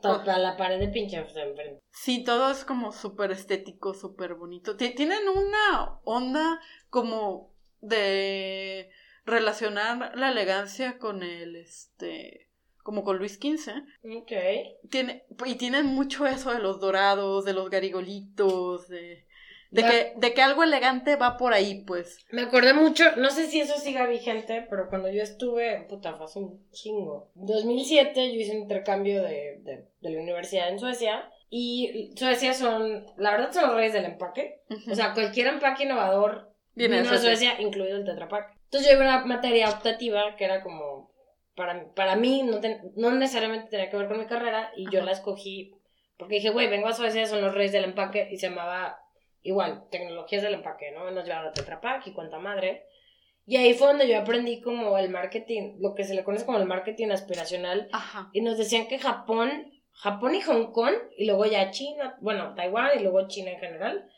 toca 0.00 0.38
la 0.38 0.56
pared 0.56 0.78
de 0.78 0.88
pinche 0.88 1.16
enfrente. 1.16 1.80
Sí, 1.90 2.24
todo 2.24 2.50
es 2.50 2.64
como 2.64 2.92
súper 2.92 3.32
estético, 3.32 3.92
súper 3.94 4.34
bonito. 4.34 4.76
Ti- 4.76 4.94
Tienen 4.94 5.28
una 5.28 5.98
onda 6.04 6.60
como 6.88 7.52
de 7.80 8.90
relacionar 9.24 10.12
la 10.16 10.30
elegancia 10.30 10.98
con 10.98 11.22
el, 11.22 11.56
este, 11.56 12.48
como 12.82 13.02
con 13.04 13.18
Luis 13.18 13.34
XV. 13.40 13.72
Ok. 14.16 14.32
Tiene, 14.90 15.24
y 15.46 15.54
tienen 15.56 15.86
mucho 15.86 16.26
eso 16.26 16.52
de 16.52 16.60
los 16.60 16.80
dorados, 16.80 17.44
de 17.44 17.52
los 17.52 17.68
garigolitos, 17.70 18.88
de, 18.88 19.26
de, 19.70 19.82
Ya. 19.82 19.90
que, 19.90 20.12
de 20.16 20.34
que 20.34 20.42
algo 20.42 20.62
elegante 20.62 21.16
va 21.16 21.36
por 21.36 21.52
ahí, 21.54 21.84
pues. 21.84 22.18
Me 22.30 22.42
acordé 22.42 22.74
mucho, 22.74 23.04
no 23.16 23.30
sé 23.30 23.46
si 23.46 23.60
eso 23.60 23.78
siga 23.78 24.06
vigente, 24.06 24.66
pero 24.68 24.88
cuando 24.88 25.10
yo 25.10 25.22
estuve, 25.22 25.86
puta, 25.88 26.14
fue 26.14 26.26
hace 26.26 26.38
un 26.40 26.68
chingo. 26.70 27.30
2007 27.34 28.32
yo 28.32 28.40
hice 28.40 28.52
un 28.56 28.62
intercambio 28.62 29.22
de, 29.22 29.58
de, 29.62 29.84
de 30.00 30.10
la 30.10 30.20
universidad 30.20 30.68
en 30.68 30.78
Suecia. 30.78 31.30
Y 31.52 32.12
Suecia 32.16 32.54
son, 32.54 33.06
la 33.16 33.32
verdad 33.32 33.52
son 33.52 33.66
los 33.66 33.74
reyes 33.76 33.92
del 33.92 34.04
empaque. 34.04 34.60
Ujú. 34.70 34.92
O 34.92 34.94
sea, 34.94 35.14
cualquier 35.14 35.48
empaque 35.48 35.82
innovador 35.84 36.52
Viene 36.74 36.98
de 36.98 37.04
Suecia. 37.04 37.28
Suecia, 37.30 37.60
incluido 37.60 37.96
el 37.96 38.04
Tetra 38.04 38.28
Pak. 38.28 38.56
Entonces 38.64 38.88
yo 38.88 38.96
llevé 38.96 39.08
una 39.08 39.24
materia 39.24 39.68
optativa 39.68 40.36
que 40.36 40.44
era 40.44 40.62
como, 40.62 41.10
para, 41.56 41.92
para 41.94 42.14
mí, 42.14 42.44
no, 42.44 42.60
ten- 42.60 42.92
no 42.94 43.10
necesariamente 43.10 43.68
tenía 43.68 43.90
que 43.90 43.96
ver 43.96 44.06
con 44.06 44.20
mi 44.20 44.26
carrera, 44.26 44.70
y 44.76 44.88
yo 44.92 45.02
la 45.02 45.10
escogí 45.10 45.72
porque 46.16 46.36
dije, 46.36 46.50
güey, 46.50 46.68
vengo 46.68 46.86
a 46.86 46.92
Suecia, 46.92 47.26
son 47.26 47.40
los 47.40 47.52
reyes 47.54 47.72
del 47.72 47.84
empaque, 47.84 48.28
y 48.30 48.36
se 48.36 48.48
llamaba 48.48 49.00
igual, 49.42 49.84
tecnologías 49.90 50.42
del 50.42 50.54
empaque, 50.54 50.90
¿no? 50.92 51.10
Nos 51.10 51.24
llevaron 51.24 51.48
a 51.48 51.52
Tetra 51.52 51.80
Pak 51.80 52.06
y 52.06 52.12
cuanta 52.12 52.38
madre. 52.38 52.84
Y 53.46 53.56
ahí 53.56 53.74
fue 53.74 53.88
donde 53.88 54.06
yo 54.08 54.18
aprendí 54.18 54.60
como 54.60 54.96
el 54.98 55.08
marketing, 55.10 55.76
lo 55.80 55.94
que 55.94 56.04
se 56.04 56.14
le 56.14 56.22
conoce 56.24 56.44
como 56.46 56.58
el 56.58 56.66
marketing 56.66 57.08
aspiracional, 57.10 57.88
Ajá. 57.92 58.30
y 58.32 58.42
nos 58.42 58.58
decían 58.58 58.86
que 58.86 58.98
Japón, 58.98 59.72
Japón 59.92 60.34
y 60.34 60.42
Hong 60.42 60.72
Kong, 60.72 60.94
y 61.16 61.26
luego 61.26 61.46
ya 61.46 61.70
China, 61.70 62.16
bueno, 62.20 62.54
Taiwán 62.54 62.90
y 62.98 63.02
luego 63.02 63.26
China 63.28 63.50
en 63.50 63.58
general, 63.58 64.08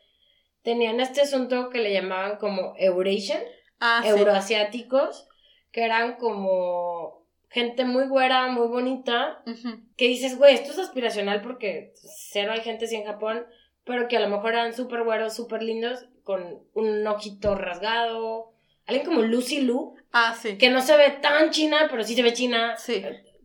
tenían 0.63 1.01
este 1.01 1.23
asunto 1.23 1.71
que 1.71 1.79
le 1.79 1.93
llamaban 1.93 2.37
como 2.37 2.75
Eurasian, 2.77 3.41
Ah, 3.81 4.01
sí. 4.03 4.09
euroasiáticos, 4.11 5.29
que 5.73 5.83
eran 5.85 6.17
como 6.17 7.27
gente 7.51 7.85
muy 7.85 8.07
güera, 8.09 8.49
muy 8.49 8.67
bonita, 8.69 9.43
Ujú. 9.47 9.81
que 9.97 10.09
dices, 10.09 10.37
güey, 10.39 10.55
esto 10.55 10.73
es 10.73 10.79
aspiracional 10.79 11.41
porque 11.43 11.93
cero 11.95 12.53
hay 12.53 12.61
gente 12.61 12.85
así 12.85 12.97
en 12.97 13.05
Japón, 13.05 13.45
pero 13.85 14.09
que 14.09 14.17
a 14.17 14.21
lo 14.21 14.29
mejor 14.29 14.53
eran 14.53 14.73
súper 14.75 15.03
güeros, 15.05 15.35
súper 15.35 15.63
lindos, 15.63 16.07
con 16.25 16.61
un 16.75 17.07
ojito 17.07 17.55
rasgado, 17.55 18.53
alguien 18.87 19.07
como 19.07 19.23
Lucy 19.23 19.63
Lu, 19.63 19.97
Ah, 20.13 20.37
sí. 20.41 20.59
que 20.59 20.71
no 20.71 20.81
se 20.83 20.97
ve 20.97 21.11
tan 21.23 21.51
china, 21.51 21.89
pero 21.91 22.05
sí 22.05 22.15
se 22.15 22.23
ve 22.23 22.33
china. 22.33 22.77
Sí. 22.77 23.05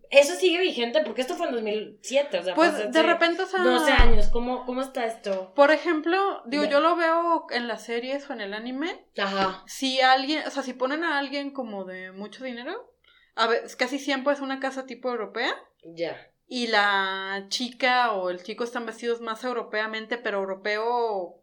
Eso 0.09 0.35
sigue 0.35 0.61
vigente 0.61 1.01
porque 1.03 1.19
esto 1.21 1.35
fue 1.35 1.47
en 1.47 1.53
2007, 1.55 2.39
o 2.39 2.43
sea, 2.43 2.55
Pues 2.55 2.91
de 2.91 3.03
repente, 3.03 3.41
o 3.43 3.45
sea... 3.45 3.61
12 3.61 3.91
años, 3.91 4.27
¿cómo, 4.27 4.65
cómo 4.65 4.81
está 4.81 5.05
esto? 5.05 5.53
Por 5.53 5.71
ejemplo, 5.71 6.43
digo, 6.45 6.63
yo 6.63 6.79
lo 6.79 6.95
veo 6.95 7.45
en 7.49 7.67
las 7.67 7.83
series 7.83 8.29
o 8.29 8.33
en 8.33 8.39
el 8.39 8.53
anime. 8.53 9.05
Ajá. 9.17 9.63
Si 9.67 9.99
alguien, 9.99 10.43
o 10.47 10.49
sea, 10.49 10.63
si 10.63 10.71
ponen 10.73 11.03
a 11.03 11.17
alguien 11.17 11.51
como 11.51 11.83
de 11.83 12.13
mucho 12.13 12.45
dinero, 12.45 12.93
a 13.35 13.47
ver, 13.47 13.63
casi 13.77 13.99
siempre 13.99 14.33
es 14.33 14.39
una 14.39 14.61
casa 14.61 14.85
tipo 14.85 15.09
europea. 15.09 15.53
Ya. 15.83 16.15
Y 16.47 16.67
la 16.67 17.45
chica 17.49 18.13
o 18.13 18.29
el 18.29 18.41
chico 18.41 18.63
están 18.63 18.85
vestidos 18.85 19.19
más 19.21 19.43
europeamente, 19.43 20.17
pero 20.17 20.39
europeo 20.39 21.41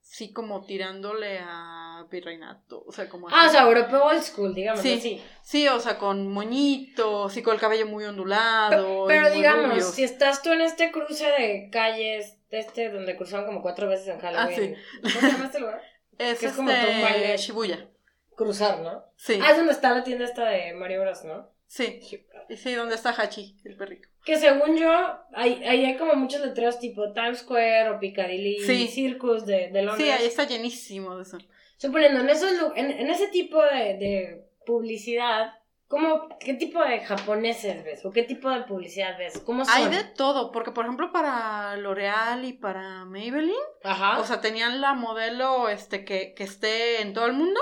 sí 0.00 0.32
como 0.32 0.64
tirándole 0.64 1.38
a 1.42 2.06
virreinato, 2.10 2.82
o 2.86 2.92
sea, 2.92 3.08
como 3.08 3.28
Ah, 3.30 3.46
o 3.46 3.50
sea, 3.50 3.62
europeo 3.62 4.04
old 4.04 4.22
school, 4.22 4.54
digamos 4.54 4.80
Sí. 4.82 4.94
así. 4.98 5.22
Sí, 5.42 5.68
o 5.68 5.78
sea, 5.80 5.96
con 5.98 6.28
moñitos 6.32 7.36
y 7.36 7.42
con 7.42 7.54
el 7.54 7.60
cabello 7.60 7.86
muy 7.86 8.04
ondulado. 8.04 9.06
Pero 9.06 9.28
muy 9.28 9.36
digamos, 9.36 9.68
rubios. 9.70 9.94
si 9.94 10.02
estás 10.04 10.42
tú 10.42 10.50
en 10.52 10.62
este 10.62 10.90
cruce 10.92 11.26
de 11.26 11.70
calles, 11.70 12.38
de 12.50 12.58
este 12.58 12.90
donde 12.90 13.16
cruzaron 13.16 13.46
como 13.46 13.62
cuatro 13.62 13.88
veces 13.88 14.08
en 14.08 14.18
Halloween. 14.20 14.76
Ah, 14.76 14.98
¿Cómo 15.02 15.20
se 15.20 15.30
llama 15.32 15.44
este 15.46 15.60
lugar? 15.60 15.82
Es, 16.18 16.38
que 16.40 16.46
es 16.46 16.52
como 16.52 16.70
este, 16.70 16.82
todo 16.86 16.94
un 16.96 17.02
baile. 17.02 17.36
Shibuya. 17.38 17.88
Cruzar, 18.36 18.80
¿no? 18.80 19.04
Sí, 19.16 19.38
Ah, 19.42 19.50
es 19.52 19.56
donde 19.56 19.72
está 19.72 19.94
la 19.94 20.04
tienda 20.04 20.24
esta 20.24 20.44
de 20.46 20.72
Mario 20.74 21.00
Bros, 21.00 21.24
¿no? 21.24 21.48
Sí. 21.72 22.00
Sí, 22.56 22.74
donde 22.74 22.96
está 22.96 23.10
Hachi, 23.10 23.56
el 23.64 23.76
perrito. 23.76 24.08
Que 24.26 24.36
según 24.36 24.76
yo, 24.76 24.90
ahí, 25.32 25.62
ahí 25.64 25.84
hay 25.86 25.96
como 25.96 26.14
muchos 26.14 26.40
letreros 26.42 26.78
tipo 26.78 27.12
Times 27.12 27.38
Square 27.38 27.90
o 27.90 27.98
Piccadilly 27.98 28.58
Sí. 28.60 28.88
Circus 28.88 29.46
de, 29.46 29.68
de 29.70 29.82
Londres. 29.82 30.04
Sí, 30.06 30.10
ahí 30.10 30.26
está 30.26 30.44
llenísimo 30.44 31.16
de 31.16 31.22
eso. 31.22 31.38
Suponiendo, 31.78 32.20
en, 32.20 32.28
esos, 32.28 32.50
en, 32.76 32.90
en 32.90 33.08
ese 33.08 33.28
tipo 33.28 33.62
de, 33.62 33.96
de 33.96 34.44
publicidad, 34.66 35.52
¿cómo, 35.88 36.28
¿qué 36.40 36.54
tipo 36.54 36.82
de 36.82 37.00
japoneses 37.00 37.82
ves? 37.84 38.04
¿O 38.04 38.12
qué 38.12 38.22
tipo 38.22 38.50
de 38.50 38.62
publicidad 38.64 39.16
ves? 39.16 39.38
¿Cómo 39.40 39.64
son? 39.64 39.74
Hay 39.74 39.88
de 39.88 40.04
todo, 40.04 40.52
porque 40.52 40.72
por 40.72 40.84
ejemplo 40.84 41.10
para 41.10 41.76
L'Oreal 41.76 42.44
y 42.44 42.52
para 42.52 43.04
Maybelline, 43.06 43.54
Ajá. 43.82 44.18
o 44.18 44.24
sea, 44.24 44.40
tenían 44.40 44.80
la 44.80 44.92
modelo 44.94 45.68
este 45.68 46.04
que, 46.04 46.34
que 46.34 46.44
esté 46.44 47.00
en 47.00 47.14
todo 47.14 47.26
el 47.26 47.32
mundo 47.32 47.60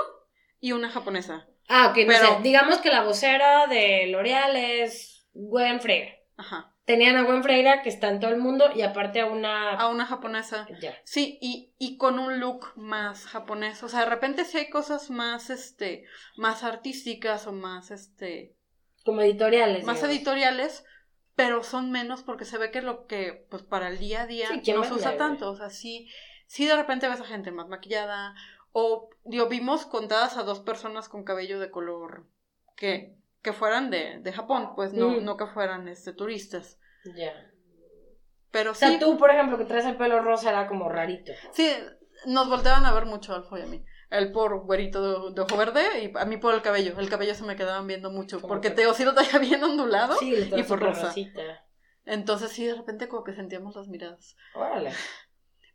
y 0.59 0.73
una 0.73 0.89
japonesa. 0.89 1.47
Ah, 1.71 1.87
ok, 1.91 1.97
no 1.97 2.07
pero- 2.07 2.27
sé. 2.37 2.41
Digamos 2.43 2.77
que 2.79 2.89
la 2.89 3.03
vocera 3.03 3.67
de 3.67 4.07
L'Oreal 4.07 4.55
es 4.55 5.27
Gwen 5.33 5.79
Freire. 5.81 6.25
Ajá. 6.37 6.67
Tenían 6.85 7.15
a 7.15 7.21
Gwen 7.23 7.43
Freire 7.43 7.81
que 7.83 7.89
está 7.89 8.09
en 8.09 8.19
todo 8.19 8.31
el 8.31 8.37
mundo 8.39 8.65
y 8.75 8.81
aparte 8.81 9.21
a 9.21 9.27
una... 9.27 9.75
A 9.75 9.87
una 9.87 10.05
japonesa. 10.05 10.67
Ya. 10.81 10.93
Sí, 11.05 11.37
y, 11.41 11.73
y 11.77 11.97
con 11.97 12.19
un 12.19 12.39
look 12.39 12.73
más 12.75 13.27
japonés. 13.27 13.81
O 13.83 13.87
sea, 13.89 14.01
de 14.01 14.07
repente 14.07 14.43
sí 14.45 14.57
hay 14.57 14.69
cosas 14.69 15.09
más, 15.09 15.49
este, 15.51 16.03
más 16.37 16.63
artísticas 16.63 17.45
o 17.47 17.53
más, 17.53 17.91
este, 17.91 18.55
Como 19.05 19.21
editoriales. 19.21 19.85
más 19.85 19.97
digamos. 19.97 20.15
editoriales, 20.15 20.83
pero 21.35 21.63
son 21.63 21.91
menos 21.91 22.23
porque 22.23 22.45
se 22.45 22.57
ve 22.57 22.71
que 22.71 22.81
lo 22.81 23.05
que, 23.05 23.45
pues 23.49 23.63
para 23.63 23.87
el 23.87 23.99
día 23.99 24.23
a 24.23 24.27
día 24.27 24.47
Sí, 24.49 24.61
¿quién 24.63 24.77
no 24.77 24.83
se 24.83 24.93
usa 24.93 25.17
tanto. 25.17 25.51
O 25.51 25.55
sea, 25.55 25.69
sí, 25.69 26.09
sí 26.47 26.65
de 26.65 26.75
repente 26.75 27.07
ves 27.07 27.21
a 27.21 27.25
gente 27.25 27.51
más 27.51 27.67
maquillada. 27.67 28.33
O, 28.73 29.09
digo, 29.25 29.47
vimos 29.47 29.85
contadas 29.85 30.37
a 30.37 30.43
dos 30.43 30.59
personas 30.61 31.09
con 31.09 31.23
cabello 31.23 31.59
de 31.59 31.69
color 31.71 32.25
que, 32.75 33.15
que 33.41 33.53
fueran 33.53 33.89
de, 33.91 34.19
de 34.19 34.31
Japón, 34.33 34.71
pues 34.75 34.93
no, 34.93 35.19
no 35.21 35.37
que 35.37 35.47
fueran, 35.47 35.87
este, 35.87 36.13
turistas. 36.13 36.79
Ya. 37.15 37.33
Pero 38.51 38.71
O 38.71 38.75
sea, 38.75 38.89
sí, 38.89 38.99
tú, 38.99 39.17
por 39.17 39.29
ejemplo, 39.31 39.57
que 39.57 39.65
traes 39.65 39.85
el 39.85 39.97
pelo 39.97 40.21
rosa 40.21 40.49
era 40.49 40.67
como 40.67 40.89
rarito. 40.89 41.31
sí, 41.51 41.69
nos 42.25 42.47
volteaban 42.49 42.85
a 42.85 42.93
ver 42.93 43.05
mucho 43.05 43.33
Alfo 43.33 43.57
y 43.57 43.61
a 43.61 43.65
mí. 43.65 43.83
Él 44.09 44.31
por 44.33 44.65
güerito 44.65 45.29
de, 45.29 45.33
de 45.35 45.41
ojo 45.41 45.55
verde 45.57 45.81
y 46.03 46.17
a 46.17 46.25
mí 46.25 46.35
por 46.37 46.53
el 46.53 46.61
cabello. 46.61 46.99
El 46.99 47.09
cabello 47.09 47.33
se 47.33 47.45
me 47.45 47.55
quedaban 47.55 47.87
viendo 47.87 48.11
mucho. 48.11 48.41
Porque 48.41 48.67
que- 48.69 48.75
te 48.75 48.81
digo, 48.81 48.93
sí 48.93 49.05
lo 49.05 49.13
traía 49.13 49.39
bien 49.39 49.63
ondulado. 49.63 50.15
Sí, 50.17 50.33
y 50.55 50.63
por 50.63 50.79
rosa. 50.81 51.07
rosita. 51.07 51.65
Entonces 52.05 52.51
sí, 52.51 52.65
de 52.65 52.75
repente 52.75 53.07
como 53.07 53.23
que 53.23 53.33
sentíamos 53.33 53.75
las 53.75 53.87
miradas. 53.87 54.35
Órale. 54.53 54.91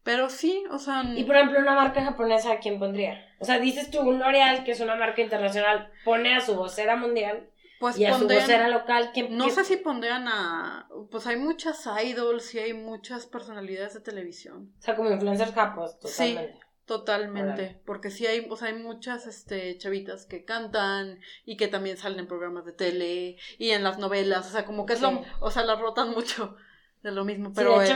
Pero 0.06 0.30
sí, 0.30 0.64
o 0.70 0.78
sea... 0.78 1.02
Y 1.04 1.24
por 1.24 1.36
ejemplo, 1.36 1.58
una 1.58 1.74
marca 1.74 2.02
japonesa, 2.02 2.52
¿a 2.52 2.58
quién 2.60 2.78
pondría? 2.78 3.26
O 3.40 3.44
sea, 3.44 3.58
dices 3.58 3.90
tú, 3.90 4.00
un 4.00 4.18
L'Oreal, 4.20 4.64
que 4.64 4.70
es 4.70 4.80
una 4.80 4.94
marca 4.96 5.20
internacional, 5.20 5.90
pone 6.04 6.34
a 6.34 6.40
su 6.40 6.54
vocera 6.54 6.96
mundial 6.96 7.50
pues 7.80 7.98
y 7.98 8.06
a 8.06 8.14
su 8.14 8.24
vocera 8.26 8.68
local. 8.68 9.10
¿quién, 9.12 9.36
No 9.36 9.44
qué- 9.46 9.50
sé 9.50 9.64
si 9.64 9.76
pondrían 9.76 10.28
a... 10.28 10.88
Pues 11.10 11.26
hay 11.26 11.36
muchas 11.36 11.86
idols 12.04 12.54
y 12.54 12.60
hay 12.60 12.72
muchas 12.72 13.26
personalidades 13.26 13.92
de 13.94 14.00
televisión. 14.00 14.72
O 14.78 14.82
sea, 14.82 14.94
como 14.96 15.10
influencers 15.10 15.52
japos, 15.52 15.98
totalmente. 15.98 16.60
Totalmente. 16.86 17.42
Órale. 17.52 17.80
Porque 17.84 18.10
sí 18.10 18.26
hay, 18.28 18.46
o 18.48 18.54
sea, 18.56 18.68
hay 18.68 18.74
muchas 18.74 19.26
este, 19.26 19.76
chavitas 19.76 20.24
que 20.24 20.44
cantan 20.44 21.18
y 21.44 21.56
que 21.56 21.66
también 21.66 21.96
salen 21.96 22.20
en 22.20 22.28
programas 22.28 22.64
de 22.64 22.72
tele 22.72 23.38
y 23.58 23.70
en 23.70 23.82
las 23.82 23.98
novelas. 23.98 24.46
O 24.46 24.50
sea, 24.50 24.64
como 24.64 24.86
que 24.86 24.92
es 24.92 25.00
Sí. 25.00 25.04
lo... 25.04 25.24
O 25.40 25.50
sea, 25.50 25.64
las 25.64 25.80
rotan 25.80 26.10
mucho 26.12 26.56
de 27.02 27.10
lo 27.10 27.24
mismo. 27.24 27.48
Sí, 27.48 27.54
Pero 27.56 27.82
eh, 27.82 27.86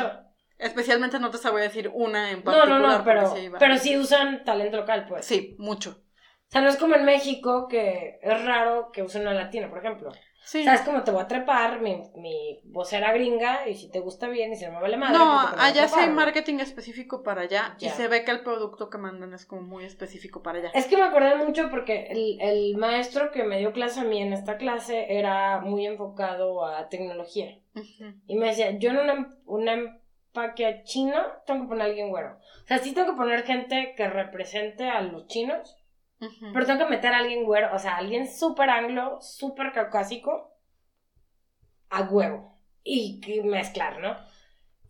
especialmente 0.60 1.18
no 1.18 1.30
te 1.30 1.38
sabría 1.38 1.64
decir 1.64 1.90
una 1.92 2.30
en 2.30 2.38
no, 2.38 2.44
particular. 2.44 2.80
no, 2.80 2.86
no, 2.86 3.04
porque 3.04 3.10
pero, 3.10 3.34
sí 3.34 3.50
pero 3.58 3.78
sí 3.78 3.96
usan 3.98 4.44
talento 4.44 4.76
local, 4.78 5.06
pues. 5.08 5.24
Sí, 5.26 5.56
mucho. 5.58 6.02
O 6.48 6.52
sea, 6.52 6.62
no 6.62 6.68
es 6.68 6.76
como 6.76 6.96
en 6.96 7.04
México, 7.04 7.68
que 7.68 8.18
es 8.22 8.44
raro 8.44 8.90
que 8.92 9.02
usen 9.02 9.22
una 9.22 9.34
latina, 9.34 9.68
por 9.68 9.78
ejemplo. 9.78 10.10
Sí. 10.42 10.64
¿Sabes 10.64 10.80
cómo 10.80 11.04
te 11.04 11.10
voy 11.12 11.22
a 11.22 11.28
trepar 11.28 11.80
mi, 11.80 12.02
mi 12.16 12.60
vocera 12.64 13.12
gringa? 13.12 13.68
Y 13.68 13.74
si 13.76 13.90
te 13.90 14.00
gusta 14.00 14.26
bien 14.26 14.52
y 14.52 14.56
si 14.56 14.64
no 14.64 14.72
me 14.72 14.80
vale 14.80 14.96
madre. 14.96 15.16
No, 15.18 15.46
pues 15.48 15.62
allá 15.62 15.86
sí 15.86 16.00
hay 16.00 16.08
marketing 16.08 16.58
específico 16.58 17.22
para 17.22 17.42
allá 17.42 17.76
y 17.78 17.88
se 17.90 18.08
ve 18.08 18.24
que 18.24 18.32
el 18.32 18.40
producto 18.42 18.90
que 18.90 18.98
mandan 18.98 19.32
es 19.34 19.46
como 19.46 19.62
muy 19.62 19.84
específico 19.84 20.42
para 20.42 20.58
allá. 20.58 20.70
Es 20.74 20.86
que 20.86 20.96
me 20.96 21.04
acordé 21.04 21.36
mucho 21.36 21.70
porque 21.70 22.06
el, 22.10 22.40
el 22.40 22.76
maestro 22.78 23.30
que 23.30 23.44
me 23.44 23.58
dio 23.58 23.72
clase 23.72 24.00
a 24.00 24.04
mí 24.04 24.20
en 24.20 24.32
esta 24.32 24.56
clase 24.56 25.06
era 25.16 25.60
muy 25.60 25.86
enfocado 25.86 26.64
a 26.66 26.88
tecnología. 26.88 27.58
Ujú. 27.76 28.14
Y 28.26 28.36
me 28.36 28.46
decía, 28.46 28.76
yo 28.78 28.90
en 28.90 28.98
un, 29.44 29.68
em- 29.68 29.99
un 30.40 30.44
empaque 30.46 30.82
chino 30.84 31.22
tengo 31.46 31.62
que 31.62 31.68
poner 31.68 31.82
a 31.82 31.86
alguien 31.86 32.08
güero. 32.10 32.38
O 32.64 32.66
sea, 32.66 32.78
sí 32.78 32.92
tengo 32.92 33.12
que 33.12 33.16
poner 33.16 33.44
gente 33.44 33.94
que 33.96 34.08
represente 34.08 34.88
a 34.88 35.00
los 35.02 35.26
chinos, 35.26 35.76
Ujú. 36.20 36.52
pero 36.52 36.66
tengo 36.66 36.80
que 36.84 36.90
meter 36.90 37.12
a 37.12 37.18
alguien 37.18 37.44
güero, 37.44 37.74
o 37.74 37.78
sea, 37.78 37.96
alguien 37.96 38.26
súper 38.30 38.68
anglo, 38.70 39.20
súper 39.20 39.72
caucásico, 39.72 40.52
a 41.90 42.02
huevo. 42.02 42.58
Y, 42.82 43.20
y 43.26 43.42
mezclar, 43.42 44.00
¿no? 44.00 44.16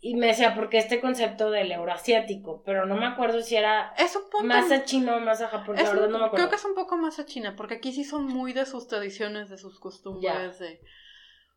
Y 0.02 0.14
me 0.14 0.28
decía, 0.28 0.54
porque 0.54 0.78
este 0.78 1.00
concepto 1.00 1.50
del 1.50 1.72
euroasiático, 1.72 2.62
pero 2.64 2.86
no 2.86 2.96
me 2.96 3.04
acuerdo 3.06 3.42
si 3.42 3.56
era 3.56 3.92
Es 3.98 4.16
un 4.16 4.46
más 4.46 4.70
a 4.72 4.84
chino 4.84 5.16
o 5.16 5.20
más 5.20 5.42
a 5.42 5.48
Japón, 5.48 5.76
la 5.76 5.82
verdad 5.82 6.06
un- 6.06 6.12
no 6.12 6.18
me 6.20 6.24
acuerdo. 6.26 6.36
creo 6.46 6.48
que 6.48 6.56
es 6.56 6.64
un 6.64 6.74
poco 6.74 6.96
más 6.96 7.18
a 7.18 7.26
China, 7.26 7.54
porque 7.56 7.74
aquí 7.74 7.92
sí 7.92 8.04
son 8.04 8.26
muy 8.26 8.52
de 8.54 8.64
sus 8.64 8.86
tradiciones, 8.88 9.50
de 9.50 9.58
sus 9.58 9.78
costumbres. 9.78 10.58
De... 10.58 10.80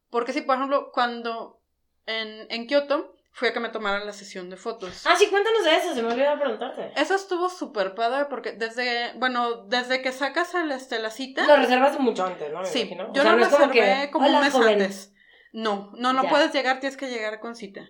Porque 0.10 0.34
sí, 0.34 0.41
por 0.41 0.56
ejemplo, 0.58 0.91
cuando 0.91 1.62
en, 2.06 2.47
en 2.51 2.67
Kioto 2.67 3.15
fui 3.35 3.47
a 3.49 3.53
que 3.53 3.59
me 3.59 3.69
tomaran 3.69 4.05
la 4.05 4.13
sesión 4.13 4.49
de 4.49 4.57
fotos. 4.57 5.05
Ah, 5.05 5.15
sí, 5.17 5.27
cuéntanos 5.27 5.63
de 5.63 5.75
eso, 5.75 5.93
se 5.93 6.01
me 6.03 6.13
olvidó 6.13 6.39
preguntarte. 6.39 6.91
Eso 6.95 7.15
estuvo 7.15 7.49
súper 7.49 7.95
padre 7.95 8.25
porque 8.29 8.53
desde, 8.53 9.11
bueno, 9.17 9.65
desde 9.65 10.01
que 10.01 10.11
sacas 10.11 10.53
el, 10.53 10.71
este, 10.71 10.99
la 10.99 11.09
cita, 11.09 11.45
Lo 11.47 11.57
reservas 11.57 11.99
mucho 11.99 12.25
antes, 12.25 12.51
¿no? 12.53 12.59
Me 12.61 12.65
sí, 12.67 12.81
imagino. 12.81 13.09
O 13.09 13.13
yo 13.13 13.21
sea, 13.23 13.31
lo 13.31 13.37
no 13.37 13.43
es 13.43 13.49
como 13.49 13.65
reservé 13.67 14.05
que, 14.05 14.11
como, 14.11 14.27
"Hola, 14.27 14.37
un 14.37 14.43
mes 14.43 14.53
joven". 14.53 14.73
antes. 14.81 15.13
No, 15.51 15.91
no, 15.97 16.13
no 16.13 16.23
Ya. 16.23 16.29
puedes 16.29 16.53
llegar, 16.53 16.79
tienes 16.79 16.95
que 16.97 17.09
llegar 17.09 17.39
con 17.39 17.55
cita. 17.55 17.89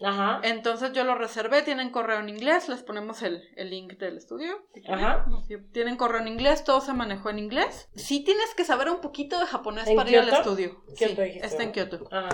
Ajá. 0.00 0.40
Entonces 0.44 0.92
yo 0.92 1.02
lo 1.02 1.16
reservé, 1.16 1.62
tienen 1.62 1.90
correo 1.90 2.20
en 2.20 2.28
inglés, 2.28 2.68
les 2.68 2.84
ponemos 2.84 3.20
el, 3.22 3.42
el 3.56 3.70
link 3.70 3.94
del 3.94 4.16
estudio. 4.16 4.64
Ajá. 4.88 5.26
Tienen 5.72 5.96
correo 5.96 6.20
en 6.20 6.28
inglés, 6.28 6.62
todo 6.62 6.80
se 6.80 6.92
manejó 6.92 7.30
en 7.30 7.40
inglés. 7.40 7.88
Sí 7.96 8.22
tienes 8.22 8.54
que 8.54 8.64
saber 8.64 8.90
un 8.90 9.00
poquito 9.00 9.40
de 9.40 9.46
japonés 9.46 9.88
¿En 9.88 9.96
para 9.96 10.08
ir 10.08 10.20
al 10.20 10.28
estudio. 10.28 10.84
Kioto 10.96 11.16
sí, 11.16 11.22
dijiste, 11.22 11.46
está 11.46 11.62
en. 11.64 11.72
Kioto. 11.72 12.06
Ajá. 12.12 12.28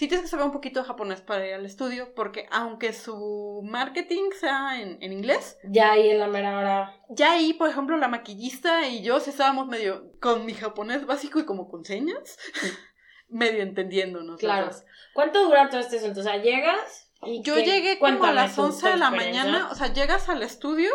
Sí 0.00 0.08
tienes 0.08 0.22
que 0.22 0.30
saber 0.30 0.46
un 0.46 0.52
poquito 0.52 0.80
de 0.80 0.86
japonés 0.86 1.20
para 1.20 1.46
ir 1.46 1.52
al 1.52 1.66
estudio, 1.66 2.14
porque 2.14 2.46
aunque 2.50 2.94
su 2.94 3.60
marketing 3.64 4.30
sea 4.32 4.80
en, 4.80 4.96
en 5.02 5.12
inglés, 5.12 5.58
Ya 5.62 5.92
ahí 5.92 6.08
en 6.08 6.18
la 6.18 6.26
mera 6.26 6.56
hora. 6.58 7.02
ya 7.10 7.32
ahí, 7.32 7.52
por 7.52 7.68
ejemplo, 7.68 7.98
la 7.98 8.08
maquillista 8.08 8.88
y 8.88 9.02
yo 9.02 9.20
sí 9.20 9.28
estábamos 9.28 9.66
medio 9.66 10.10
con 10.18 10.46
mi 10.46 10.54
japonés 10.54 11.04
básico 11.04 11.38
y 11.38 11.44
como 11.44 11.68
con 11.68 11.84
señas, 11.84 12.38
medio 13.28 13.62
entendiéndonos. 13.62 14.40
Claro. 14.40 14.70
¿Cuánto 15.12 15.44
dura 15.44 15.68
todo 15.68 15.80
este 15.80 15.98
asunto? 15.98 16.20
O 16.20 16.22
sea, 16.22 16.38
llegas 16.38 17.12
y. 17.26 17.42
Yo 17.42 17.56
qué- 17.56 17.64
llegué 17.64 17.98
como 17.98 18.24
a 18.24 18.32
las 18.32 18.56
tu- 18.56 18.62
11 18.62 18.80
tu 18.80 18.86
de 18.92 18.96
la 18.96 19.10
mañana, 19.10 19.68
o 19.70 19.74
sea, 19.74 19.92
llegas 19.92 20.30
al 20.30 20.42
estudio 20.42 20.90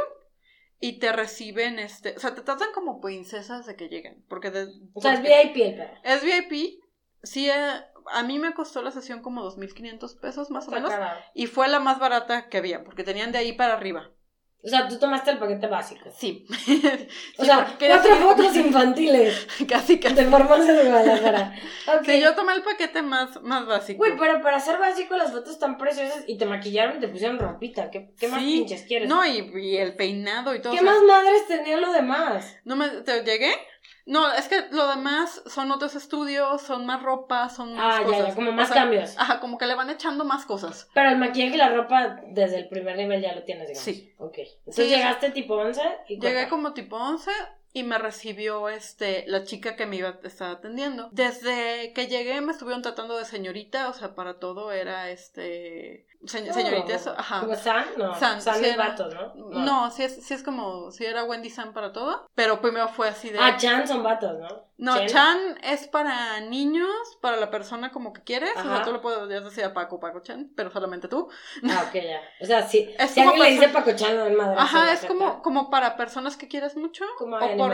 y 0.79 0.97
te 0.97 1.11
reciben, 1.11 1.77
este, 1.77 2.15
o 2.17 2.19
sea, 2.19 2.33
te 2.33 2.41
tratan 2.41 2.69
como 2.73 3.01
princesas 3.01 3.67
de 3.67 3.75
que 3.75 3.87
lleguen, 3.87 4.25
porque 4.27 4.49
de, 4.49 4.65
O 4.95 4.99
sea, 5.01 5.13
es 5.13 5.21
VIP 5.21 5.77
es 6.03 6.23
VIP, 6.23 6.79
sí, 7.21 7.51
eh, 7.51 7.81
a 8.11 8.23
mí 8.23 8.39
me 8.39 8.53
costó 8.53 8.81
la 8.81 8.91
sesión 8.91 9.21
como 9.21 9.43
2.500 9.43 10.19
pesos 10.19 10.49
más 10.51 10.67
o 10.67 10.71
menos, 10.71 10.91
y 11.33 11.47
fue 11.47 11.67
la 11.67 11.79
más 11.79 11.99
barata 11.99 12.49
que 12.49 12.57
había, 12.57 12.83
porque 12.83 13.03
tenían 13.03 13.31
de 13.31 13.39
ahí 13.39 13.53
para 13.53 13.73
arriba. 13.73 14.11
O 14.65 14.67
sea, 14.67 14.87
tú 14.87 14.97
tomaste 14.97 15.29
el 15.29 15.37
paquete 15.37 15.67
básico. 15.67 16.09
Sí. 16.17 16.47
O 17.37 17.45
sea, 17.45 17.67
cuatro 17.77 18.15
fotos 18.15 18.55
infantiles 18.55 19.47
Casi, 19.67 19.99
casi. 19.99 20.15
de 20.15 20.25
farmacia 20.25 20.73
de 20.73 20.89
Guadalajara. 20.89 21.53
Ok. 21.87 22.05
Sí, 22.05 22.19
yo 22.19 22.33
tomé 22.33 22.53
el 22.53 22.63
paquete 22.63 23.03
más, 23.03 23.39
más 23.43 23.67
básico. 23.67 23.99
Güey, 23.99 24.17
pero 24.17 24.41
para 24.41 24.59
ser 24.59 24.79
básico 24.79 25.15
las 25.15 25.31
fotos 25.31 25.53
están 25.53 25.77
preciosas 25.77 26.23
y 26.25 26.39
te 26.39 26.47
maquillaron 26.47 26.97
y 26.97 26.99
te 26.99 27.07
pusieron 27.07 27.37
ropita. 27.37 27.91
¿Qué, 27.91 28.11
qué 28.19 28.27
más 28.27 28.41
pinches 28.41 28.83
quieres? 28.87 29.07
No, 29.07 29.23
y, 29.23 29.51
y 29.55 29.77
el 29.77 29.95
peinado 29.95 30.55
y 30.55 30.61
todo. 30.61 30.73
¿Qué 30.73 30.79
o 30.79 30.81
sea, 30.81 30.91
más 30.91 31.03
madres 31.03 31.45
tenía 31.47 31.77
lo 31.77 31.91
demás? 31.91 32.57
¿No 32.63 32.75
me 32.75 32.89
te 32.89 33.23
llegué? 33.23 33.53
No, 34.05 34.31
es 34.33 34.47
que 34.47 34.67
lo 34.71 34.87
demás 34.87 35.41
son 35.47 35.71
otros 35.71 35.95
estudios, 35.95 36.61
son 36.61 36.85
más 36.85 37.01
ropa, 37.01 37.49
son 37.49 37.73
más 37.73 38.01
Ah, 38.01 38.03
cosas. 38.03 38.19
ya, 38.19 38.27
ya, 38.29 38.35
como 38.35 38.49
O 38.51 38.53
más 38.53 38.67
sea, 38.67 38.77
cambios. 38.83 39.17
Ajá, 39.17 39.39
como 39.39 39.57
que 39.57 39.65
le 39.65 39.73
van 39.75 39.89
echando 39.89 40.23
más 40.25 40.45
cosas. 40.45 40.87
Pero 40.93 41.09
el 41.09 41.17
maquillaje 41.17 41.55
y 41.55 41.57
la 41.57 41.69
ropa 41.69 42.21
desde 42.27 42.57
el 42.59 42.67
primer 42.67 42.97
nivel 42.97 43.21
ya 43.21 43.33
lo 43.33 43.43
tienes, 43.43 43.67
digamos. 43.67 43.83
Sí. 43.83 44.13
Ok. 44.19 44.37
Entonces 44.59 44.85
Sí. 44.85 44.91
llegaste 44.91 45.31
tipo 45.31 45.55
11 45.55 45.81
y 46.07 46.15
Llegué 46.19 46.33
cuenta. 46.33 46.49
como 46.49 46.73
tipo 46.73 46.97
11 46.97 47.31
y 47.73 47.83
me 47.83 47.97
recibió 47.97 48.69
este 48.69 49.25
la 49.27 49.43
chica 49.43 49.75
que 49.75 49.85
me 49.87 49.95
iba 49.97 50.09
a 50.09 50.27
estar 50.27 50.51
atendiendo. 50.51 51.09
Desde 51.11 51.91
que 51.93 52.07
llegué 52.07 52.39
me 52.41 52.51
estuvieron 52.51 52.81
tratando 52.83 53.17
de 53.17 53.25
señorita, 53.25 53.89
o 53.89 53.93
sea, 53.93 54.13
para 54.15 54.39
todo 54.39 54.71
era 54.71 55.09
este 55.09 56.05
Se- 56.25 56.51
señorita, 56.53 56.93
eso, 56.95 57.13
ajá. 57.17 57.41
¿Como 57.41 57.55
San? 57.55 57.85
No. 57.97 58.15
San, 58.15 58.41
San, 58.41 58.55
sí 58.55 58.65
es 58.65 58.73
era- 58.73 58.87
vatos, 58.89 59.13
¿no? 59.13 59.33
No, 59.35 59.91
sí 59.91 60.03
es, 60.03 60.25
sí 60.25 60.33
es 60.33 60.41
como, 60.43 60.89
sí 60.91 61.05
era 61.05 61.23
Wendy 61.23 61.49
San 61.49 61.73
para 61.73 61.91
todo, 61.91 62.25
pero 62.33 62.61
primero 62.61 62.87
fue 62.87 63.07
así 63.09 63.29
de... 63.29 63.37
Ah, 63.39 63.57
Chan 63.57 63.87
son 63.87 64.01
vatos, 64.01 64.39
¿no? 64.39 64.47
no. 64.77 65.05
Chan 65.05 65.37
es 65.63 65.87
para 65.87 66.39
niños, 66.41 66.89
para 67.21 67.37
la 67.37 67.51
persona 67.51 67.91
como 67.91 68.11
que 68.11 68.23
quieres, 68.23 68.51
o 68.57 68.61
sea, 68.61 68.73
Ajá. 68.75 68.83
tú 68.85 68.91
lo 68.91 69.01
podrías 69.01 69.43
decir 69.43 69.63
a 69.65 69.73
Paco, 69.73 69.99
Paco 69.99 70.21
Chan, 70.21 70.51
pero 70.55 70.71
solamente 70.71 71.07
tú. 71.07 71.29
Ah, 71.69 71.85
ok, 71.87 71.93
ya. 71.95 72.21
O 72.41 72.45
sea, 72.45 72.67
sí. 72.67 72.89
Es 72.99 73.11
si 73.11 73.19
como 73.21 73.29
alguien 73.33 73.47
le 73.47 73.51
dice 73.59 73.69
Paco 73.69 73.91
Chan, 73.95 74.15
no 74.17 74.25
es 74.25 74.35
madre. 74.35 74.55
Ajá, 74.59 74.91
es 74.93 75.05
como, 75.05 75.41
como 75.43 75.69
para 75.69 75.95
personas 75.95 76.37
que 76.37 76.47
quieres 76.47 76.75
mucho, 76.75 77.05
Como 77.19 77.37
o, 77.37 77.57
por- 77.57 77.73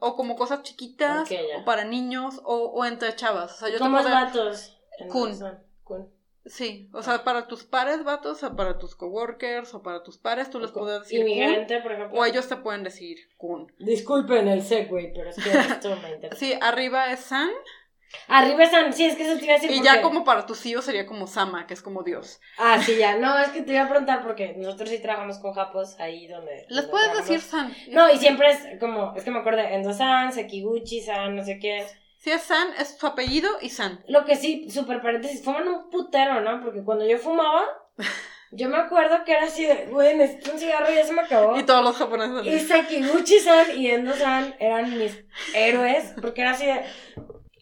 o 0.00 0.16
como 0.16 0.36
cosas 0.36 0.62
chiquitas, 0.62 1.22
Ok, 1.22 1.30
ya. 1.30 1.58
o 1.58 1.64
para 1.64 1.84
niños, 1.84 2.40
o, 2.44 2.54
o 2.74 2.84
entre 2.86 3.14
chavas, 3.14 3.52
o 3.52 3.56
sea, 3.58 3.68
yo 3.68 3.74
te 3.74 3.80
¿Cómo 3.80 3.98
es 3.98 4.04
puedo- 4.04 4.14
vatos? 4.14 4.78
Kun. 5.10 5.38
Kun. 5.84 6.19
Sí, 6.50 6.90
o 6.92 7.02
sea, 7.02 7.22
para 7.22 7.46
tus 7.46 7.62
pares, 7.64 8.02
vatos, 8.02 8.42
o 8.42 8.56
para 8.56 8.76
tus 8.76 8.96
coworkers, 8.96 9.72
o 9.72 9.82
para 9.82 10.02
tus 10.02 10.18
pares, 10.18 10.50
tú 10.50 10.58
les 10.58 10.72
puedes 10.72 11.00
decir 11.00 11.20
kun, 11.20 11.28
Inmigrante, 11.30 11.80
por 11.80 11.92
ejemplo. 11.92 12.18
o 12.18 12.24
ellos 12.24 12.48
te 12.48 12.56
pueden 12.56 12.82
decir 12.82 13.18
kun. 13.36 13.72
Disculpen 13.78 14.48
el 14.48 14.62
segue, 14.62 15.12
pero 15.14 15.30
es 15.30 15.36
que 15.36 15.48
esto 15.74 15.96
me 16.02 16.10
interesa. 16.10 16.36
Sí, 16.36 16.52
arriba 16.60 17.12
es 17.12 17.20
san, 17.20 17.50
Arriba 18.26 18.64
están, 18.64 18.92
sí, 18.92 19.04
es 19.04 19.14
que 19.14 19.22
eso 19.22 19.38
te 19.38 19.44
iba 19.44 19.54
a 19.54 19.58
decir. 19.58 19.70
y 19.70 19.82
ya 19.84 20.02
como 20.02 20.24
para 20.24 20.44
tus 20.44 20.66
hijos 20.66 20.84
sería 20.84 21.06
como 21.06 21.28
sama, 21.28 21.68
que 21.68 21.74
es 21.74 21.82
como 21.82 22.02
Dios. 22.02 22.40
Ah, 22.58 22.82
sí, 22.82 22.96
ya. 22.96 23.16
No, 23.18 23.38
es 23.38 23.50
que 23.50 23.62
te 23.62 23.72
iba 23.72 23.82
a 23.82 23.88
preguntar 23.88 24.24
porque 24.24 24.54
nosotros 24.56 24.88
sí 24.88 24.98
trabajamos 24.98 25.38
con 25.38 25.52
japos 25.52 25.94
ahí 26.00 26.26
donde. 26.26 26.66
Les 26.68 26.68
donde 26.68 26.88
puedes 26.90 27.06
trabajamos. 27.12 27.28
decir 27.28 27.40
san. 27.40 27.72
No, 27.90 28.10
y 28.10 28.16
siempre 28.18 28.50
es 28.50 28.80
como, 28.80 29.14
es 29.16 29.22
que 29.22 29.30
me 29.30 29.38
acuerdo 29.38 29.60
Endo-san, 29.60 30.32
Sekiguchi-san, 30.32 31.36
no 31.36 31.44
sé 31.44 31.60
qué. 31.60 31.86
Si 32.20 32.30
es 32.30 32.42
san, 32.42 32.68
es 32.78 32.98
su 32.98 33.06
apellido 33.06 33.48
y 33.62 33.70
san. 33.70 34.04
Lo 34.06 34.26
que 34.26 34.36
sí, 34.36 34.68
súper 34.68 35.00
paréntesis, 35.00 35.42
fuman 35.42 35.66
un 35.66 35.88
putero, 35.88 36.42
¿no? 36.42 36.62
Porque 36.62 36.84
cuando 36.84 37.08
yo 37.08 37.16
fumaba, 37.16 37.64
yo 38.52 38.68
me 38.68 38.76
acuerdo 38.76 39.24
que 39.24 39.32
era 39.32 39.44
así 39.44 39.64
de, 39.64 39.86
güey, 39.86 40.14
necesito 40.18 40.52
un 40.52 40.58
cigarro 40.58 40.92
y 40.92 40.96
ya 40.96 41.04
se 41.06 41.14
me 41.14 41.22
acabó. 41.22 41.58
Y 41.58 41.62
todos 41.62 41.82
los 41.82 41.96
japoneses. 41.96 42.46
Y 42.46 42.58
Sekiguchi-san 42.60 43.74
y 43.74 43.90
Endo-san 43.90 44.54
eran 44.58 44.98
mis 44.98 45.24
héroes, 45.54 46.12
porque 46.20 46.42
era 46.42 46.50
así 46.50 46.66
de, 46.66 46.84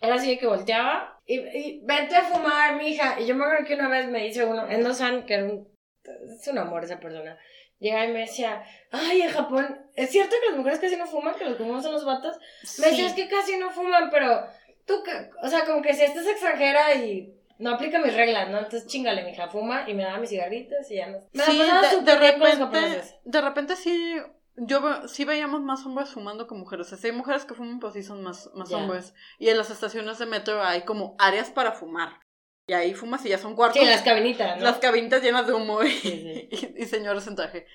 era 0.01 0.17
así 0.17 0.31
de 0.31 0.39
que 0.39 0.49
volteaba 0.49 1.21
y, 1.25 1.39
y 1.39 1.81
vente 1.85 2.17
a 2.17 2.23
fumar, 2.23 2.75
mija. 2.75 3.21
Y 3.21 3.27
yo 3.27 3.37
me 3.37 3.45
acuerdo 3.45 3.65
que 3.65 3.75
una 3.75 3.89
vez 3.89 4.09
me 4.09 4.25
dice 4.25 4.45
uno, 4.45 4.69
Endo-san, 4.69 5.25
que 5.25 5.35
era 5.35 5.45
un, 5.45 5.69
es 6.03 6.49
un 6.49 6.59
amor 6.59 6.83
esa 6.83 6.99
persona, 6.99 7.39
llegaba 7.81 8.07
y 8.07 8.13
me 8.13 8.21
decía, 8.21 8.63
ay, 8.91 9.23
en 9.23 9.31
Japón, 9.31 9.79
¿es 9.95 10.11
cierto 10.11 10.37
que 10.41 10.49
las 10.49 10.57
mujeres 10.57 10.79
casi 10.79 10.97
no 10.97 11.07
fuman, 11.07 11.35
que 11.35 11.45
los 11.45 11.59
fuman 11.59 11.83
son 11.83 11.93
los 11.93 12.05
vatos? 12.05 12.37
Me 12.79 12.89
decía, 12.89 13.07
es 13.07 13.15
que 13.15 13.29
casi 13.29 13.57
no 13.57 13.71
fuman, 13.71 14.11
pero 14.11 14.47
tú, 14.85 15.03
o 15.43 15.49
sea, 15.49 15.65
como 15.65 15.83
que 15.83 15.95
si 15.95 16.03
esta 16.03 16.21
es 16.21 16.27
extranjera 16.27 16.95
y 16.95 17.35
no 17.59 17.71
aplica 17.71 17.99
mis 17.99 18.15
reglas, 18.15 18.49
¿no? 18.49 18.59
Entonces 18.59 18.87
chingale, 18.87 19.25
mija, 19.25 19.49
fuma 19.49 19.89
y 19.89 19.95
me 19.95 20.05
daba 20.05 20.19
mis 20.19 20.31
cigarritos 20.31 20.91
y 20.91 20.97
ya 20.97 21.09
no. 21.09 21.19
Me 21.33 21.45
Sí, 21.45 21.59
de, 21.59 22.03
de 22.03 22.17
repente, 22.17 23.03
de 23.25 23.41
repente 23.41 23.77
sí, 23.77 24.17
yo 24.57 25.09
sí 25.09 25.25
veíamos 25.25 25.61
más 25.63 25.85
hombres 25.85 26.11
fumando 26.11 26.47
que 26.47 26.55
mujeres. 26.55 26.87
O 26.87 26.91
sea, 26.91 26.99
sí 26.99 27.09
hay 27.09 27.13
mujeres 27.13 27.45
que 27.45 27.55
fuman, 27.55 27.81
pues 27.81 27.95
sí 27.95 28.03
son 28.03 28.23
más, 28.23 28.51
más 28.55 28.73
hombres. 28.73 29.15
Y 29.39 29.49
en 29.49 29.59
las 29.59 29.71
estaciones 29.71 30.19
de 30.19 30.27
metro 30.27 30.63
hay 30.63 30.83
como 30.83 31.17
áreas 31.19 31.51
para 31.51 31.73
fumar. 31.73 32.21
Y 32.69 32.75
ahí 32.75 32.95
fumas 32.95 33.25
y 33.27 33.31
ya 33.31 33.39
son 33.39 33.57
cuartos. 33.57 33.81
Sí, 33.83 33.89
las 33.89 34.03
cabinitas, 34.03 34.59
¿no? 34.59 34.63
las 34.63 34.77
cabinitas 34.79 35.23
llenas 35.23 35.47
de 35.47 35.55
humo 35.55 35.83
y, 35.83 35.91
Sí, 35.91 36.49
y- 36.53 36.83
y 36.83 36.87
señores 36.87 37.27
en 37.27 37.35
traje. 37.35 37.67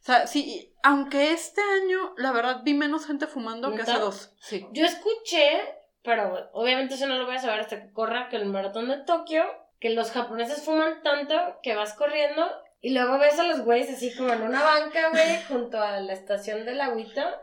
O 0.00 0.02
sea, 0.02 0.26
sí, 0.26 0.74
aunque 0.82 1.32
este 1.32 1.60
año, 1.60 2.14
la 2.16 2.32
verdad, 2.32 2.62
vi 2.64 2.72
menos 2.74 3.06
gente 3.06 3.26
fumando 3.26 3.72
que 3.74 3.82
hace 3.82 3.98
dos. 3.98 4.34
Sí. 4.40 4.66
Yo 4.72 4.86
escuché, 4.86 5.60
pero 6.02 6.48
obviamente 6.54 6.94
eso 6.94 7.06
no 7.06 7.18
lo 7.18 7.26
voy 7.26 7.36
a 7.36 7.38
saber 7.38 7.60
hasta 7.60 7.82
que 7.82 7.92
corra, 7.92 8.28
que 8.30 8.36
el 8.36 8.46
maratón 8.46 8.88
de 8.88 8.96
Tokio, 9.04 9.44
que 9.78 9.90
los 9.90 10.10
japoneses 10.10 10.62
fuman 10.64 11.02
tanto 11.02 11.34
que 11.62 11.74
vas 11.74 11.92
corriendo 11.92 12.50
y 12.80 12.94
luego 12.94 13.18
ves 13.18 13.38
a 13.38 13.44
los 13.44 13.60
güeyes 13.60 13.90
así 13.90 14.14
como 14.16 14.32
en 14.32 14.40
una 14.40 14.62
banca, 14.62 15.10
güey, 15.10 15.42
junto 15.48 15.78
a 15.82 16.00
la 16.00 16.14
estación 16.14 16.64
del 16.64 16.80
agüita. 16.80 17.42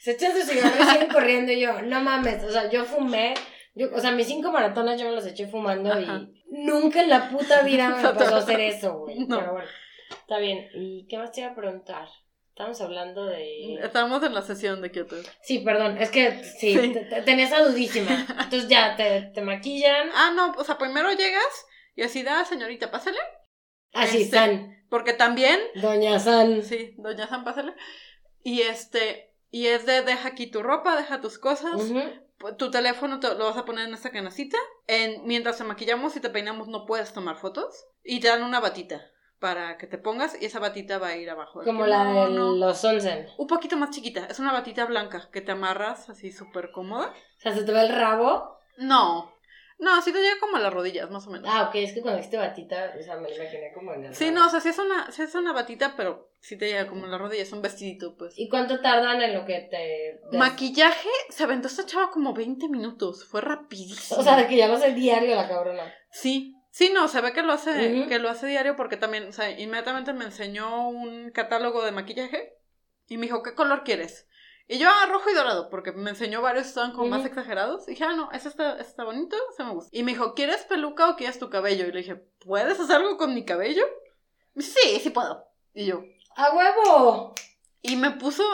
Se 0.00 0.12
echan 0.12 0.32
sus 0.32 0.44
cigarros 0.46 0.80
y 0.80 0.90
siguen 0.92 1.08
corriendo 1.10 1.52
y 1.52 1.60
yo, 1.60 1.82
no 1.82 2.00
mames, 2.00 2.42
o 2.44 2.50
sea, 2.50 2.70
yo 2.70 2.86
fumé, 2.86 3.34
yo, 3.74 3.88
o 3.94 4.00
sea, 4.00 4.10
mis 4.12 4.26
cinco 4.26 4.50
maratones 4.52 5.00
yo 5.00 5.08
me 5.08 5.14
los 5.14 5.26
eché 5.26 5.46
fumando 5.46 5.92
Ajá. 5.92 6.00
y 6.02 6.42
nunca 6.64 7.02
en 7.02 7.10
la 7.10 7.30
puta 7.30 7.62
vida 7.64 7.88
me 7.90 8.02
pasó 8.02 8.36
hacer 8.36 8.60
eso, 8.60 8.98
güey. 9.00 9.20
No. 9.26 9.38
Pero 9.38 9.52
bueno, 9.52 9.68
está 10.10 10.38
bien. 10.38 10.68
¿Y 10.74 11.06
qué 11.08 11.18
más 11.18 11.32
te 11.32 11.40
iba 11.40 11.50
a 11.50 11.54
preguntar? 11.54 12.08
Estamos 12.50 12.80
hablando 12.82 13.24
de... 13.24 13.74
Estábamos 13.82 14.22
en 14.22 14.34
la 14.34 14.42
sesión 14.42 14.82
de 14.82 14.90
Kyoto. 14.90 15.16
Sí, 15.42 15.60
perdón, 15.60 15.96
es 15.98 16.10
que 16.10 16.44
sí, 16.44 16.76
Sí. 16.78 16.92
te- 16.92 17.04
te- 17.06 17.22
tenía 17.22 17.46
esa 17.46 17.62
dudísima. 17.62 18.26
Entonces 18.44 18.68
ya 18.68 18.96
te, 18.96 19.30
te 19.32 19.40
maquillan. 19.40 20.10
Ah, 20.14 20.32
no, 20.34 20.52
o 20.58 20.64
sea, 20.64 20.76
primero 20.76 21.10
llegas 21.12 21.66
y 21.94 22.02
así, 22.02 22.22
da, 22.22 22.44
señorita, 22.44 22.90
pásale. 22.90 23.16
Así, 23.94 24.22
este- 24.22 24.36
San. 24.36 24.76
Porque 24.90 25.12
también 25.14 25.58
Doña 25.76 26.18
San. 26.18 26.62
Sí, 26.62 26.94
doña 26.98 27.28
San, 27.28 27.44
pásale. 27.44 27.72
Y 28.42 28.62
este, 28.62 29.32
y 29.50 29.66
es 29.68 29.86
de 29.86 30.02
deja 30.02 30.28
aquí 30.28 30.48
tu 30.48 30.62
ropa, 30.62 30.96
deja 30.96 31.20
tus 31.20 31.38
cosas. 31.38 31.80
Pu- 31.80 32.22
Tu 32.56 32.70
teléfono 32.70 33.20
te 33.20 33.34
lo 33.34 33.46
vas 33.46 33.56
a 33.56 33.64
poner 33.64 33.88
en 33.88 33.94
esta 33.94 34.10
canacita. 34.10 34.56
En, 34.86 35.26
mientras 35.26 35.58
te 35.58 35.64
maquillamos 35.64 36.16
y 36.16 36.20
te 36.20 36.30
peinamos 36.30 36.68
no 36.68 36.86
puedes 36.86 37.12
tomar 37.12 37.36
fotos. 37.36 37.86
Y 38.02 38.20
te 38.20 38.28
dan 38.28 38.42
una 38.42 38.60
batita 38.60 39.10
para 39.40 39.78
que 39.78 39.86
te 39.86 39.98
pongas 39.98 40.40
y 40.40 40.44
esa 40.44 40.60
batita 40.60 40.98
va 40.98 41.08
a 41.08 41.16
ir 41.16 41.28
abajo. 41.30 41.62
Como 41.64 41.86
la 41.86 42.04
de 42.04 42.30
los 42.30 42.84
onsen. 42.84 43.26
Un 43.38 43.46
poquito 43.46 43.76
más 43.76 43.90
chiquita. 43.90 44.26
Es 44.26 44.38
una 44.38 44.52
batita 44.52 44.84
blanca 44.84 45.28
que 45.32 45.40
te 45.40 45.52
amarras 45.52 46.08
así 46.08 46.30
súper 46.30 46.70
cómoda. 46.70 47.08
O 47.08 47.40
sea, 47.40 47.54
se 47.54 47.64
te 47.64 47.72
ve 47.72 47.80
el 47.80 47.88
rabo. 47.88 48.58
No. 48.76 49.32
No, 49.80 49.94
así 49.96 50.12
te 50.12 50.20
llega 50.20 50.38
como 50.38 50.56
a 50.56 50.60
las 50.60 50.72
rodillas, 50.72 51.10
más 51.10 51.26
o 51.26 51.30
menos. 51.30 51.48
Ah, 51.50 51.68
ok, 51.68 51.74
es 51.76 51.92
que 51.94 52.02
cuando 52.02 52.18
dijiste 52.18 52.36
batita, 52.36 52.94
o 52.98 53.02
sea, 53.02 53.16
me 53.16 53.30
lo 53.30 53.34
imaginé 53.34 53.72
como 53.72 53.94
en 53.94 54.04
el 54.04 54.14
Sí, 54.14 54.30
no, 54.30 54.46
o 54.46 54.50
sea, 54.50 54.60
sí 54.60 54.68
es 54.68 54.78
una, 54.78 55.10
sí 55.10 55.22
es 55.22 55.34
una 55.34 55.52
batita, 55.52 55.94
pero 55.96 56.30
sí 56.40 56.56
te 56.58 56.66
llega 56.68 56.86
como 56.86 57.06
a 57.06 57.08
las 57.08 57.20
rodillas. 57.20 57.48
Es 57.48 57.52
un 57.54 57.62
vestidito, 57.62 58.14
pues. 58.16 58.38
¿Y 58.38 58.48
cuánto 58.48 58.80
tardan 58.80 59.22
en 59.22 59.34
lo 59.34 59.44
que 59.46 59.60
te... 59.70 59.76
des- 60.30 60.38
Maquillaje, 60.38 61.08
se 61.30 61.44
aventó 61.44 61.68
esta 61.68 61.86
chava 61.86 62.10
como 62.10 62.34
20 62.34 62.68
minutos, 62.68 63.24
fue 63.24 63.40
rapidísimo. 63.40 64.20
O 64.20 64.22
sea, 64.22 64.36
de 64.36 64.46
que 64.46 64.56
ya 64.56 64.68
lo 64.68 64.74
hace 64.74 64.92
diario 64.92 65.34
la 65.34 65.48
cabrona. 65.48 65.92
sí, 66.12 66.54
sí, 66.70 66.90
no, 66.92 67.08
se 67.08 67.20
ve 67.22 67.32
que 67.32 67.42
lo 67.42 67.52
hace, 67.54 68.04
que 68.08 68.18
lo 68.18 68.28
hace 68.28 68.46
diario 68.46 68.76
porque 68.76 68.96
también, 68.98 69.28
o 69.28 69.32
sea, 69.32 69.50
inmediatamente 69.58 70.12
me 70.12 70.26
enseñó 70.26 70.88
un 70.88 71.30
catálogo 71.30 71.82
de 71.82 71.92
maquillaje 71.92 72.52
y 73.08 73.16
me 73.16 73.26
dijo, 73.26 73.42
¿qué 73.42 73.54
color 73.54 73.82
quieres? 73.82 74.26
Y 74.68 74.78
yo, 74.78 74.88
ah, 74.88 75.06
rojo 75.06 75.28
y 75.30 75.34
dorado, 75.34 75.68
porque 75.68 75.92
me 75.92 76.10
enseñó 76.10 76.42
varios, 76.42 76.66
estaban 76.68 76.92
como 76.92 77.08
más 77.08 77.24
exagerados. 77.24 77.86
Y 77.88 77.92
dije, 77.92 78.04
ah, 78.04 78.14
no, 78.14 78.30
ese 78.32 78.48
está, 78.48 78.74
ese 78.74 78.90
está 78.90 79.04
bonito, 79.04 79.36
ese 79.52 79.64
me 79.64 79.72
gusta. 79.72 79.90
Y 79.92 80.02
me 80.04 80.12
dijo, 80.12 80.34
¿quieres 80.34 80.62
peluca 80.62 81.10
o 81.10 81.16
quieres 81.16 81.38
tu 81.38 81.50
cabello? 81.50 81.86
Y 81.86 81.92
le 81.92 81.98
dije, 81.98 82.14
¿puedes 82.44 82.78
hacer 82.78 82.96
algo 82.96 83.16
con 83.16 83.34
mi 83.34 83.44
cabello? 83.44 83.84
Y 84.54 84.60
dice, 84.60 84.78
sí, 84.80 85.00
sí 85.00 85.10
puedo. 85.10 85.44
Y 85.74 85.86
yo, 85.86 86.02
¡A 86.36 86.54
huevo! 86.54 87.34
y 87.82 87.96
me 87.96 88.12
puso, 88.12 88.44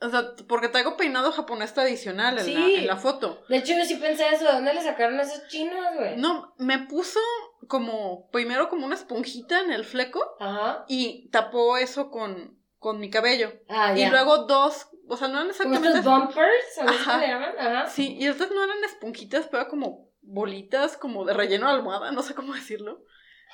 o 0.00 0.08
sea, 0.08 0.32
porque 0.48 0.68
traigo 0.68 0.96
peinado 0.96 1.30
japonés 1.32 1.74
tradicional 1.74 2.38
en, 2.38 2.44
Sí. 2.44 2.54
la, 2.54 2.66
en 2.80 2.86
la 2.86 2.96
foto. 2.96 3.42
De 3.48 3.58
hecho, 3.58 3.74
yo 3.76 3.84
sí 3.84 3.96
pensé 3.96 4.28
eso. 4.30 4.44
¿De 4.44 4.52
dónde 4.52 4.72
le 4.72 4.80
sacaron 4.80 5.18
esos 5.20 5.46
chinos, 5.48 5.84
güey? 5.98 6.16
No, 6.16 6.54
me 6.58 6.78
puso 6.86 7.20
como, 7.68 8.30
primero 8.30 8.68
como 8.68 8.86
una 8.86 8.94
esponjita 8.94 9.60
en 9.60 9.72
el 9.72 9.84
fleco 9.84 10.36
Ajá. 10.40 10.84
y 10.88 11.28
tapó 11.30 11.76
eso 11.76 12.10
con, 12.10 12.58
con 12.78 13.00
mi 13.00 13.10
cabello. 13.10 13.52
Ah, 13.68 13.92
Y 13.96 14.00
ya. 14.00 14.10
luego 14.10 14.44
dos, 14.44 14.86
o 15.08 15.16
sea, 15.16 15.28
no 15.28 15.34
eran 15.38 15.50
exactamente... 15.50 15.98
estos 15.98 16.04
bumpers, 16.04 16.74
¿sabes 16.74 17.00
Ajá. 17.00 17.18
le 17.18 17.28
llaman? 17.28 17.54
Ajá. 17.58 17.86
Sí, 17.88 18.16
y 18.18 18.26
estas 18.26 18.50
no 18.50 18.62
eran 18.64 18.82
esponjitas, 18.84 19.48
pero 19.50 19.68
como 19.68 20.08
bolitas, 20.22 20.96
como 20.96 21.24
de 21.24 21.34
relleno 21.34 21.66
de 21.68 21.74
almohada, 21.74 22.10
no 22.12 22.22
sé 22.22 22.34
cómo 22.34 22.54
decirlo. 22.54 23.02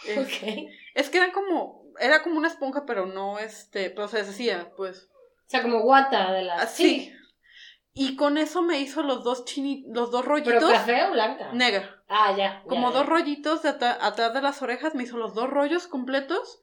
Eh, 0.07 0.19
Ok. 0.21 0.71
Es 0.95 1.11
que 1.11 1.19
eran 1.19 1.33
como, 1.33 1.85
era 2.01 2.23
como 2.23 2.39
una 2.39 2.49
esponja, 2.49 2.85
pero 2.87 3.07
no 3.07 3.39
este, 3.39 3.91
pero 3.91 4.09
se 4.09 4.19
deshacía, 4.19 4.71
pues. 4.77 5.11
O 5.47 5.51
sea, 5.53 5.63
como 5.63 5.81
guata 5.83 6.33
de 6.33 6.43
la... 6.43 6.55
Así. 6.57 7.13
Y 7.95 8.17
con 8.17 8.39
eso 8.39 8.63
me 8.63 8.81
hizo 8.81 9.03
los 9.03 9.23
dos 9.23 9.45
chini, 9.45 9.85
los 9.89 10.11
dos 10.11 10.23
¿Pero 10.23 10.37
rollitos. 10.37 10.73
café 10.73 11.05
o 11.05 11.11
blanca? 11.13 11.53
Negra. 11.53 12.03
Ah, 12.09 12.35
ya. 12.35 12.63
Como 12.67 12.89
ya, 12.89 12.95
dos 12.97 13.05
ya. 13.05 13.11
rollitos 13.11 13.63
de 13.63 13.69
atrás 13.69 14.33
de 14.33 14.41
las 14.41 14.63
orejas, 14.63 14.95
me 14.95 15.03
hizo 15.03 15.19
los 15.19 15.35
dos 15.35 15.51
rollos 15.51 15.87
completos. 15.89 16.61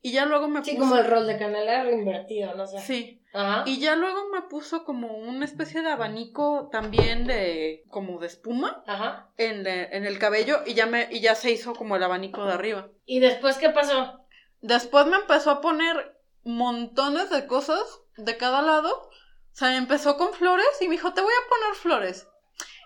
Y 0.00 0.12
ya 0.12 0.24
luego 0.24 0.48
me 0.48 0.64
Sí, 0.64 0.70
puso. 0.76 0.88
como 0.88 0.96
el 0.96 1.06
rol 1.06 1.26
de 1.26 1.38
canela 1.38 1.82
reinvertido, 1.84 2.54
no 2.54 2.66
sé. 2.66 2.78
Sí. 2.78 3.19
Ajá. 3.32 3.62
Y 3.66 3.78
ya 3.78 3.94
luego 3.96 4.28
me 4.30 4.42
puso 4.42 4.84
como 4.84 5.16
una 5.16 5.44
especie 5.44 5.82
de 5.82 5.90
abanico 5.90 6.68
también 6.72 7.26
de. 7.26 7.84
como 7.88 8.18
de 8.18 8.26
espuma 8.26 8.82
Ajá. 8.86 9.30
en, 9.36 9.66
en 9.66 10.04
el 10.04 10.18
cabello. 10.18 10.60
Y 10.66 10.74
ya 10.74 10.86
me, 10.86 11.08
y 11.10 11.20
ya 11.20 11.34
se 11.34 11.50
hizo 11.50 11.74
como 11.74 11.96
el 11.96 12.02
abanico 12.02 12.44
de 12.44 12.52
arriba. 12.52 12.88
¿Y 13.06 13.20
después 13.20 13.58
qué 13.58 13.70
pasó? 13.70 14.20
Después 14.60 15.06
me 15.06 15.16
empezó 15.16 15.50
a 15.50 15.60
poner 15.60 16.18
montones 16.44 17.30
de 17.30 17.46
cosas 17.46 18.00
de 18.16 18.36
cada 18.36 18.62
lado. 18.62 19.10
O 19.52 19.56
sea, 19.56 19.76
empezó 19.76 20.16
con 20.16 20.32
flores 20.32 20.66
y 20.80 20.88
me 20.88 20.92
dijo, 20.92 21.12
te 21.12 21.20
voy 21.22 21.32
a 21.32 21.48
poner 21.48 21.76
flores. 21.76 22.28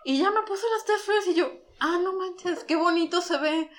Y 0.04 0.18
ya 0.18 0.30
me 0.30 0.42
puso 0.42 0.66
las 0.74 0.84
tres 0.84 1.02
flores 1.02 1.26
y 1.28 1.34
yo, 1.34 1.50
ah, 1.80 1.98
no 2.02 2.12
manches, 2.14 2.64
qué 2.64 2.76
bonito 2.76 3.20
se 3.20 3.38
ve. 3.38 3.70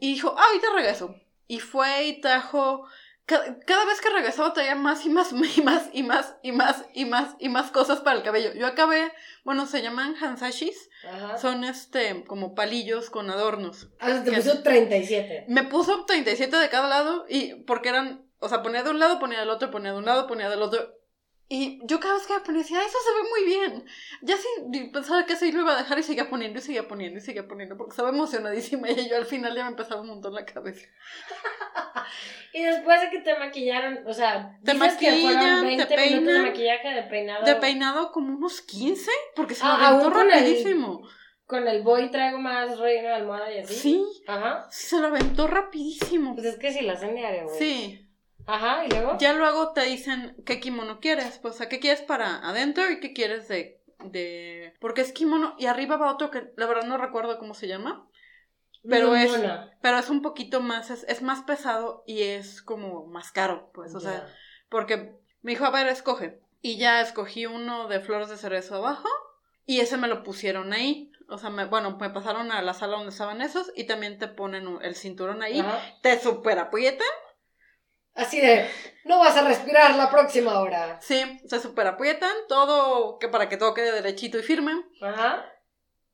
Y 0.00 0.14
dijo, 0.14 0.34
ah, 0.36 0.44
ahorita 0.46 0.72
regreso. 0.74 1.14
Y 1.46 1.60
fue 1.60 2.04
y 2.04 2.20
trajo 2.20 2.86
cada 3.66 3.84
vez 3.84 4.00
que 4.00 4.10
regresaba 4.10 4.52
traía 4.52 4.74
más 4.74 5.04
y 5.06 5.10
más 5.10 5.32
y 5.56 5.62
más 5.62 5.88
y 5.92 6.02
más 6.02 6.34
y 6.42 6.52
más 6.52 6.84
y 6.94 7.04
más 7.04 7.36
y 7.38 7.48
más 7.48 7.70
cosas 7.70 8.00
para 8.00 8.16
el 8.16 8.22
cabello. 8.22 8.52
Yo 8.54 8.66
acabé, 8.66 9.12
bueno, 9.44 9.66
se 9.66 9.82
llaman 9.82 10.16
hansashis. 10.20 10.90
Son 11.40 11.64
este 11.64 12.24
como 12.24 12.54
palillos 12.54 13.10
con 13.10 13.30
adornos. 13.30 13.88
Ah, 14.00 14.22
te 14.24 14.32
puso 14.32 14.62
37. 14.62 15.46
Me 15.48 15.64
puso 15.64 16.04
37 16.04 16.56
de 16.56 16.68
cada 16.68 16.88
lado 16.88 17.26
y 17.28 17.54
porque 17.64 17.88
eran, 17.88 18.26
o 18.38 18.48
sea, 18.48 18.62
ponía 18.62 18.82
de 18.82 18.90
un 18.90 18.98
lado, 18.98 19.18
ponía 19.18 19.40
del 19.40 19.50
otro, 19.50 19.70
ponía 19.70 19.92
de 19.92 19.98
un 19.98 20.04
lado, 20.04 20.26
ponía 20.26 20.50
del 20.50 20.62
otro. 20.62 21.00
Y 21.52 21.80
yo 21.84 21.98
cada 21.98 22.14
vez 22.14 22.28
que 22.28 22.34
me 22.34 22.40
ponía 22.40 22.62
decía, 22.62 22.80
eso 22.80 22.96
se 23.04 23.22
ve 23.22 23.28
muy 23.28 23.44
bien. 23.44 23.84
Ya 24.22 24.36
sí 24.36 24.46
pensaba 24.92 25.26
que 25.26 25.32
así 25.32 25.50
lo 25.50 25.62
iba 25.62 25.74
a 25.74 25.82
dejar 25.82 25.98
y 25.98 26.04
seguía 26.04 26.30
poniendo 26.30 26.60
y 26.60 26.62
seguía 26.62 26.86
poniendo 26.86 27.18
y 27.18 27.22
seguía 27.22 27.48
poniendo 27.48 27.76
porque 27.76 27.90
estaba 27.90 28.10
emocionadísima 28.10 28.88
y 28.88 29.08
yo 29.08 29.16
al 29.16 29.26
final 29.26 29.56
ya 29.56 29.64
me 29.64 29.70
empezaba 29.70 30.00
un 30.00 30.06
montón 30.06 30.32
la 30.32 30.44
cabeza. 30.46 30.86
y 32.52 32.62
después 32.62 33.00
de 33.00 33.10
que 33.10 33.20
te 33.20 33.38
maquillaron, 33.38 34.06
o 34.06 34.12
sea, 34.12 34.58
te 34.64 34.74
maquillan, 34.74 35.64
20 35.64 35.86
te 35.86 35.94
peinan, 35.94 36.22
minutos 36.22 36.42
de 36.42 36.50
maquillaje 36.50 36.88
de 36.88 37.02
peinado. 37.04 37.44
De 37.44 37.54
peinado 37.56 38.12
como 38.12 38.34
unos 38.36 38.60
15 38.62 39.10
porque 39.36 39.54
se 39.54 39.62
ah, 39.64 39.76
lo 39.78 39.86
aventó 39.86 40.10
rapidísimo. 40.10 41.08
Con 41.46 41.66
el 41.66 41.82
boy 41.82 42.10
traigo 42.10 42.38
más 42.38 42.78
reino 42.78 43.08
de 43.08 43.14
almohada 43.14 43.52
y 43.52 43.58
así. 43.58 43.74
Sí. 43.74 44.04
Ajá. 44.26 44.68
Se 44.70 45.00
lo 45.00 45.08
aventó 45.08 45.46
rapidísimo. 45.46 46.34
Pues 46.34 46.46
es 46.46 46.58
que 46.58 46.72
si 46.72 46.82
la 46.82 46.92
hacen 46.92 47.14
diario, 47.14 47.44
güey. 47.46 47.58
Sí. 47.58 48.08
Ajá, 48.46 48.84
y 48.84 48.88
luego. 48.88 49.16
Ya 49.18 49.32
luego 49.32 49.72
te 49.72 49.82
dicen 49.82 50.36
qué 50.46 50.60
kimono 50.60 51.00
quieres. 51.00 51.38
Pues, 51.38 51.54
o 51.54 51.58
sea, 51.58 51.68
qué 51.68 51.80
quieres 51.80 52.02
para 52.02 52.36
adentro 52.48 52.88
y 52.90 53.00
qué 53.00 53.12
quieres 53.12 53.48
de. 53.48 53.80
de... 54.04 54.74
Porque 54.80 55.00
es 55.00 55.12
kimono. 55.12 55.54
Y 55.58 55.66
arriba 55.66 55.96
va 55.96 56.12
otro 56.12 56.30
que 56.30 56.52
la 56.56 56.66
verdad 56.66 56.84
no 56.84 56.98
recuerdo 56.98 57.38
cómo 57.38 57.54
se 57.54 57.68
llama. 57.68 58.08
Pero 58.88 59.14
es. 59.14 59.30
Pero 59.80 59.98
es 59.98 60.10
un 60.10 60.22
poquito 60.22 60.60
más. 60.60 60.90
Es, 60.90 61.04
es, 61.08 61.22
más 61.22 61.42
pesado 61.42 62.02
y 62.06 62.22
es 62.22 62.62
como 62.62 63.06
más 63.06 63.32
caro. 63.32 63.70
Pues, 63.72 63.94
o 63.94 64.00
sea. 64.00 64.26
Porque 64.68 65.16
me 65.42 65.52
dijo, 65.52 65.64
a 65.64 65.70
ver, 65.70 65.88
escoge. 65.88 66.40
Y 66.62 66.76
ya 66.76 67.00
escogí 67.00 67.46
uno 67.46 67.88
de 67.88 68.00
flores 68.00 68.28
de 68.28 68.36
cerezo 68.36 68.76
abajo. 68.76 69.08
Y 69.66 69.80
ese 69.80 69.96
me 69.96 70.08
lo 70.08 70.22
pusieron 70.22 70.72
ahí. 70.72 71.12
O 71.28 71.38
sea, 71.38 71.50
me, 71.50 71.64
bueno, 71.64 71.96
me 71.98 72.10
pasaron 72.10 72.50
a 72.50 72.62
la 72.62 72.74
sala 72.74 72.96
donde 72.96 73.10
estaban 73.10 73.40
esos 73.40 73.70
y 73.76 73.84
también 73.84 74.18
te 74.18 74.28
ponen 74.28 74.66
el 74.82 74.96
cinturón 74.96 75.42
ahí. 75.42 75.64
Te 76.02 76.18
super 76.18 76.58
aprietan 76.58 77.06
Así 78.14 78.40
de, 78.40 78.68
no 79.04 79.18
vas 79.18 79.36
a 79.36 79.46
respirar 79.46 79.94
la 79.96 80.10
próxima 80.10 80.58
hora. 80.60 80.98
Sí, 81.00 81.40
se 81.46 81.60
super 81.60 81.86
aprietan, 81.86 82.32
todo 82.48 83.18
que 83.18 83.28
para 83.28 83.48
que 83.48 83.56
todo 83.56 83.72
quede 83.72 83.92
derechito 83.92 84.38
y 84.38 84.42
firme. 84.42 84.72
Ajá. 85.00 85.44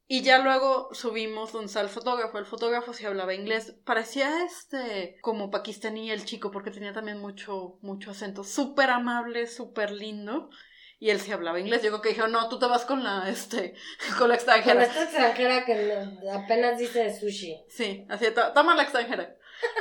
Y 0.09 0.23
ya 0.23 0.39
luego 0.39 0.89
subimos 0.93 1.53
donde 1.53 1.67
está 1.67 1.81
el 1.81 1.89
fotógrafo. 1.89 2.39
El 2.39 2.47
fotógrafo 2.47 2.93
sí 2.93 3.05
hablaba 3.05 3.35
inglés. 3.35 3.75
Parecía 3.85 4.45
este 4.45 5.17
como 5.21 5.51
pakistaní 5.51 6.11
el 6.11 6.25
chico 6.25 6.51
porque 6.51 6.71
tenía 6.71 6.93
también 6.93 7.19
mucho, 7.19 7.79
mucho 7.83 8.13
acento. 8.13 8.45
Súper 8.45 8.91
amable, 8.91 9.49
súper 9.49 9.91
lindo. 9.91 10.51
Y 10.99 11.11
él 11.11 11.21
sí 11.21 11.33
hablaba 11.33 11.59
inglés. 11.59 11.83
Yo 11.83 11.91
creo 11.91 12.03
que 12.03 12.09
dijo, 12.11 12.29
no, 12.29 12.49
tú 12.49 12.59
te 12.59 12.67
vas 12.67 12.85
con 12.85 13.03
la, 13.03 13.29
este, 13.29 13.75
con 14.19 14.29
la 14.29 14.37
extranjera. 14.37 14.75
Con 14.75 14.83
esta 14.83 15.03
extranjera 15.03 15.65
que 15.65 15.93
apenas 16.33 16.79
dice 16.79 17.19
sushi. 17.19 17.65
Sí, 17.69 18.07
así, 18.09 18.27
toma 18.55 18.77
la 18.77 18.83
extranjera. 18.83 19.37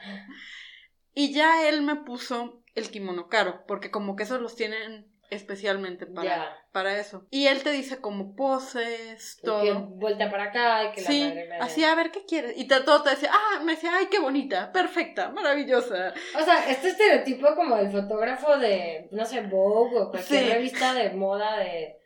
Y 1.15 1.33
ya 1.33 1.69
él 1.69 1.83
me 1.83 1.95
puso 1.95 2.65
el 2.75 2.91
kimono 2.91 3.29
caro, 3.29 3.65
porque 3.69 3.93
como 3.93 4.17
que 4.17 4.25
esos 4.25 4.41
los 4.41 4.57
tienen 4.57 5.14
especialmente 5.31 6.07
para, 6.07 6.57
para 6.73 6.99
eso. 6.99 7.27
Y 7.31 7.47
él 7.47 7.63
te 7.63 7.71
dice 7.71 8.01
como 8.01 8.35
poses, 8.35 9.39
todo. 9.43 9.63
Que 9.63 9.73
vuelta 9.73 10.31
para 10.31 10.45
acá 10.45 10.85
y 10.85 10.93
que 10.93 11.01
sí, 11.03 11.35
así 11.61 11.85
a 11.85 11.95
ver 11.95 12.11
qué 12.11 12.25
quieres. 12.25 12.55
Y 12.57 12.67
todo 12.67 13.03
te 13.03 13.11
decía, 13.11 13.31
ah, 13.33 13.63
me 13.65 13.73
decía, 13.73 13.93
ay, 13.95 14.07
qué 14.11 14.21
bonita, 14.21 14.73
perfecta, 14.73 15.31
maravillosa. 15.31 16.15
O 16.39 16.45
sea, 16.45 16.69
este 16.69 16.89
estereotipo 16.89 17.55
como 17.55 17.77
el 17.77 17.91
fotógrafo 17.91 18.57
de, 18.59 19.09
no 19.13 19.25
sé, 19.25 19.43
Vogue 19.43 19.99
o 19.99 20.11
cualquier 20.11 20.55
revista 20.55 20.95
de 20.95 21.11
moda 21.11 21.59
de 21.59 21.99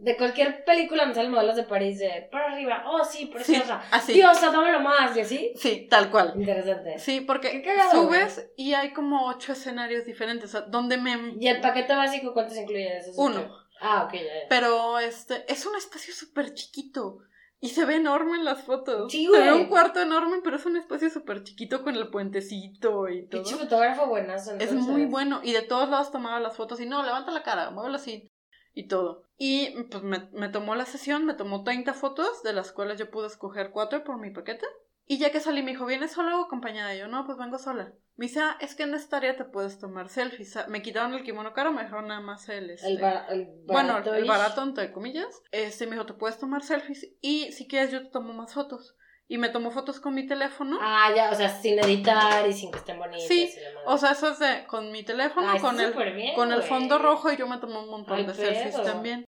de 0.00 0.16
cualquier 0.16 0.64
película 0.64 1.04
me 1.04 1.14
salen 1.14 1.30
modelos 1.30 1.56
de 1.56 1.64
París 1.64 1.98
de 1.98 2.28
para 2.32 2.52
arriba, 2.52 2.84
oh 2.86 3.04
sí, 3.04 3.26
preciosa, 3.26 3.82
sí, 4.04 4.14
diosa, 4.14 4.50
dámelo 4.50 4.80
más, 4.80 5.14
y 5.16 5.20
así. 5.20 5.52
Sí, 5.56 5.86
tal 5.90 6.10
cual. 6.10 6.32
Interesante. 6.36 6.98
Sí, 6.98 7.20
porque 7.20 7.62
subes 7.90 8.50
y 8.56 8.72
hay 8.72 8.92
como 8.92 9.26
ocho 9.26 9.52
escenarios 9.52 10.06
diferentes, 10.06 10.56
donde 10.68 10.96
me... 10.96 11.34
¿Y 11.38 11.48
el 11.48 11.60
paquete 11.60 11.94
básico 11.94 12.32
cuántos 12.32 12.56
incluye 12.56 12.96
eso? 12.96 13.12
Uno. 13.16 13.40
Ah, 13.82 14.04
ok, 14.04 14.14
ya, 14.14 14.20
Pero 14.48 14.98
este, 14.98 15.50
es 15.50 15.64
un 15.66 15.76
espacio 15.76 16.14
súper 16.14 16.54
chiquito. 16.54 17.18
Y 17.62 17.68
se 17.68 17.84
ve 17.84 17.96
enorme 17.96 18.38
en 18.38 18.46
las 18.46 18.62
fotos. 18.62 19.12
Sí, 19.12 19.26
güey. 19.26 19.38
Se 19.38 19.46
ve 19.46 19.52
un 19.52 19.66
cuarto 19.66 20.00
enorme, 20.00 20.38
pero 20.42 20.56
es 20.56 20.64
un 20.64 20.78
espacio 20.78 21.10
súper 21.10 21.42
chiquito 21.42 21.82
con 21.82 21.94
el 21.94 22.08
puentecito 22.08 23.06
y 23.10 23.28
todo. 23.28 23.42
Pinche 23.42 23.56
fotógrafo 23.56 24.06
buenazo. 24.06 24.56
Es 24.58 24.72
muy 24.72 25.04
bueno. 25.04 25.40
Y 25.42 25.52
de 25.52 25.60
todos 25.60 25.90
lados 25.90 26.10
tomaba 26.10 26.40
las 26.40 26.56
fotos 26.56 26.80
y 26.80 26.86
no, 26.86 27.02
levanta 27.02 27.32
la 27.32 27.42
cara, 27.42 27.70
muévelo 27.70 27.96
así 27.96 28.29
y 28.74 28.88
todo. 28.88 29.24
Y 29.36 29.70
pues 29.90 30.02
me, 30.02 30.28
me, 30.32 30.48
tomó 30.48 30.74
la 30.74 30.84
sesión, 30.84 31.24
me 31.24 31.34
tomó 31.34 31.64
30 31.64 31.94
fotos, 31.94 32.42
de 32.42 32.52
las 32.52 32.72
cuales 32.72 32.98
yo 32.98 33.10
pude 33.10 33.26
escoger 33.26 33.70
4 33.70 34.04
por 34.04 34.18
mi 34.18 34.30
paquete. 34.30 34.66
Y 35.06 35.18
ya 35.18 35.32
que 35.32 35.40
salí 35.40 35.62
me 35.62 35.72
dijo, 35.72 35.86
¿vienes 35.86 36.12
sola 36.12 36.38
o 36.38 36.44
acompañada? 36.44 36.94
yo, 36.94 37.08
no, 37.08 37.26
pues 37.26 37.36
vengo 37.36 37.58
sola. 37.58 37.92
Me 38.16 38.26
dice, 38.26 38.40
ah, 38.40 38.56
es 38.60 38.74
que 38.74 38.84
en 38.84 38.94
esta 38.94 39.16
área 39.16 39.34
te 39.34 39.44
puedes 39.44 39.78
tomar 39.78 40.08
selfies. 40.08 40.56
Me 40.68 40.82
quitaron 40.82 41.14
el 41.14 41.24
kimono 41.24 41.52
caro, 41.52 41.72
me 41.72 41.82
dejaron 41.82 42.08
nada 42.08 42.20
más 42.20 42.48
el... 42.48 42.70
Este... 42.70 42.86
El, 42.86 42.98
barato 42.98 43.34
bueno, 43.66 43.98
el 43.98 44.24
barato, 44.24 44.62
entre 44.62 44.92
comillas. 44.92 45.42
Este, 45.50 45.86
me 45.86 45.92
dijo, 45.92 46.06
te 46.06 46.12
puedes 46.12 46.38
tomar 46.38 46.62
selfies 46.62 47.08
y 47.20 47.50
si 47.52 47.66
quieres 47.66 47.90
yo 47.90 48.02
te 48.02 48.10
tomo 48.10 48.32
más 48.34 48.54
fotos 48.54 48.94
y 49.30 49.38
me 49.38 49.48
tomo 49.48 49.70
fotos 49.70 50.00
con 50.00 50.12
mi 50.12 50.26
teléfono. 50.26 50.76
Ah, 50.82 51.12
ya, 51.14 51.30
o 51.30 51.34
sea, 51.36 51.48
sin 51.48 51.78
editar 51.78 52.48
y 52.48 52.52
sin 52.52 52.72
que 52.72 52.78
estén 52.78 52.98
bonitas. 52.98 53.28
Sí, 53.28 53.48
o 53.86 53.96
sea, 53.96 54.10
eso 54.10 54.28
es 54.28 54.40
de 54.40 54.66
con 54.66 54.90
mi 54.90 55.04
teléfono, 55.04 55.56
con, 55.60 55.78
el, 55.78 55.94
con 56.34 56.50
el 56.50 56.62
fondo 56.64 56.98
rojo 56.98 57.30
y 57.30 57.36
yo 57.36 57.46
me 57.46 57.58
tomo 57.58 57.80
un 57.80 57.90
montón 57.90 58.26
de 58.26 58.34
selfies 58.34 58.82
también. 58.82 59.24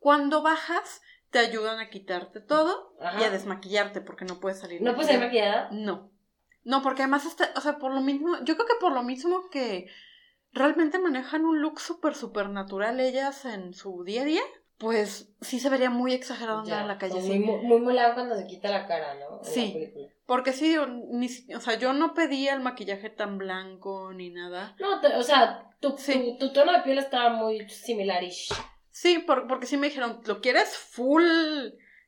Cuando 0.00 0.42
bajas, 0.42 1.00
te 1.30 1.38
ayudan 1.38 1.78
a 1.78 1.90
quitarte 1.90 2.40
todo 2.40 2.96
y 3.20 3.22
a 3.22 3.30
desmaquillarte 3.30 4.00
porque 4.00 4.24
no 4.24 4.40
puedes 4.40 4.58
salir. 4.58 4.82
¿No 4.82 4.94
puedes 4.94 5.12
salir 5.12 5.22
maquillada? 5.22 5.68
No. 5.70 6.10
No, 6.64 6.82
porque 6.82 7.02
además, 7.02 7.24
está, 7.24 7.52
o 7.54 7.60
sea, 7.60 7.78
por 7.78 7.94
lo 7.94 8.00
mismo, 8.00 8.36
yo 8.42 8.56
creo 8.56 8.66
que 8.66 8.80
por 8.80 8.90
lo 8.90 9.04
mismo 9.04 9.48
que 9.50 9.86
realmente 10.50 10.98
manejan 10.98 11.44
un 11.44 11.62
look 11.62 11.78
súper, 11.78 12.16
súper 12.16 12.48
natural 12.48 12.98
ellas 12.98 13.44
en 13.44 13.74
su 13.74 14.02
día 14.02 14.22
a 14.22 14.24
día 14.24 14.42
pues 14.78 15.32
sí 15.40 15.58
se 15.58 15.70
vería 15.70 15.90
muy 15.90 16.12
exagerado 16.12 16.60
andar 16.60 16.82
en 16.82 16.88
la 16.88 16.98
calle. 16.98 17.20
Muy, 17.20 17.38
muy, 17.38 17.80
muy 17.80 17.94
cuando 18.14 18.36
se 18.36 18.46
quita 18.46 18.70
la 18.70 18.86
cara, 18.86 19.14
¿no? 19.14 19.40
sí. 19.42 19.92
Porque 20.26 20.52
sí, 20.52 20.76
ni, 21.10 21.28
o 21.54 21.60
sea, 21.60 21.78
yo 21.78 21.92
no 21.92 22.12
pedía 22.12 22.52
el 22.54 22.60
maquillaje 22.60 23.10
tan 23.10 23.38
blanco 23.38 24.12
ni 24.12 24.30
nada. 24.30 24.74
No, 24.80 25.00
o 25.16 25.22
sea, 25.22 25.70
tu, 25.78 25.94
tu, 26.38 26.52
tono 26.52 26.72
de 26.72 26.80
piel 26.80 26.98
estaba 26.98 27.30
muy 27.30 27.68
similarish. 27.68 28.48
Sí, 28.90 29.24
porque 29.26 29.66
sí 29.66 29.76
me 29.76 29.86
dijeron, 29.86 30.20
¿lo 30.24 30.40
quieres 30.40 30.76
full 30.76 31.22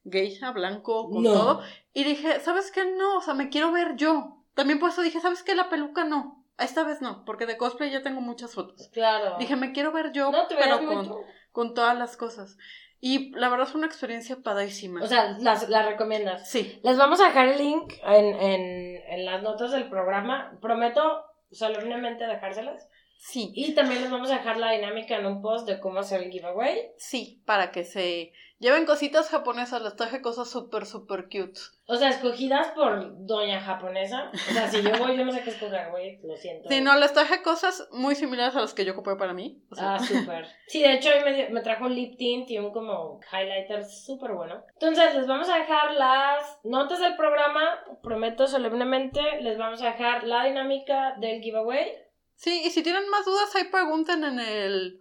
geisha, 0.04 0.50
blanco, 0.50 1.08
con 1.10 1.22
todo? 1.22 1.62
Y 1.92 2.02
dije, 2.02 2.40
¿sabes 2.40 2.72
qué? 2.72 2.84
No, 2.84 3.18
o 3.18 3.20
sea, 3.20 3.34
me 3.34 3.50
quiero 3.50 3.70
ver 3.70 3.94
yo. 3.94 4.42
También 4.54 4.80
por 4.80 4.90
eso 4.90 5.02
dije, 5.02 5.20
¿sabes 5.20 5.44
qué? 5.44 5.54
La 5.54 5.68
peluca 5.68 6.04
no. 6.04 6.44
Esta 6.58 6.82
vez 6.82 7.00
no, 7.00 7.24
porque 7.24 7.46
de 7.46 7.56
cosplay 7.56 7.92
ya 7.92 8.02
tengo 8.02 8.20
muchas 8.20 8.54
fotos. 8.54 8.88
Claro. 8.92 9.36
Dije, 9.38 9.54
me 9.54 9.70
quiero 9.70 9.92
ver 9.92 10.10
yo, 10.10 10.32
pero 10.48 10.84
con 10.84 11.22
con 11.58 11.74
todas 11.74 11.98
las 11.98 12.16
cosas. 12.16 12.56
Y 13.00 13.32
la 13.34 13.48
verdad 13.48 13.66
es 13.66 13.74
una 13.74 13.88
experiencia 13.88 14.36
padrísima. 14.44 15.02
O 15.02 15.08
sea, 15.08 15.36
las, 15.40 15.68
la 15.68 15.82
recomiendas. 15.82 16.48
Sí. 16.48 16.78
Les 16.84 16.96
vamos 16.96 17.20
a 17.20 17.26
dejar 17.26 17.48
el 17.48 17.58
link 17.58 17.94
en, 18.04 18.26
en, 18.26 19.02
en 19.08 19.24
las 19.24 19.42
notas 19.42 19.72
del 19.72 19.88
programa. 19.88 20.56
Prometo 20.62 21.24
solemnemente 21.50 22.28
dejárselas. 22.28 22.88
Sí. 23.18 23.52
Y 23.54 23.74
también 23.74 24.00
les 24.00 24.10
vamos 24.10 24.30
a 24.30 24.38
dejar 24.38 24.56
la 24.58 24.70
dinámica 24.70 25.18
en 25.18 25.26
un 25.26 25.42
post 25.42 25.66
de 25.66 25.80
cómo 25.80 25.98
hacer 25.98 26.22
el 26.22 26.30
giveaway. 26.30 26.92
Sí, 26.96 27.42
para 27.44 27.72
que 27.72 27.84
se 27.84 28.32
lleven 28.60 28.86
cositas 28.86 29.28
japonesas, 29.28 29.82
les 29.82 29.96
traje 29.96 30.22
cosas 30.22 30.48
súper, 30.48 30.86
súper 30.86 31.24
cute. 31.24 31.60
O 31.86 31.96
sea, 31.96 32.10
escogidas 32.10 32.68
por 32.68 33.26
doña 33.26 33.60
japonesa. 33.60 34.30
O 34.32 34.52
sea, 34.52 34.68
si 34.68 34.82
yo 34.82 34.90
voy, 34.98 35.16
yo 35.16 35.24
no 35.24 35.32
sé 35.32 35.42
qué 35.42 35.50
escoger, 35.50 35.90
güey, 35.90 36.20
lo 36.22 36.36
siento. 36.36 36.68
Sí, 36.68 36.80
no, 36.80 36.96
les 36.96 37.12
traje 37.12 37.42
cosas 37.42 37.88
muy 37.90 38.14
similares 38.14 38.54
a 38.54 38.60
las 38.60 38.72
que 38.72 38.84
yo 38.84 38.94
compré 38.94 39.16
para 39.16 39.34
mí. 39.34 39.62
Ah, 39.76 39.98
súper. 39.98 40.46
Sí, 40.68 40.82
de 40.82 40.94
hecho, 40.94 41.10
hoy 41.10 41.24
me, 41.24 41.48
me, 41.48 41.60
trajo 41.60 41.86
un 41.86 41.94
lip 41.94 42.16
tint 42.18 42.48
y 42.50 42.58
un 42.58 42.70
como 42.72 43.20
highlighter 43.32 43.84
súper 43.84 44.32
bueno. 44.32 44.62
Entonces, 44.74 45.14
les 45.16 45.26
vamos 45.26 45.48
a 45.48 45.58
dejar 45.58 45.94
las 45.94 46.60
notas 46.62 47.00
del 47.00 47.16
programa. 47.16 47.80
Prometo 48.02 48.46
solemnemente, 48.46 49.20
les 49.40 49.58
vamos 49.58 49.82
a 49.82 49.86
dejar 49.86 50.24
la 50.24 50.44
dinámica 50.44 51.16
del 51.18 51.40
giveaway 51.40 52.07
Sí, 52.38 52.62
y 52.64 52.70
si 52.70 52.84
tienen 52.84 53.08
más 53.10 53.24
dudas, 53.24 53.54
ahí 53.56 53.64
pregunten 53.64 54.22
en 54.22 54.38
el, 54.38 55.00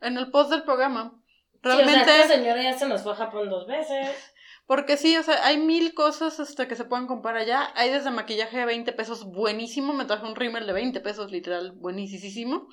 en 0.00 0.16
el 0.16 0.30
post 0.30 0.48
del 0.50 0.62
programa. 0.62 1.20
Realmente. 1.60 2.04
Sí, 2.04 2.10
o 2.10 2.22
esta 2.22 2.34
señora 2.34 2.62
ya 2.62 2.78
se 2.78 2.86
nos 2.86 3.02
fue 3.02 3.12
a 3.12 3.16
Japón 3.16 3.50
dos 3.50 3.66
veces. 3.66 4.08
Porque 4.68 4.96
sí, 4.96 5.16
o 5.16 5.24
sea, 5.24 5.44
hay 5.44 5.58
mil 5.58 5.92
cosas 5.92 6.38
este, 6.38 6.68
que 6.68 6.76
se 6.76 6.84
pueden 6.84 7.08
comprar 7.08 7.36
allá. 7.36 7.72
Hay 7.74 7.90
desde 7.90 8.12
maquillaje 8.12 8.58
de 8.58 8.64
20 8.64 8.92
pesos 8.92 9.24
buenísimo, 9.24 9.92
me 9.92 10.04
traje 10.04 10.24
un 10.24 10.36
rímel 10.36 10.68
de 10.68 10.72
20 10.72 11.00
pesos, 11.00 11.32
literal, 11.32 11.72
buenísimo. 11.72 12.68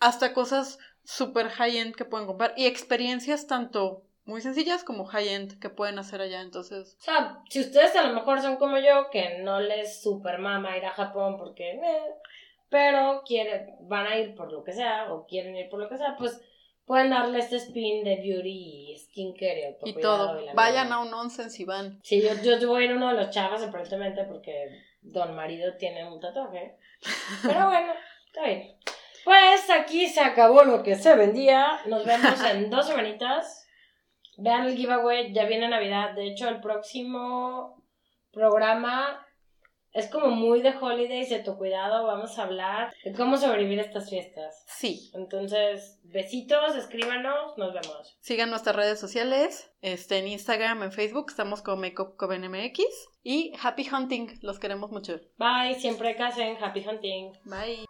Hasta 0.00 0.34
cosas 0.34 0.80
super 1.04 1.48
high-end 1.48 1.94
que 1.94 2.04
pueden 2.04 2.26
comprar. 2.26 2.54
Y 2.56 2.66
experiencias 2.66 3.46
tanto 3.46 4.02
muy 4.24 4.40
sencillas 4.40 4.82
como 4.82 5.06
high-end 5.06 5.60
que 5.60 5.70
pueden 5.70 6.00
hacer 6.00 6.20
allá, 6.20 6.40
entonces... 6.40 6.96
O 6.98 7.04
sea, 7.04 7.38
si 7.48 7.60
ustedes 7.60 7.94
a 7.94 8.02
lo 8.02 8.14
mejor 8.14 8.42
son 8.42 8.56
como 8.56 8.78
yo, 8.78 9.10
que 9.10 9.38
no 9.38 9.60
les 9.60 10.02
super 10.02 10.40
mama 10.40 10.76
ir 10.76 10.84
a 10.84 10.90
Japón 10.90 11.36
porque... 11.38 11.70
Eh, 11.70 12.14
pero 12.68 13.22
quieren, 13.24 13.76
van 13.80 14.06
a 14.06 14.18
ir 14.18 14.34
por 14.34 14.52
lo 14.52 14.62
que 14.62 14.72
sea, 14.72 15.12
o 15.12 15.26
quieren 15.26 15.56
ir 15.56 15.68
por 15.68 15.80
lo 15.80 15.88
que 15.88 15.96
sea, 15.96 16.16
pues 16.16 16.40
pueden 16.84 17.10
darle 17.10 17.38
este 17.38 17.56
spin 17.56 18.02
de 18.02 18.16
beauty 18.16 18.92
y 18.92 18.98
skincare 18.98 19.78
y, 19.84 19.94
todo. 20.00 20.40
Vayan 20.54 20.92
a 20.92 21.00
un 21.00 21.12
once 21.12 21.50
si 21.50 21.64
van. 21.64 22.00
Sí, 22.02 22.22
yo, 22.22 22.58
yo 22.58 22.68
voy 22.68 22.82
a 22.82 22.86
ir 22.86 22.96
uno 22.96 23.08
de 23.08 23.14
los 23.14 23.30
chavos 23.30 23.62
aparentemente 23.62 24.24
porque 24.24 24.68
don 25.02 25.34
marido 25.34 25.76
tiene 25.76 26.10
un 26.10 26.18
tatuaje. 26.18 26.76
Pero 27.42 27.66
bueno, 27.66 27.92
está 28.26 28.44
bien. 28.44 28.76
Pues 29.24 29.68
aquí 29.70 30.06
se 30.06 30.20
acabó 30.20 30.64
lo 30.64 30.82
que 30.82 30.94
se 30.94 31.14
vendía. 31.14 31.80
Nos 31.86 32.04
vemos 32.06 32.42
en 32.50 32.70
dos 32.70 32.86
semanitas. 32.86 33.66
Vean 34.38 34.66
el 34.66 34.76
giveaway, 34.76 35.32
ya 35.34 35.44
viene 35.44 35.68
Navidad. 35.68 36.14
De 36.14 36.26
hecho, 36.26 36.48
el 36.48 36.60
próximo 36.60 37.84
programa 38.32 39.26
es 39.98 40.08
como 40.08 40.28
muy 40.28 40.62
de 40.62 40.74
holidays, 40.80 41.28
de 41.30 41.40
tu 41.40 41.56
cuidado. 41.56 42.06
Vamos 42.06 42.38
a 42.38 42.44
hablar 42.44 42.94
de 43.04 43.12
cómo 43.12 43.36
sobrevivir 43.36 43.80
a 43.80 43.82
estas 43.82 44.08
fiestas. 44.08 44.64
Sí. 44.66 45.10
Entonces, 45.14 45.98
besitos, 46.04 46.76
escríbanos, 46.76 47.56
nos 47.58 47.72
vemos. 47.72 48.16
Sigan 48.20 48.50
nuestras 48.50 48.76
redes 48.76 49.00
sociales, 49.00 49.70
este, 49.82 50.18
en 50.18 50.28
Instagram, 50.28 50.82
en 50.82 50.92
Facebook, 50.92 51.26
estamos 51.28 51.62
como 51.62 51.82
Makeup 51.82 52.16
Coven 52.16 52.48
MX. 52.50 52.84
Y 53.22 53.52
Happy 53.62 53.88
Hunting, 53.92 54.38
los 54.42 54.58
queremos 54.58 54.90
mucho. 54.90 55.20
Bye, 55.36 55.78
siempre 55.78 56.16
casen, 56.16 56.56
Happy 56.62 56.84
Hunting. 56.86 57.32
Bye. 57.44 57.84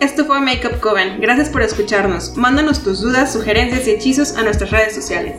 Esto 0.00 0.24
fue 0.24 0.40
Makeup 0.40 0.78
Coven. 0.80 1.20
Gracias 1.20 1.50
por 1.50 1.62
escucharnos. 1.62 2.36
Mándanos 2.36 2.84
tus 2.84 3.00
dudas, 3.02 3.32
sugerencias 3.32 3.86
y 3.88 3.90
hechizos 3.90 4.36
a 4.36 4.42
nuestras 4.42 4.70
redes 4.70 4.94
sociales. 4.94 5.36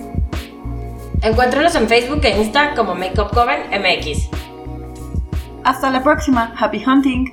Encuéntranos 1.21 1.75
en 1.75 1.87
Facebook 1.87 2.19
e 2.23 2.37
Insta 2.37 2.75
como 2.75 2.95
Makeup 2.95 3.33
Coven 3.33 3.69
MX. 3.71 4.38
Hasta 5.69 5.91
la 5.91 6.01
próxima. 6.01 6.51
Happy 6.57 6.83
hunting. 6.83 7.29